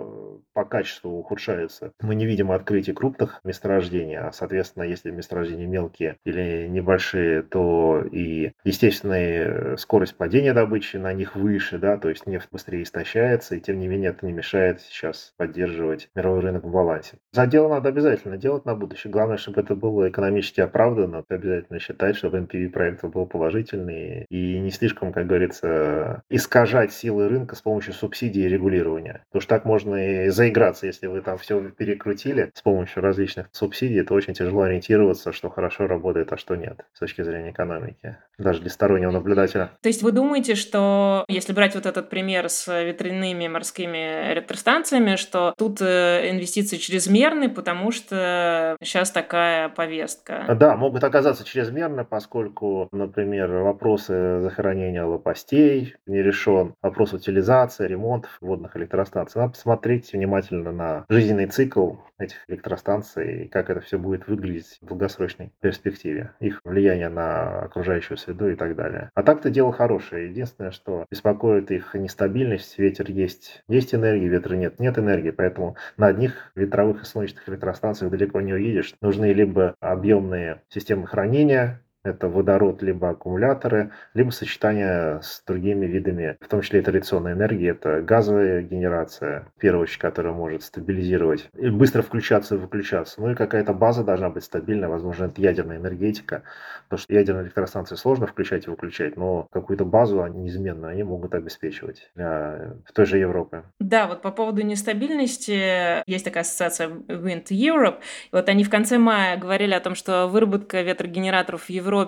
по 0.53 0.65
качеству 0.65 1.11
ухудшаются. 1.11 1.91
Мы 2.01 2.15
не 2.15 2.25
видим 2.25 2.51
открытий 2.51 2.93
крупных 2.93 3.39
месторождений, 3.43 4.17
а, 4.17 4.31
соответственно, 4.31 4.83
если 4.83 5.11
месторождения 5.11 5.67
мелкие 5.67 6.17
или 6.25 6.67
небольшие, 6.67 7.43
то 7.43 8.03
и 8.11 8.51
естественная 8.63 9.77
скорость 9.77 10.15
падения 10.15 10.53
добычи 10.53 10.97
на 10.97 11.13
них 11.13 11.35
выше, 11.35 11.77
да, 11.77 11.97
то 11.97 12.09
есть 12.09 12.27
нефть 12.27 12.49
быстрее 12.51 12.83
истощается, 12.83 13.55
и 13.55 13.59
тем 13.59 13.79
не 13.79 13.87
менее 13.87 14.11
это 14.11 14.25
не 14.25 14.33
мешает 14.33 14.81
сейчас 14.81 15.33
поддерживать 15.37 16.09
мировой 16.15 16.41
рынок 16.41 16.63
в 16.63 16.71
балансе. 16.71 17.17
За 17.31 17.45
дело 17.47 17.69
надо 17.69 17.89
обязательно 17.89 18.37
делать 18.37 18.65
на 18.65 18.75
будущее. 18.75 19.11
Главное, 19.11 19.37
чтобы 19.37 19.61
это 19.61 19.75
было 19.75 20.09
экономически 20.09 20.61
оправданно. 20.61 21.23
Обязательно 21.29 21.79
считать, 21.79 22.15
чтобы 22.15 22.39
NPV 22.39 22.69
проект 22.69 23.03
был 23.03 23.25
положительный 23.25 24.25
и 24.29 24.59
не 24.59 24.71
слишком, 24.71 25.13
как 25.13 25.27
говорится, 25.27 26.23
искажать 26.29 26.91
силы 26.91 27.29
рынка 27.29 27.55
с 27.55 27.61
помощью 27.61 27.93
субсидий 27.93 28.45
и 28.45 28.49
регулирования. 28.49 29.23
Потому 29.29 29.41
что 29.41 29.55
так 29.55 29.65
можно 29.65 30.25
и 30.25 30.29
заиграться, 30.39 30.87
если 30.87 31.07
вы 31.07 31.19
там 31.21 31.37
все 31.37 31.59
перекрутили 31.69 32.51
с 32.53 32.61
помощью 32.61 33.03
различных 33.03 33.47
субсидий, 33.51 34.03
то 34.03 34.13
очень 34.13 34.33
тяжело 34.33 34.61
ориентироваться, 34.61 35.33
что 35.33 35.49
хорошо 35.49 35.85
работает, 35.85 36.31
а 36.31 36.37
что 36.37 36.55
нет 36.55 36.85
с 36.93 36.99
точки 36.99 37.23
зрения 37.23 37.51
экономики, 37.51 38.17
даже 38.37 38.61
для 38.61 38.69
стороннего 38.69 39.11
наблюдателя. 39.11 39.71
То 39.81 39.89
есть 39.89 40.01
вы 40.01 40.13
думаете, 40.13 40.55
что 40.55 41.25
если 41.27 41.51
брать 41.51 41.75
вот 41.75 41.85
этот 41.85 42.09
пример 42.09 42.47
с 42.47 42.67
ветряными 42.67 43.49
морскими 43.49 44.31
электростанциями, 44.31 45.17
что 45.17 45.53
тут 45.57 45.81
э, 45.81 46.29
инвестиции 46.31 46.77
чрезмерны, 46.77 47.49
потому 47.49 47.91
что 47.91 48.77
сейчас 48.81 49.11
такая 49.11 49.67
повестка? 49.67 50.55
Да, 50.57 50.77
могут 50.77 51.03
оказаться 51.03 51.43
чрезмерны, 51.43 52.05
поскольку, 52.05 52.87
например, 52.93 53.51
вопросы 53.51 54.39
захоронения 54.39 55.03
лопастей 55.03 55.95
не 56.05 56.23
решен, 56.23 56.75
вопрос 56.81 57.11
утилизации, 57.11 57.87
ремонтов 57.87 58.37
водных 58.39 58.77
электростанций. 58.77 59.41
Надо 59.41 59.51
посмотреть 59.51 60.13
внимательно 60.13 60.28
внимательно 60.29 60.71
на 60.71 61.05
жизненный 61.09 61.47
цикл 61.47 61.95
этих 62.19 62.37
электростанций 62.47 63.45
и 63.45 63.47
как 63.47 63.69
это 63.71 63.81
все 63.81 63.97
будет 63.97 64.27
выглядеть 64.27 64.77
в 64.81 64.85
долгосрочной 64.85 65.51
перспективе, 65.59 66.33
их 66.39 66.61
влияние 66.63 67.09
на 67.09 67.61
окружающую 67.61 68.17
среду 68.17 68.49
и 68.49 68.55
так 68.55 68.75
далее. 68.75 69.09
А 69.15 69.23
так-то 69.23 69.49
дело 69.49 69.73
хорошее. 69.73 70.29
Единственное, 70.29 70.71
что 70.71 71.05
беспокоит 71.09 71.71
их 71.71 71.95
нестабильность. 71.95 72.77
Ветер 72.77 73.09
есть, 73.09 73.63
есть 73.67 73.95
энергия, 73.95 74.27
ветра 74.27 74.55
нет, 74.55 74.79
нет 74.79 74.99
энергии, 74.99 75.31
поэтому 75.31 75.75
на 75.97 76.07
одних 76.07 76.51
ветровых 76.55 77.01
и 77.01 77.05
солнечных 77.05 77.49
электростанциях 77.49 78.11
далеко 78.11 78.39
не 78.41 78.53
уедешь. 78.53 78.93
Нужны 79.01 79.33
либо 79.33 79.75
объемные 79.79 80.61
системы 80.69 81.07
хранения 81.07 81.81
Это 82.09 82.27
водород 82.27 82.81
либо 82.81 83.09
аккумуляторы, 83.09 83.91
либо 84.13 84.31
сочетание 84.31 85.21
с 85.21 85.43
другими 85.45 85.85
видами, 85.85 86.37
в 86.41 86.47
том 86.47 86.61
числе 86.61 86.79
и 86.79 86.83
традиционной 86.83 87.33
энергии. 87.33 87.69
Это 87.69 88.01
газовая 88.01 88.61
генерация, 88.61 89.47
в 89.55 89.59
первую 89.59 89.83
очередь, 89.83 89.99
которая 89.99 90.33
может 90.33 90.63
стабилизировать 90.63 91.49
и 91.57 91.69
быстро 91.69 92.01
включаться 92.01 92.55
и 92.55 92.57
выключаться. 92.57 93.21
Ну 93.21 93.31
и 93.31 93.35
какая-то 93.35 93.73
база 93.73 94.03
должна 94.03 94.29
быть 94.29 94.43
стабильная, 94.43 94.89
возможно, 94.89 95.25
это 95.25 95.41
ядерная 95.41 95.77
энергетика, 95.77 96.43
потому 96.85 96.99
что 96.99 97.13
ядерные 97.13 97.43
электростанции 97.43 97.95
сложно 97.95 98.27
включать 98.27 98.67
и 98.67 98.69
выключать, 98.69 99.15
но 99.15 99.47
какую-то 99.51 99.85
базу 99.85 100.23
они 100.23 100.39
неизменно 100.39 100.89
они 100.89 101.03
могут 101.03 101.33
обеспечивать 101.35 102.09
для 102.15 102.75
той 102.93 103.05
же 103.05 103.17
Европы. 103.17 103.63
Да, 103.79 104.07
вот 104.07 104.21
по 104.21 104.31
поводу 104.31 104.61
нестабильности 104.61 106.07
есть 106.09 106.25
такая 106.25 106.43
ассоциация 106.43 106.89
Wind 106.89 107.47
Europe. 107.49 107.99
Вот 108.31 108.49
они 108.49 108.63
в 108.63 108.69
конце 108.69 108.97
мая 108.97 109.37
говорили 109.37 109.73
о 109.73 109.79
том, 109.79 109.95
что 109.95 110.27
выработка 110.27 110.81
ветрогенераторов 110.81 111.63
в 111.63 111.69
Европе 111.69 111.98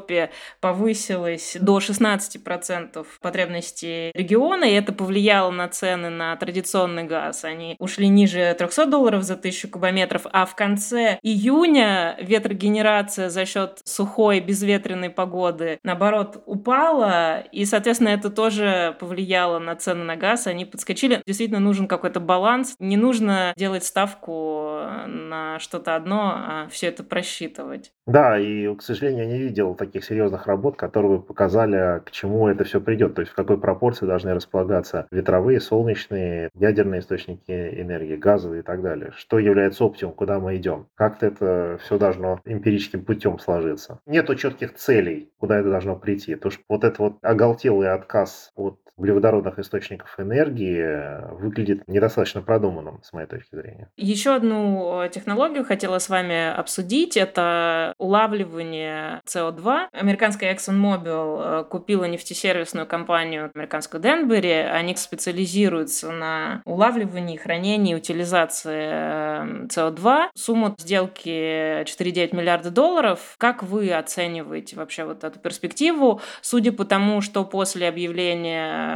повысилась 0.60 1.58
до 1.60 1.80
16% 1.80 3.06
потребностей 3.22 4.12
региона, 4.14 4.66
и 4.66 4.74
это 4.74 4.94
повлияло 4.94 5.52
на 5.52 5.68
цены 5.68 6.10
на 6.10 6.36
традиционный 6.36 7.04
газ. 7.04 7.44
Они 7.44 7.76
ушли 7.80 8.08
ниже 8.08 8.56
300 8.58 8.86
долларов 8.86 9.24
за 9.24 9.36
тысячу 9.36 9.70
кубометров, 9.70 10.26
а 10.32 10.46
в 10.46 10.56
конце 10.56 11.20
июня 11.22 12.18
ветрогенерация 12.22 13.30
за 13.30 13.46
счет 13.46 13.80
сухой 13.86 14.40
безветренной 14.40 15.10
погоды, 15.10 15.80
наоборот, 15.84 16.42
упала, 16.46 17.40
и, 17.52 17.66
соответственно, 17.66 18.10
это 18.10 18.30
тоже 18.30 18.96
повлияло 19.00 19.60
на 19.60 19.76
цены 19.76 20.04
на 20.04 20.16
газ, 20.16 20.48
они 20.48 20.66
подскочили. 20.66 21.22
Действительно 21.26 21.60
нужен 21.60 21.88
какой-то 21.88 22.20
баланс, 22.20 22.76
не 22.80 22.98
нужно 22.98 23.54
делать 23.56 23.84
ставку 23.84 24.80
на 25.08 25.60
что-то 25.60 25.96
одно, 25.96 26.34
а 26.36 26.68
все 26.70 26.88
это 26.88 27.04
просчитывать. 27.04 27.92
Да, 28.06 28.40
и, 28.40 28.74
к 28.76 28.82
сожалению, 28.82 29.26
я 29.26 29.32
не 29.32 29.40
видел 29.40 29.71
таких 29.76 30.04
серьезных 30.04 30.48
работ, 30.48 30.76
которые 30.76 31.18
бы 31.18 31.22
показали, 31.22 32.00
к 32.06 32.12
чему 32.12 32.48
это 32.48 32.64
все 32.64 32.82
придет, 32.82 33.16
то 33.16 33.22
есть 33.22 33.32
в 33.32 33.36
какой 33.36 33.60
пропорции 33.60 34.06
должны 34.06 34.34
располагаться 34.34 35.08
ветровые, 35.12 35.60
солнечные, 35.60 36.50
ядерные 36.54 37.02
источники 37.02 37.52
энергии, 37.52 38.16
газовые 38.16 38.62
и 38.62 38.64
так 38.64 38.82
далее. 38.82 39.12
Что 39.16 39.40
является 39.40 39.84
оптимум, 39.84 40.14
куда 40.14 40.40
мы 40.40 40.58
идем. 40.58 40.88
Как-то 40.96 41.26
это 41.28 41.80
все 41.84 41.98
должно 41.98 42.42
эмпирическим 42.46 43.04
путем 43.04 43.40
сложиться. 43.40 44.00
Нету 44.06 44.36
четких 44.36 44.74
целей, 44.76 45.32
куда 45.38 45.60
это 45.60 45.70
должно 45.70 45.96
прийти. 45.96 46.36
Потому 46.36 46.52
что 46.52 46.64
вот 46.70 46.84
этот 46.84 47.00
вот 47.00 47.18
оголтелый 47.22 47.92
отказ 47.92 48.52
от 48.56 48.80
углеводородных 49.02 49.58
источников 49.58 50.14
энергии 50.20 51.34
выглядит 51.34 51.88
недостаточно 51.88 52.42
продуманным, 52.42 53.02
с 53.02 53.12
моей 53.14 53.28
точки 53.28 53.56
зрения. 53.56 53.90
Еще 53.98 54.36
одну 54.36 55.08
технологию 55.12 55.66
хотела 55.66 55.98
с 55.98 56.08
вами 56.08 56.54
обсудить. 56.54 57.18
Это 57.18 57.96
улавливание 57.98 59.22
СО2. 59.26 59.88
Американская 59.92 60.54
ExxonMobil 60.54 61.62
э, 61.62 61.64
купила 61.64 62.06
нефтесервисную 62.06 62.86
компанию 62.86 63.52
американскую 63.56 64.02
Денбери. 64.02 64.52
Они 64.52 64.96
специализируются 64.96 66.12
на 66.12 66.62
улавливании, 66.66 67.38
хранении, 67.38 67.96
утилизации 67.96 69.66
СО2. 69.66 70.30
Сумма 70.36 70.76
сделки 70.78 71.82
4,9 71.84 72.36
миллиарда 72.36 72.70
долларов. 72.70 73.36
Как 73.40 73.64
вы 73.64 73.92
оцениваете 73.92 74.76
вообще 74.76 75.06
вот 75.06 75.24
эту 75.24 75.40
перспективу? 75.40 76.22
Судя 76.42 76.72
по 76.72 76.86
тому, 76.86 77.22
что 77.22 77.44
после 77.44 77.88
объявления 77.88 78.91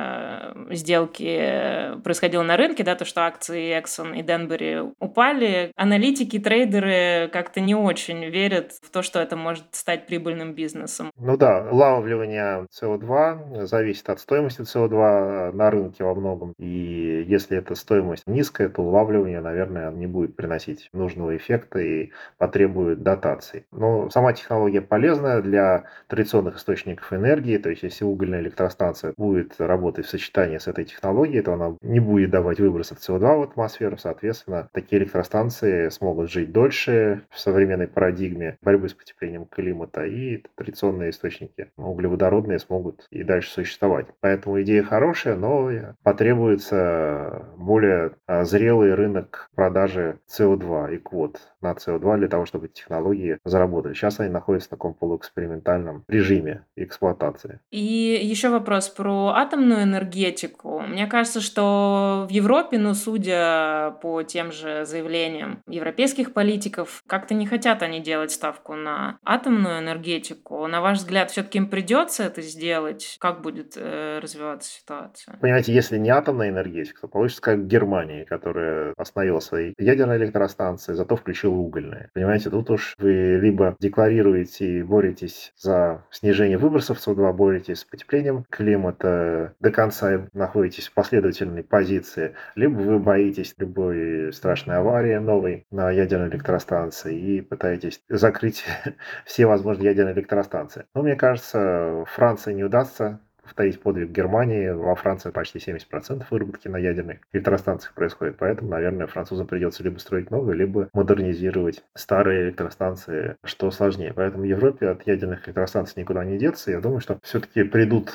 сделки 0.71 2.01
происходило 2.03 2.43
на 2.43 2.57
рынке, 2.57 2.83
да, 2.83 2.95
то, 2.95 3.05
что 3.05 3.25
акции 3.25 3.77
Exxon 3.77 4.17
и 4.17 4.21
Denbury 4.21 4.93
упали, 4.99 5.71
аналитики, 5.75 6.39
трейдеры 6.39 7.29
как-то 7.31 7.61
не 7.61 7.75
очень 7.75 8.25
верят 8.25 8.73
в 8.81 8.89
то, 8.89 9.01
что 9.01 9.19
это 9.19 9.35
может 9.35 9.63
стать 9.71 10.07
прибыльным 10.07 10.53
бизнесом. 10.53 11.11
Ну 11.17 11.37
да, 11.37 11.67
улавливание 11.71 12.67
СО2 12.81 13.65
зависит 13.65 14.09
от 14.09 14.19
стоимости 14.19 14.61
СО2 14.61 15.51
на 15.53 15.71
рынке 15.71 16.03
во 16.03 16.15
многом. 16.15 16.53
И 16.57 17.25
если 17.27 17.57
эта 17.57 17.75
стоимость 17.75 18.23
низкая, 18.27 18.69
то 18.69 18.81
улавливание, 18.81 19.41
наверное, 19.41 19.91
не 19.91 20.07
будет 20.07 20.35
приносить 20.35 20.89
нужного 20.93 21.35
эффекта 21.35 21.79
и 21.79 22.11
потребует 22.37 23.03
дотаций. 23.03 23.65
Но 23.71 24.09
сама 24.09 24.33
технология 24.33 24.81
полезная 24.81 25.41
для 25.41 25.85
традиционных 26.07 26.57
источников 26.57 27.11
энергии. 27.13 27.57
То 27.57 27.69
есть, 27.69 27.83
если 27.83 28.05
угольная 28.05 28.41
электростанция 28.41 29.13
будет 29.17 29.55
работать 29.59 29.74
в 29.77 30.09
сочетании 30.09 30.57
с 30.57 30.67
этой 30.67 30.85
технологией, 30.85 31.41
то 31.41 31.53
она 31.53 31.75
не 31.81 31.99
будет 31.99 32.31
давать 32.31 32.59
выбросов 32.59 32.99
СО2 32.99 33.37
в 33.37 33.41
атмосферу. 33.43 33.97
Соответственно, 33.97 34.69
такие 34.73 35.01
электростанции 35.01 35.89
смогут 35.89 36.31
жить 36.31 36.51
дольше 36.51 37.23
в 37.29 37.39
современной 37.39 37.87
парадигме 37.87 38.57
борьбы 38.61 38.89
с 38.89 38.93
потеплением 38.93 39.45
климата, 39.45 40.05
и 40.05 40.43
традиционные 40.55 41.11
источники 41.11 41.71
углеводородные 41.77 42.59
смогут 42.59 43.07
и 43.09 43.23
дальше 43.23 43.51
существовать. 43.51 44.07
Поэтому 44.19 44.61
идея 44.61 44.83
хорошая, 44.83 45.35
но 45.35 45.69
потребуется 46.03 47.45
более 47.57 48.11
а, 48.27 48.43
зрелый 48.43 48.93
рынок 48.93 49.49
продажи 49.55 50.19
СО2 50.29 50.95
и 50.95 50.97
квот 50.97 51.39
на 51.61 51.73
СО2 51.73 52.17
для 52.17 52.27
того, 52.27 52.45
чтобы 52.45 52.67
технологии 52.67 53.39
заработали. 53.43 53.93
Сейчас 53.93 54.19
они 54.19 54.29
находятся 54.29 54.67
в 54.67 54.71
таком 54.71 54.93
полуэкспериментальном 54.93 56.03
режиме 56.07 56.65
эксплуатации. 56.75 57.59
И 57.71 58.19
еще 58.23 58.49
вопрос 58.49 58.89
про 58.89 59.33
атомную 59.65 59.83
энергетику. 59.83 60.81
Мне 60.81 61.07
кажется, 61.07 61.41
что 61.41 62.25
в 62.29 62.31
Европе, 62.31 62.77
ну, 62.77 62.93
судя 62.93 63.95
по 64.01 64.21
тем 64.23 64.51
же 64.51 64.85
заявлениям 64.85 65.61
европейских 65.67 66.33
политиков, 66.33 67.03
как-то 67.07 67.33
не 67.33 67.47
хотят 67.47 67.81
они 67.81 67.99
делать 67.99 68.31
ставку 68.31 68.75
на 68.75 69.17
атомную 69.25 69.79
энергетику. 69.79 70.67
На 70.67 70.81
ваш 70.81 70.99
взгляд, 70.99 71.31
все-таки 71.31 71.57
им 71.57 71.69
придется 71.69 72.23
это 72.23 72.41
сделать? 72.41 73.17
Как 73.19 73.41
будет 73.41 73.73
э, 73.75 74.19
развиваться 74.21 74.71
ситуация? 74.71 75.37
Понимаете, 75.41 75.73
если 75.73 75.97
не 75.97 76.09
атомная 76.09 76.49
энергетика, 76.49 77.01
то 77.01 77.07
получится 77.07 77.41
как 77.41 77.67
Германия, 77.67 78.25
которая 78.25 78.93
остановила 78.97 79.39
свои 79.39 79.73
ядерные 79.79 80.19
электростанции, 80.19 80.93
зато 80.93 81.15
включила 81.15 81.55
угольные. 81.55 82.09
Понимаете, 82.13 82.49
тут 82.49 82.69
уж 82.69 82.95
вы 82.99 83.39
либо 83.41 83.75
декларируете 83.79 84.79
и 84.79 84.83
боретесь 84.83 85.53
за 85.57 86.03
снижение 86.11 86.57
выбросов 86.57 86.99
СО2, 86.99 87.33
боретесь 87.33 87.79
с 87.79 87.85
потеплением 87.85 88.45
климата, 88.49 89.54
до 89.59 89.71
конца 89.71 90.27
находитесь 90.33 90.87
в 90.87 90.93
последовательной 90.93 91.63
позиции, 91.63 92.35
либо 92.55 92.77
вы 92.77 92.99
боитесь 92.99 93.55
любой 93.57 94.33
страшной 94.33 94.77
аварии 94.77 95.17
новой 95.17 95.65
на 95.71 95.91
ядерной 95.91 96.29
электростанции 96.29 97.17
и 97.17 97.41
пытаетесь 97.41 98.01
закрыть 98.09 98.65
все 99.25 99.45
возможные 99.45 99.85
ядерные 99.85 100.15
электростанции. 100.15 100.85
Но 100.93 101.03
мне 101.03 101.15
кажется, 101.15 102.03
Франции 102.07 102.53
не 102.53 102.63
удастся 102.63 103.19
повторить 103.45 103.79
подвиг 103.79 104.09
Германии. 104.09 104.69
Во 104.69 104.95
Франции 104.95 105.29
почти 105.29 105.59
70% 105.59 106.25
выработки 106.29 106.67
на 106.67 106.77
ядерных 106.77 107.19
электростанциях 107.31 107.93
происходит. 107.93 108.37
Поэтому, 108.37 108.71
наверное, 108.71 109.07
французам 109.07 109.47
придется 109.47 109.83
либо 109.83 109.99
строить 109.99 110.31
новые, 110.31 110.57
либо 110.57 110.89
модернизировать 110.93 111.83
старые 111.93 112.45
электростанции, 112.45 113.37
что 113.43 113.69
сложнее. 113.71 114.13
Поэтому 114.15 114.43
Европе 114.43 114.89
от 114.89 115.05
ядерных 115.07 115.47
электростанций 115.47 116.01
никуда 116.01 116.25
не 116.25 116.37
деться. 116.37 116.71
Я 116.71 116.81
думаю, 116.81 116.99
что 116.99 117.19
все-таки 117.21 117.63
придут 117.63 118.11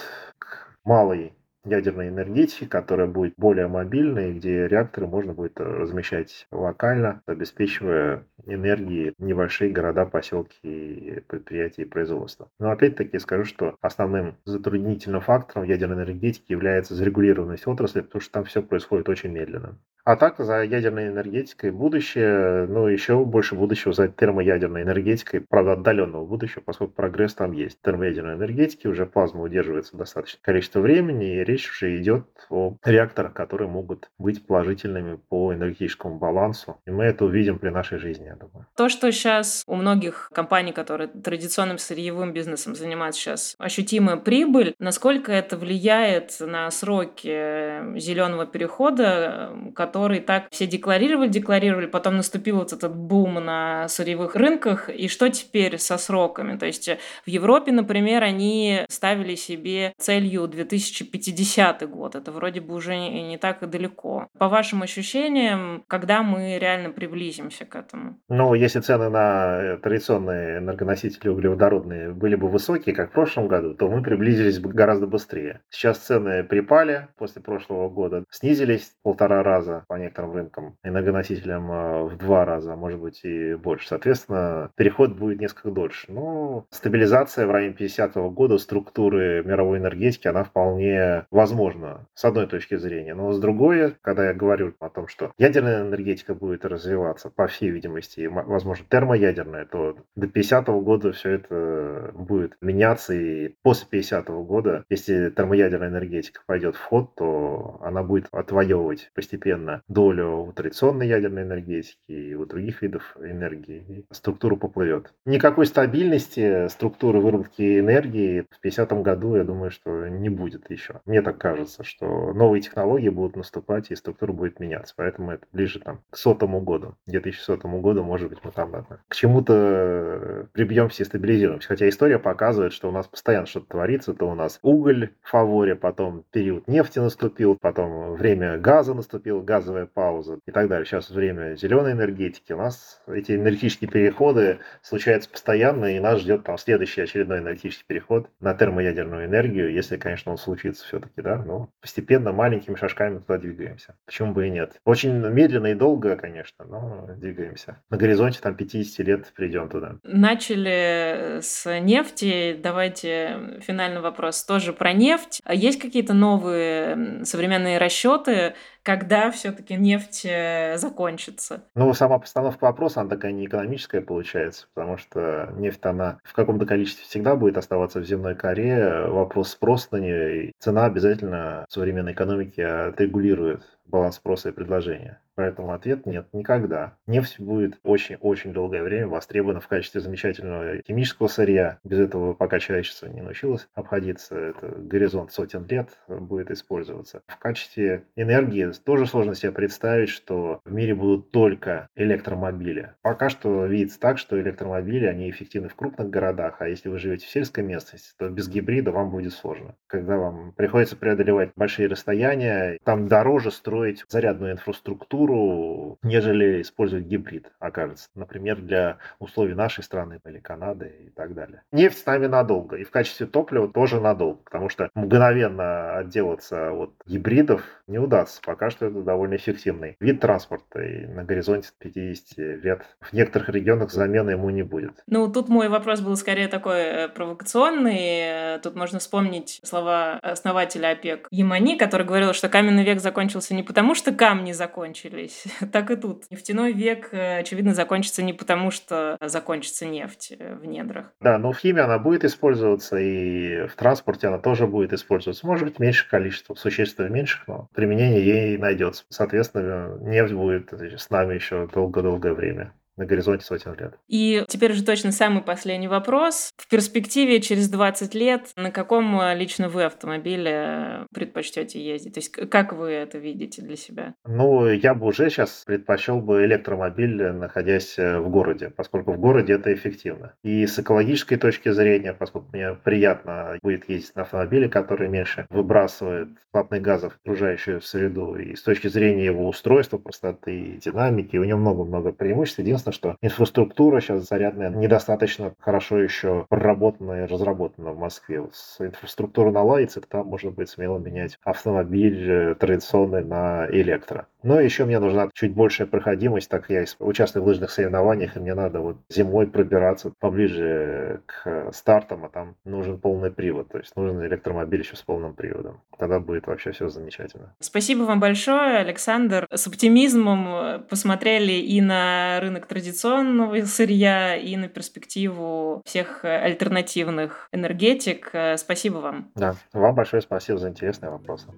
малой 0.91 1.33
ядерной 1.65 2.09
энергетики, 2.09 2.67
которая 2.67 3.07
будет 3.07 3.35
более 3.37 3.69
мобильной, 3.69 4.33
где 4.33 4.67
реакторы 4.67 5.07
можно 5.07 5.33
будет 5.35 5.61
размещать 5.61 6.49
локально, 6.51 7.23
обеспечивая 7.27 8.27
энергией 8.47 9.15
небольшие 9.19 9.71
города, 9.71 10.05
поселки, 10.05 11.23
предприятия 11.29 11.83
и 11.83 11.85
производства. 11.85 12.49
Но 12.59 12.73
опять-таки 12.73 13.21
скажу, 13.21 13.45
что 13.45 13.77
основным 13.81 14.35
затруднительным 14.45 15.21
фактором 15.21 15.65
ядерной 15.65 15.97
энергетики 15.97 16.51
является 16.51 16.97
зарегулированность 16.97 17.69
отрасли, 17.69 18.01
потому 18.01 18.21
что 18.21 18.33
там 18.33 18.45
все 18.47 18.61
происходит 18.61 19.09
очень 19.09 19.31
медленно. 19.31 19.79
А 20.05 20.17
так, 20.17 20.39
за 20.39 20.63
ядерной 20.63 21.09
энергетикой 21.09 21.71
будущее, 21.71 22.67
ну, 22.67 22.87
еще 22.87 23.25
больше 23.25 23.55
будущего 23.55 23.93
за 23.93 24.09
термоядерной 24.09 24.83
энергетикой, 24.83 25.41
правда, 25.41 25.73
отдаленного 25.73 26.25
будущего, 26.25 26.63
поскольку 26.65 26.95
прогресс 26.95 27.35
там 27.35 27.53
есть. 27.53 27.81
Термоядерной 27.83 28.35
энергетике 28.35 28.89
уже 28.89 29.07
плазма 29.07 29.43
удерживается 29.43 29.97
достаточное 29.97 30.41
количество 30.43 30.81
времени, 30.81 31.37
и 31.37 31.45
речь 31.45 31.71
уже 31.71 31.97
идет 32.01 32.27
о 32.49 32.77
реакторах, 32.85 33.35
которые 33.35 33.69
могут 33.69 34.11
быть 34.19 34.47
положительными 34.47 35.17
по 35.29 35.53
энергетическому 35.53 36.19
балансу. 36.19 36.81
И 36.87 36.91
мы 36.91 37.05
это 37.05 37.25
увидим 37.25 37.59
при 37.59 37.71
нашей 37.71 37.99
жизни, 37.99 38.27
я 38.27 38.37
думаю. 38.37 38.67
То, 38.77 38.89
что 38.89 39.11
сейчас 39.13 39.65
у 39.67 39.75
многих 39.75 40.31
компаний, 40.35 40.73
которые 40.73 41.09
традиционным 41.09 41.79
сырьевым 41.79 42.33
бизнесом 42.33 42.75
занимаются 42.75 43.21
сейчас, 43.21 43.55
ощутимая 43.59 44.17
прибыль, 44.17 44.75
насколько 44.79 45.33
это 45.33 45.57
влияет 45.57 46.37
на 46.41 46.71
сроки 46.71 47.99
зеленого 47.99 48.47
перехода, 48.47 49.51
который 49.75 50.00
который 50.01 50.21
так 50.21 50.47
все 50.51 50.67
декларировали, 50.67 51.29
декларировали, 51.29 51.85
потом 51.85 52.17
наступил 52.17 52.57
вот 52.57 52.73
этот 52.73 52.97
бум 52.97 53.35
на 53.35 53.87
сырьевых 53.89 54.35
рынках, 54.35 54.89
и 54.89 55.09
что 55.09 55.29
теперь 55.29 55.77
со 55.77 55.99
сроками? 55.99 56.57
То 56.57 56.65
есть 56.65 56.89
в 56.89 57.29
Европе, 57.29 57.71
например, 57.71 58.23
они 58.23 58.87
ставили 58.89 59.35
себе 59.35 59.93
целью 59.99 60.49
2050 60.49 61.91
год, 61.91 62.15
это 62.15 62.33
вроде 62.33 62.63
бы 62.63 62.75
уже 62.75 62.97
не, 62.97 63.37
так 63.37 63.63
и 63.63 63.67
далеко. 63.67 64.27
По 64.39 64.49
вашим 64.49 64.83
ощущениям, 64.83 65.85
когда 65.87 66.23
мы 66.23 66.59
реально 66.59 66.89
приблизимся 66.89 67.67
к 67.67 67.77
этому? 67.77 68.17
Ну, 68.31 68.55
если 68.55 68.81
цены 68.81 69.11
на 69.11 69.77
традиционные 69.83 70.61
энергоносители 70.61 71.29
углеводородные 71.29 72.13
были 72.13 72.37
бы 72.37 72.49
высокие, 72.49 72.95
как 72.95 73.11
в 73.11 73.13
прошлом 73.13 73.49
году, 73.49 73.75
то 73.75 73.87
мы 73.91 74.03
приблизились 74.03 74.61
бы 74.61 74.71
гораздо 74.71 75.07
быстрее. 75.07 75.61
Сейчас 75.69 75.99
цены 75.99 76.43
припали 76.43 77.09
после 77.19 77.43
прошлого 77.43 77.91
года, 77.91 78.25
снизились 78.31 78.95
полтора 79.03 79.43
раза 79.43 79.80
по 79.89 79.95
некоторым 79.95 80.33
рынкам, 80.33 80.77
энергоносителям 80.83 81.71
э, 81.71 82.03
в 82.05 82.17
два 82.17 82.45
раза, 82.45 82.77
может 82.77 83.01
быть 83.01 83.21
и 83.25 83.55
больше. 83.55 83.89
Соответственно, 83.89 84.71
переход 84.77 85.13
будет 85.13 85.41
несколько 85.41 85.71
дольше. 85.71 86.07
Но 86.13 86.67
стабилизация 86.71 87.47
в 87.47 87.51
районе 87.51 87.75
50 87.75 88.17
-го 88.17 88.31
года 88.31 88.59
структуры 88.59 89.43
мировой 89.45 89.79
энергетики, 89.79 90.29
она 90.29 90.45
вполне 90.45 91.27
возможна 91.31 92.07
с 92.15 92.25
одной 92.25 92.47
точки 92.47 92.77
зрения. 92.77 93.15
Но 93.15 93.33
с 93.33 93.41
другой, 93.41 93.95
когда 94.03 94.27
я 94.27 94.35
говорю 94.35 94.75
о 94.81 94.89
том, 94.89 95.09
что 95.09 95.33
ядерная 95.39 95.83
энергетика 95.83 96.35
будет 96.35 96.65
развиваться, 96.65 97.31
по 97.31 97.47
всей 97.47 97.71
видимости, 97.71 98.21
и, 98.21 98.27
возможно, 98.27 98.85
термоядерная, 98.89 99.67
то 99.67 99.97
до 100.17 100.27
50 100.27 100.69
-го 100.69 100.81
года 100.81 101.13
все 101.13 101.31
это 101.31 102.13
будет 102.15 102.57
меняться. 102.61 103.15
И 103.15 103.55
после 103.63 103.87
50 103.89 104.29
-го 104.29 104.45
года, 104.45 104.85
если 104.89 105.31
термоядерная 105.31 105.89
энергетика 105.89 106.43
пойдет 106.47 106.77
в 106.77 106.85
ход, 106.85 107.15
то 107.15 107.79
она 107.83 108.03
будет 108.03 108.27
отвоевывать 108.33 109.11
постепенно 109.15 109.70
долю 109.89 110.43
у 110.43 110.53
традиционной 110.53 111.09
ядерной 111.09 111.43
энергетики 111.43 111.99
и 112.09 112.35
у 112.35 112.47
других 112.47 112.83
видов 112.83 113.17
энергии. 113.21 114.05
Структура 114.11 114.57
поплывет. 114.57 115.13
Никакой 115.25 115.67
стабильности 115.67 116.69
структуры 116.69 117.21
выработки 117.21 117.79
энергии 117.79 118.47
в 118.51 118.61
50 118.61 118.93
году, 119.03 119.37
я 119.37 119.45
думаю, 119.45 119.71
что 119.71 120.09
не 120.09 120.29
будет 120.29 120.71
еще. 120.71 121.01
Мне 121.07 121.23
так 121.23 121.39
кажется, 121.39 121.85
что 121.85 122.33
новые 122.33 122.63
технологии 122.63 123.09
будут 123.09 123.37
наступать, 123.37 123.91
и 123.91 123.97
структура 123.97 124.33
будет 124.33 124.61
меняться. 124.61 124.95
Поэтому 124.97 125.33
это 125.33 125.47
ближе 125.53 125.81
там, 125.81 126.01
к 126.11 126.17
сотому 126.17 126.61
году, 126.61 126.95
2100 127.07 127.57
году, 127.81 128.03
может 128.03 128.29
быть, 128.29 128.39
мы 128.43 128.51
там 128.51 128.73
ладно, 128.73 129.01
к 129.09 129.15
чему-то 129.15 130.49
прибьемся 130.53 131.03
и 131.03 131.07
стабилизируемся. 131.07 131.69
Хотя 131.69 131.89
история 131.89 132.19
показывает, 132.19 132.73
что 132.73 132.89
у 132.89 132.93
нас 132.93 133.07
постоянно 133.07 133.47
что-то 133.47 133.67
творится. 133.67 134.15
То 134.15 134.31
у 134.31 134.35
нас 134.35 134.59
уголь 134.63 135.11
в 135.23 135.31
фаворе, 135.31 135.75
потом 135.75 136.25
период 136.31 136.69
нефти 136.69 136.99
наступил, 136.99 137.57
потом 137.61 138.15
время 138.15 138.59
газа 138.59 138.95
наступил, 138.95 139.43
газовая 139.61 139.87
пауза 139.87 140.39
и 140.47 140.51
так 140.51 140.69
далее. 140.69 140.87
Сейчас 140.87 141.11
время 141.11 141.55
зеленой 141.55 141.93
энергетики. 141.93 142.53
У 142.53 142.57
нас 142.57 143.03
эти 143.07 143.33
энергетические 143.33 143.91
переходы 143.91 144.59
случаются 144.83 145.29
постоянно, 145.29 145.97
и 145.97 146.01
нас 146.01 146.21
ждет 146.21 146.45
там 146.45 146.57
следующий 146.57 147.03
очередной 147.03 147.41
энергетический 147.41 147.85
переход 147.87 148.29
на 148.41 148.55
термоядерную 148.55 149.27
энергию, 149.27 149.73
если, 149.73 149.99
конечно, 149.99 150.33
он 150.33 150.39
случится 150.39 150.85
все-таки, 150.87 151.21
да, 151.21 151.37
но 151.37 151.69
постепенно, 151.81 152.33
маленькими 152.33 152.75
шажками 152.75 153.19
туда 153.19 153.39
двигаемся. 153.39 153.95
Почему 154.07 154.33
бы 154.33 154.47
и 154.47 154.51
нет? 154.51 154.77
Очень 154.85 155.13
медленно 155.13 155.69
и 155.69 155.75
долго, 155.75 156.17
конечно, 156.17 156.65
но 156.65 157.09
двигаемся. 157.17 157.83
На 157.91 157.99
горизонте 157.99 158.41
там 158.41 158.55
50 158.55 159.07
лет 159.07 159.33
придем 159.37 159.69
туда. 159.69 159.97
Начали 160.03 161.41
с 161.43 161.81
нефти. 161.81 162.59
Давайте 162.63 163.61
финальный 163.61 164.01
вопрос 164.01 164.43
тоже 164.45 164.73
про 164.73 164.93
нефть. 164.95 165.43
Есть 165.51 165.81
какие-то 165.81 166.15
новые 166.15 167.25
современные 167.25 167.79
расчеты, 167.79 168.55
когда 168.91 169.31
все-таки 169.31 169.77
нефть 169.77 170.23
э, 170.25 170.77
закончится? 170.77 171.63
Ну, 171.77 171.95
сама 171.95 172.19
постановка 172.19 172.65
вопроса, 172.65 173.01
она 173.01 173.11
такая 173.11 173.31
не 173.31 173.47
экономическая 173.47 174.01
получается, 174.01 174.67
потому 174.75 174.97
что 174.97 175.53
нефть, 175.57 175.85
она 175.85 176.19
в 176.25 176.33
каком-то 176.33 176.67
количестве 176.67 177.05
всегда 177.05 177.37
будет 177.37 177.57
оставаться 177.57 178.01
в 178.01 178.05
земной 178.05 178.35
коре. 178.35 179.07
Вопрос 179.07 179.51
спроса 179.51 179.87
на 179.93 179.99
нее, 179.99 180.47
и 180.47 180.53
цена 180.59 180.87
обязательно 180.87 181.67
в 181.69 181.73
современной 181.73 182.15
экономике 182.15 182.67
отрегулирует 182.67 183.63
баланс 183.91 184.17
спроса 184.17 184.49
и 184.51 184.53
предложения. 184.53 185.21
Поэтому 185.35 185.73
ответ 185.73 186.05
нет, 186.05 186.27
никогда. 186.35 186.99
Нефть 187.07 187.41
будет 187.41 187.79
очень-очень 187.83 188.53
долгое 188.53 188.83
время 188.83 189.09
востребована 189.09 189.61
в 189.61 189.69
качестве 189.69 190.03
замечательного 190.03 190.83
химического 190.87 191.29
сырья. 191.29 191.79
Без 191.83 191.99
этого 191.99 192.35
пока 192.35 192.59
человечество 192.59 193.07
не 193.07 193.23
научилось 193.23 193.67
обходиться. 193.75 194.37
Это 194.37 194.67
горизонт 194.67 195.33
сотен 195.33 195.67
лет 195.67 195.89
будет 196.09 196.51
использоваться. 196.51 197.23
В 197.27 197.39
качестве 197.39 198.05
энергии 198.17 198.71
тоже 198.85 199.07
сложно 199.07 199.35
себе 199.35 199.53
представить, 199.53 200.11
что 200.11 200.61
в 200.67 200.73
мире 200.73 200.95
будут 200.95 201.31
только 201.31 201.89
электромобили. 201.97 202.93
Пока 203.01 203.31
что 203.31 203.65
видится 203.65 203.99
так, 203.99 204.19
что 204.19 204.39
электромобили, 204.39 205.07
они 205.07 205.31
эффективны 205.31 205.71
в 205.71 205.75
крупных 205.75 206.11
городах, 206.11 206.57
а 206.61 206.69
если 206.69 206.91
вы 206.91 206.99
живете 206.99 207.27
в 207.27 207.31
сельской 207.31 207.65
местности, 207.65 208.13
то 208.19 208.29
без 208.29 208.49
гибрида 208.49 208.93
вам 208.93 209.11
будет 209.11 209.33
сложно. 209.33 209.75
Когда 209.87 210.19
вам 210.19 210.53
приходится 210.53 210.97
преодолевать 210.97 211.53
большие 211.57 211.89
расстояния, 211.89 212.79
там 212.85 213.09
дороже 213.09 213.51
строить 213.81 214.05
зарядную 214.09 214.53
инфраструктуру, 214.53 215.99
нежели 216.03 216.61
использовать 216.61 217.07
гибрид, 217.07 217.51
окажется. 217.59 218.11
Например, 218.15 218.57
для 218.57 218.99
условий 219.19 219.55
нашей 219.55 219.83
страны 219.83 220.21
или 220.27 220.39
Канады 220.39 220.93
и 221.07 221.11
так 221.11 221.35
далее. 221.35 221.63
Нефть 221.73 221.99
с 221.99 222.07
нами 222.07 222.27
надолго. 222.27 222.77
И 222.77 222.85
в 222.85 222.91
качестве 222.91 223.27
топлива 223.27 223.69
тоже 223.69 224.01
надолго. 224.01 224.41
Потому 224.45 224.69
что 224.69 224.91
мгновенно 224.95 225.97
отделаться 225.97 226.73
от 226.73 226.93
гибридов 227.07 227.63
не 227.87 227.99
удастся. 227.99 228.43
Пока 228.45 228.69
что 228.71 228.87
это 228.87 229.01
довольно 229.01 229.37
эффективный 229.37 229.97
вид 229.99 230.21
транспорта. 230.21 230.83
И 230.83 231.07
на 231.07 231.25
горизонте 231.25 231.71
50 231.79 232.39
лет 232.63 232.83
в 233.01 233.13
некоторых 233.15 233.49
регионах 233.49 233.93
замены 233.93 234.33
ему 234.33 234.51
не 234.51 234.63
будет. 234.63 235.03
Ну, 235.07 235.33
тут 235.33 235.49
мой 235.49 235.69
вопрос 235.69 236.01
был 236.01 236.17
скорее 236.17 236.49
такой 236.49 236.81
э, 236.81 237.09
провокационный. 237.09 238.59
Тут 238.61 238.77
можно 238.77 238.99
вспомнить 238.99 239.61
слова 239.65 240.19
основателя 240.23 240.91
ОПЕК 240.91 241.29
Ямани, 241.31 241.79
который 241.79 242.07
говорил, 242.07 242.35
что 242.35 242.51
каменный 242.51 242.85
век 242.85 243.01
закончился 243.01 243.55
не 243.55 243.60
потому, 243.63 243.95
что 243.95 244.13
камни 244.13 244.53
закончились, 244.53 245.45
так 245.73 245.91
и 245.91 245.97
тут. 245.97 246.25
Нефтяной 246.31 246.73
век, 246.73 247.09
э, 247.13 247.39
очевидно, 247.41 247.75
закончится 247.75 248.23
не 248.23 248.33
потому, 248.33 248.71
что 248.71 249.17
закончится 249.21 249.87
нефть 249.87 250.35
э, 250.39 250.55
в 250.55 250.65
недрах. 250.67 251.13
Да, 251.21 251.39
но 251.39 251.53
в 251.53 251.59
химии 251.59 251.83
она 251.83 251.99
будет 251.99 252.25
использоваться, 252.25 252.97
и 252.99 253.67
в 253.67 253.75
транспорте 253.77 254.29
она 254.29 254.39
тоже 254.39 254.67
будет 254.67 254.93
использоваться. 254.93 255.47
Может 255.47 255.67
быть, 255.67 255.79
меньше 255.79 256.09
количество, 256.09 256.55
существенно 256.55 257.09
меньше, 257.09 257.43
но 257.47 257.69
применение 257.75 258.25
ей 258.25 258.59
найдется. 258.59 259.05
Соответственно, 259.09 259.97
нефть 260.01 260.33
будет 260.33 260.73
с 260.73 261.11
нами 261.11 261.35
еще 261.35 261.69
долго-долгое 261.73 262.35
время 262.35 262.73
на 263.01 263.07
горизонте 263.07 263.45
сотен 263.45 263.75
лет. 263.79 263.95
И 264.09 264.45
теперь 264.47 264.73
уже 264.73 264.85
точно 264.85 265.11
самый 265.11 265.43
последний 265.43 265.89
вопрос. 265.89 266.51
В 266.59 266.69
перспективе 266.69 267.41
через 267.41 267.69
20 267.71 268.15
лет 268.15 268.51
на 268.57 268.71
каком 268.71 269.19
э, 269.21 269.35
лично 269.35 269.69
вы 269.71 269.85
автомобиле 269.85 271.07
предпочтете 271.13 271.83
ездить? 271.83 272.15
То 272.15 272.21
есть 272.21 272.31
как 272.31 272.75
вы 272.75 272.91
это 272.91 273.17
видите 273.17 273.63
для 273.63 273.77
себя? 273.77 274.15
Ну, 274.27 274.69
я 274.69 274.95
бы 274.95 275.07
уже 275.07 275.31
сейчас 275.31 275.65
предпочел 275.67 276.21
бы 276.21 276.45
электромобиль, 276.45 277.33
находясь 277.33 277.99
э, 277.99 278.19
в 278.19 278.29
городе, 278.29 278.69
поскольку 278.69 279.13
в 279.13 279.19
городе 279.19 279.55
это 279.55 279.73
эффективно. 279.73 280.35
И 280.45 280.67
с 280.67 280.79
экологической 280.79 281.37
точки 281.37 281.71
зрения, 281.71 282.13
поскольку 282.13 282.49
мне 282.53 282.75
приятно 282.75 283.59
будет 283.63 283.89
ездить 283.89 284.15
на 284.15 284.23
автомобиле, 284.23 284.69
который 284.69 285.09
меньше 285.09 285.47
выбрасывает 285.49 286.29
платных 286.53 286.83
газов 286.83 287.15
в 287.15 287.21
окружающую 287.27 287.81
среду, 287.81 288.37
и 288.37 288.55
с 288.55 288.63
точки 288.63 288.89
зрения 288.89 289.25
его 289.25 289.49
устройства, 289.49 289.97
простоты, 289.97 290.79
динамики, 290.85 291.39
у 291.39 291.45
него 291.45 291.59
много-много 291.59 292.13
преимуществ. 292.13 292.59
Единственное, 292.59 292.90
Единственное, 292.91 293.15
что 293.15 293.17
инфраструктура 293.23 294.01
сейчас 294.01 294.29
зарядная 294.29 294.71
недостаточно 294.71 295.55
хорошо 295.59 295.99
еще 295.99 296.47
проработана 296.49 297.25
и 297.25 297.27
разработана 297.27 297.93
в 297.93 297.99
Москве. 297.99 298.43
С 298.53 298.81
инфраструктурой 298.81 299.53
наладится, 299.53 300.01
тогда 300.01 300.25
можно 300.25 300.51
будет 300.51 300.69
смело 300.69 300.99
менять 300.99 301.39
автомобиль 301.43 302.31
э, 302.31 302.55
традиционный 302.55 303.25
на 303.25 303.67
электро. 303.71 304.27
Но 304.43 304.59
еще 304.61 304.85
мне 304.85 304.99
нужна 304.99 305.29
чуть 305.35 305.53
большая 305.53 305.87
проходимость, 305.87 306.49
так 306.49 306.71
я 306.71 306.85
участвую 306.99 307.45
в 307.45 307.47
лыжных 307.47 307.71
соревнованиях, 307.71 308.37
и 308.37 308.41
мне 308.41 308.55
надо 308.55 308.81
вот 308.81 308.97
зимой 309.11 309.47
пробираться 309.47 310.13
поближе 310.19 311.21
к 311.27 311.71
стартам, 311.73 312.25
а 312.25 312.29
там 312.29 312.57
нужен 312.65 312.99
полный 312.99 313.31
привод, 313.31 313.69
то 313.69 313.79
есть 313.79 313.95
нужен 313.97 314.25
электромобиль 314.25 314.81
еще 314.81 314.97
с 314.97 315.03
полным 315.03 315.35
приводом. 315.35 315.83
Тогда 315.99 316.21
будет 316.21 316.47
вообще 316.47 316.73
все 316.73 316.89
замечательно. 316.89 317.55
Спасибо 317.61 318.05
вам 318.05 318.21
большое, 318.21 318.79
Александр. 318.79 319.47
С 319.53 319.67
оптимизмом 319.67 320.49
э, 320.49 320.79
посмотрели 320.89 321.53
и 321.53 321.81
на 321.83 322.41
рынок 322.41 322.67
традиционного 322.81 323.65
сырья, 323.67 324.37
и 324.37 324.57
на 324.57 324.69
перспективу 324.69 325.83
всех 325.85 326.25
э, 326.25 326.29
альтернативных 326.29 327.49
энергетик. 327.53 328.31
Э, 328.33 328.57
спасибо 328.57 328.99
вам. 328.99 329.31
Да, 329.35 329.55
вам 329.73 329.95
большое 329.95 330.23
спасибо 330.23 330.59
за 330.59 330.69
интересные 330.69 331.11
вопросы. 331.11 331.49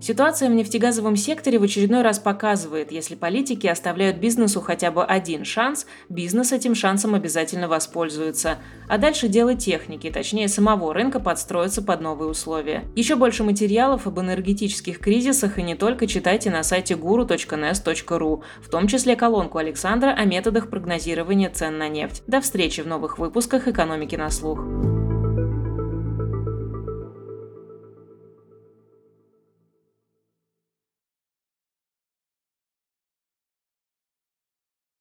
Ситуация 0.00 0.48
в 0.48 0.54
нефтегазовом 0.54 1.16
секторе 1.16 1.58
в 1.58 1.64
очередной 1.64 2.02
раз 2.02 2.20
показывает, 2.20 2.92
если 2.92 3.16
политики 3.16 3.66
оставляют 3.66 4.18
бизнесу 4.18 4.60
хотя 4.60 4.92
бы 4.92 5.04
один 5.04 5.44
шанс, 5.44 5.86
бизнес 6.08 6.52
этим 6.52 6.76
шансом 6.76 7.14
обязательно 7.16 7.66
воспользуется. 7.66 8.58
А 8.88 8.96
дальше 8.98 9.26
дело 9.26 9.54
техники, 9.54 10.08
точнее 10.10 10.46
самого 10.46 10.94
рынка 10.94 11.18
подстроиться 11.18 11.82
под 11.82 12.00
новые 12.00 12.30
условия. 12.30 12.84
Еще 12.94 13.16
больше 13.16 13.42
материалов 13.42 14.06
об 14.06 14.20
энергетических 14.20 15.00
кризисах 15.00 15.58
и 15.58 15.62
не 15.62 15.74
только 15.74 16.06
читайте 16.06 16.50
на 16.50 16.62
сайте 16.62 16.94
guru.nes.ru, 16.94 18.42
в 18.62 18.68
том 18.68 18.86
числе 18.86 19.16
колонку 19.16 19.58
Александра 19.58 20.10
о 20.10 20.24
методах 20.24 20.70
прогнозирования 20.70 21.50
цен 21.50 21.76
на 21.76 21.88
нефть. 21.88 22.22
До 22.28 22.40
встречи 22.40 22.82
в 22.82 22.86
новых 22.86 23.18
выпусках 23.18 23.66
«Экономики 23.66 24.14
на 24.14 24.30
слух». 24.30 24.60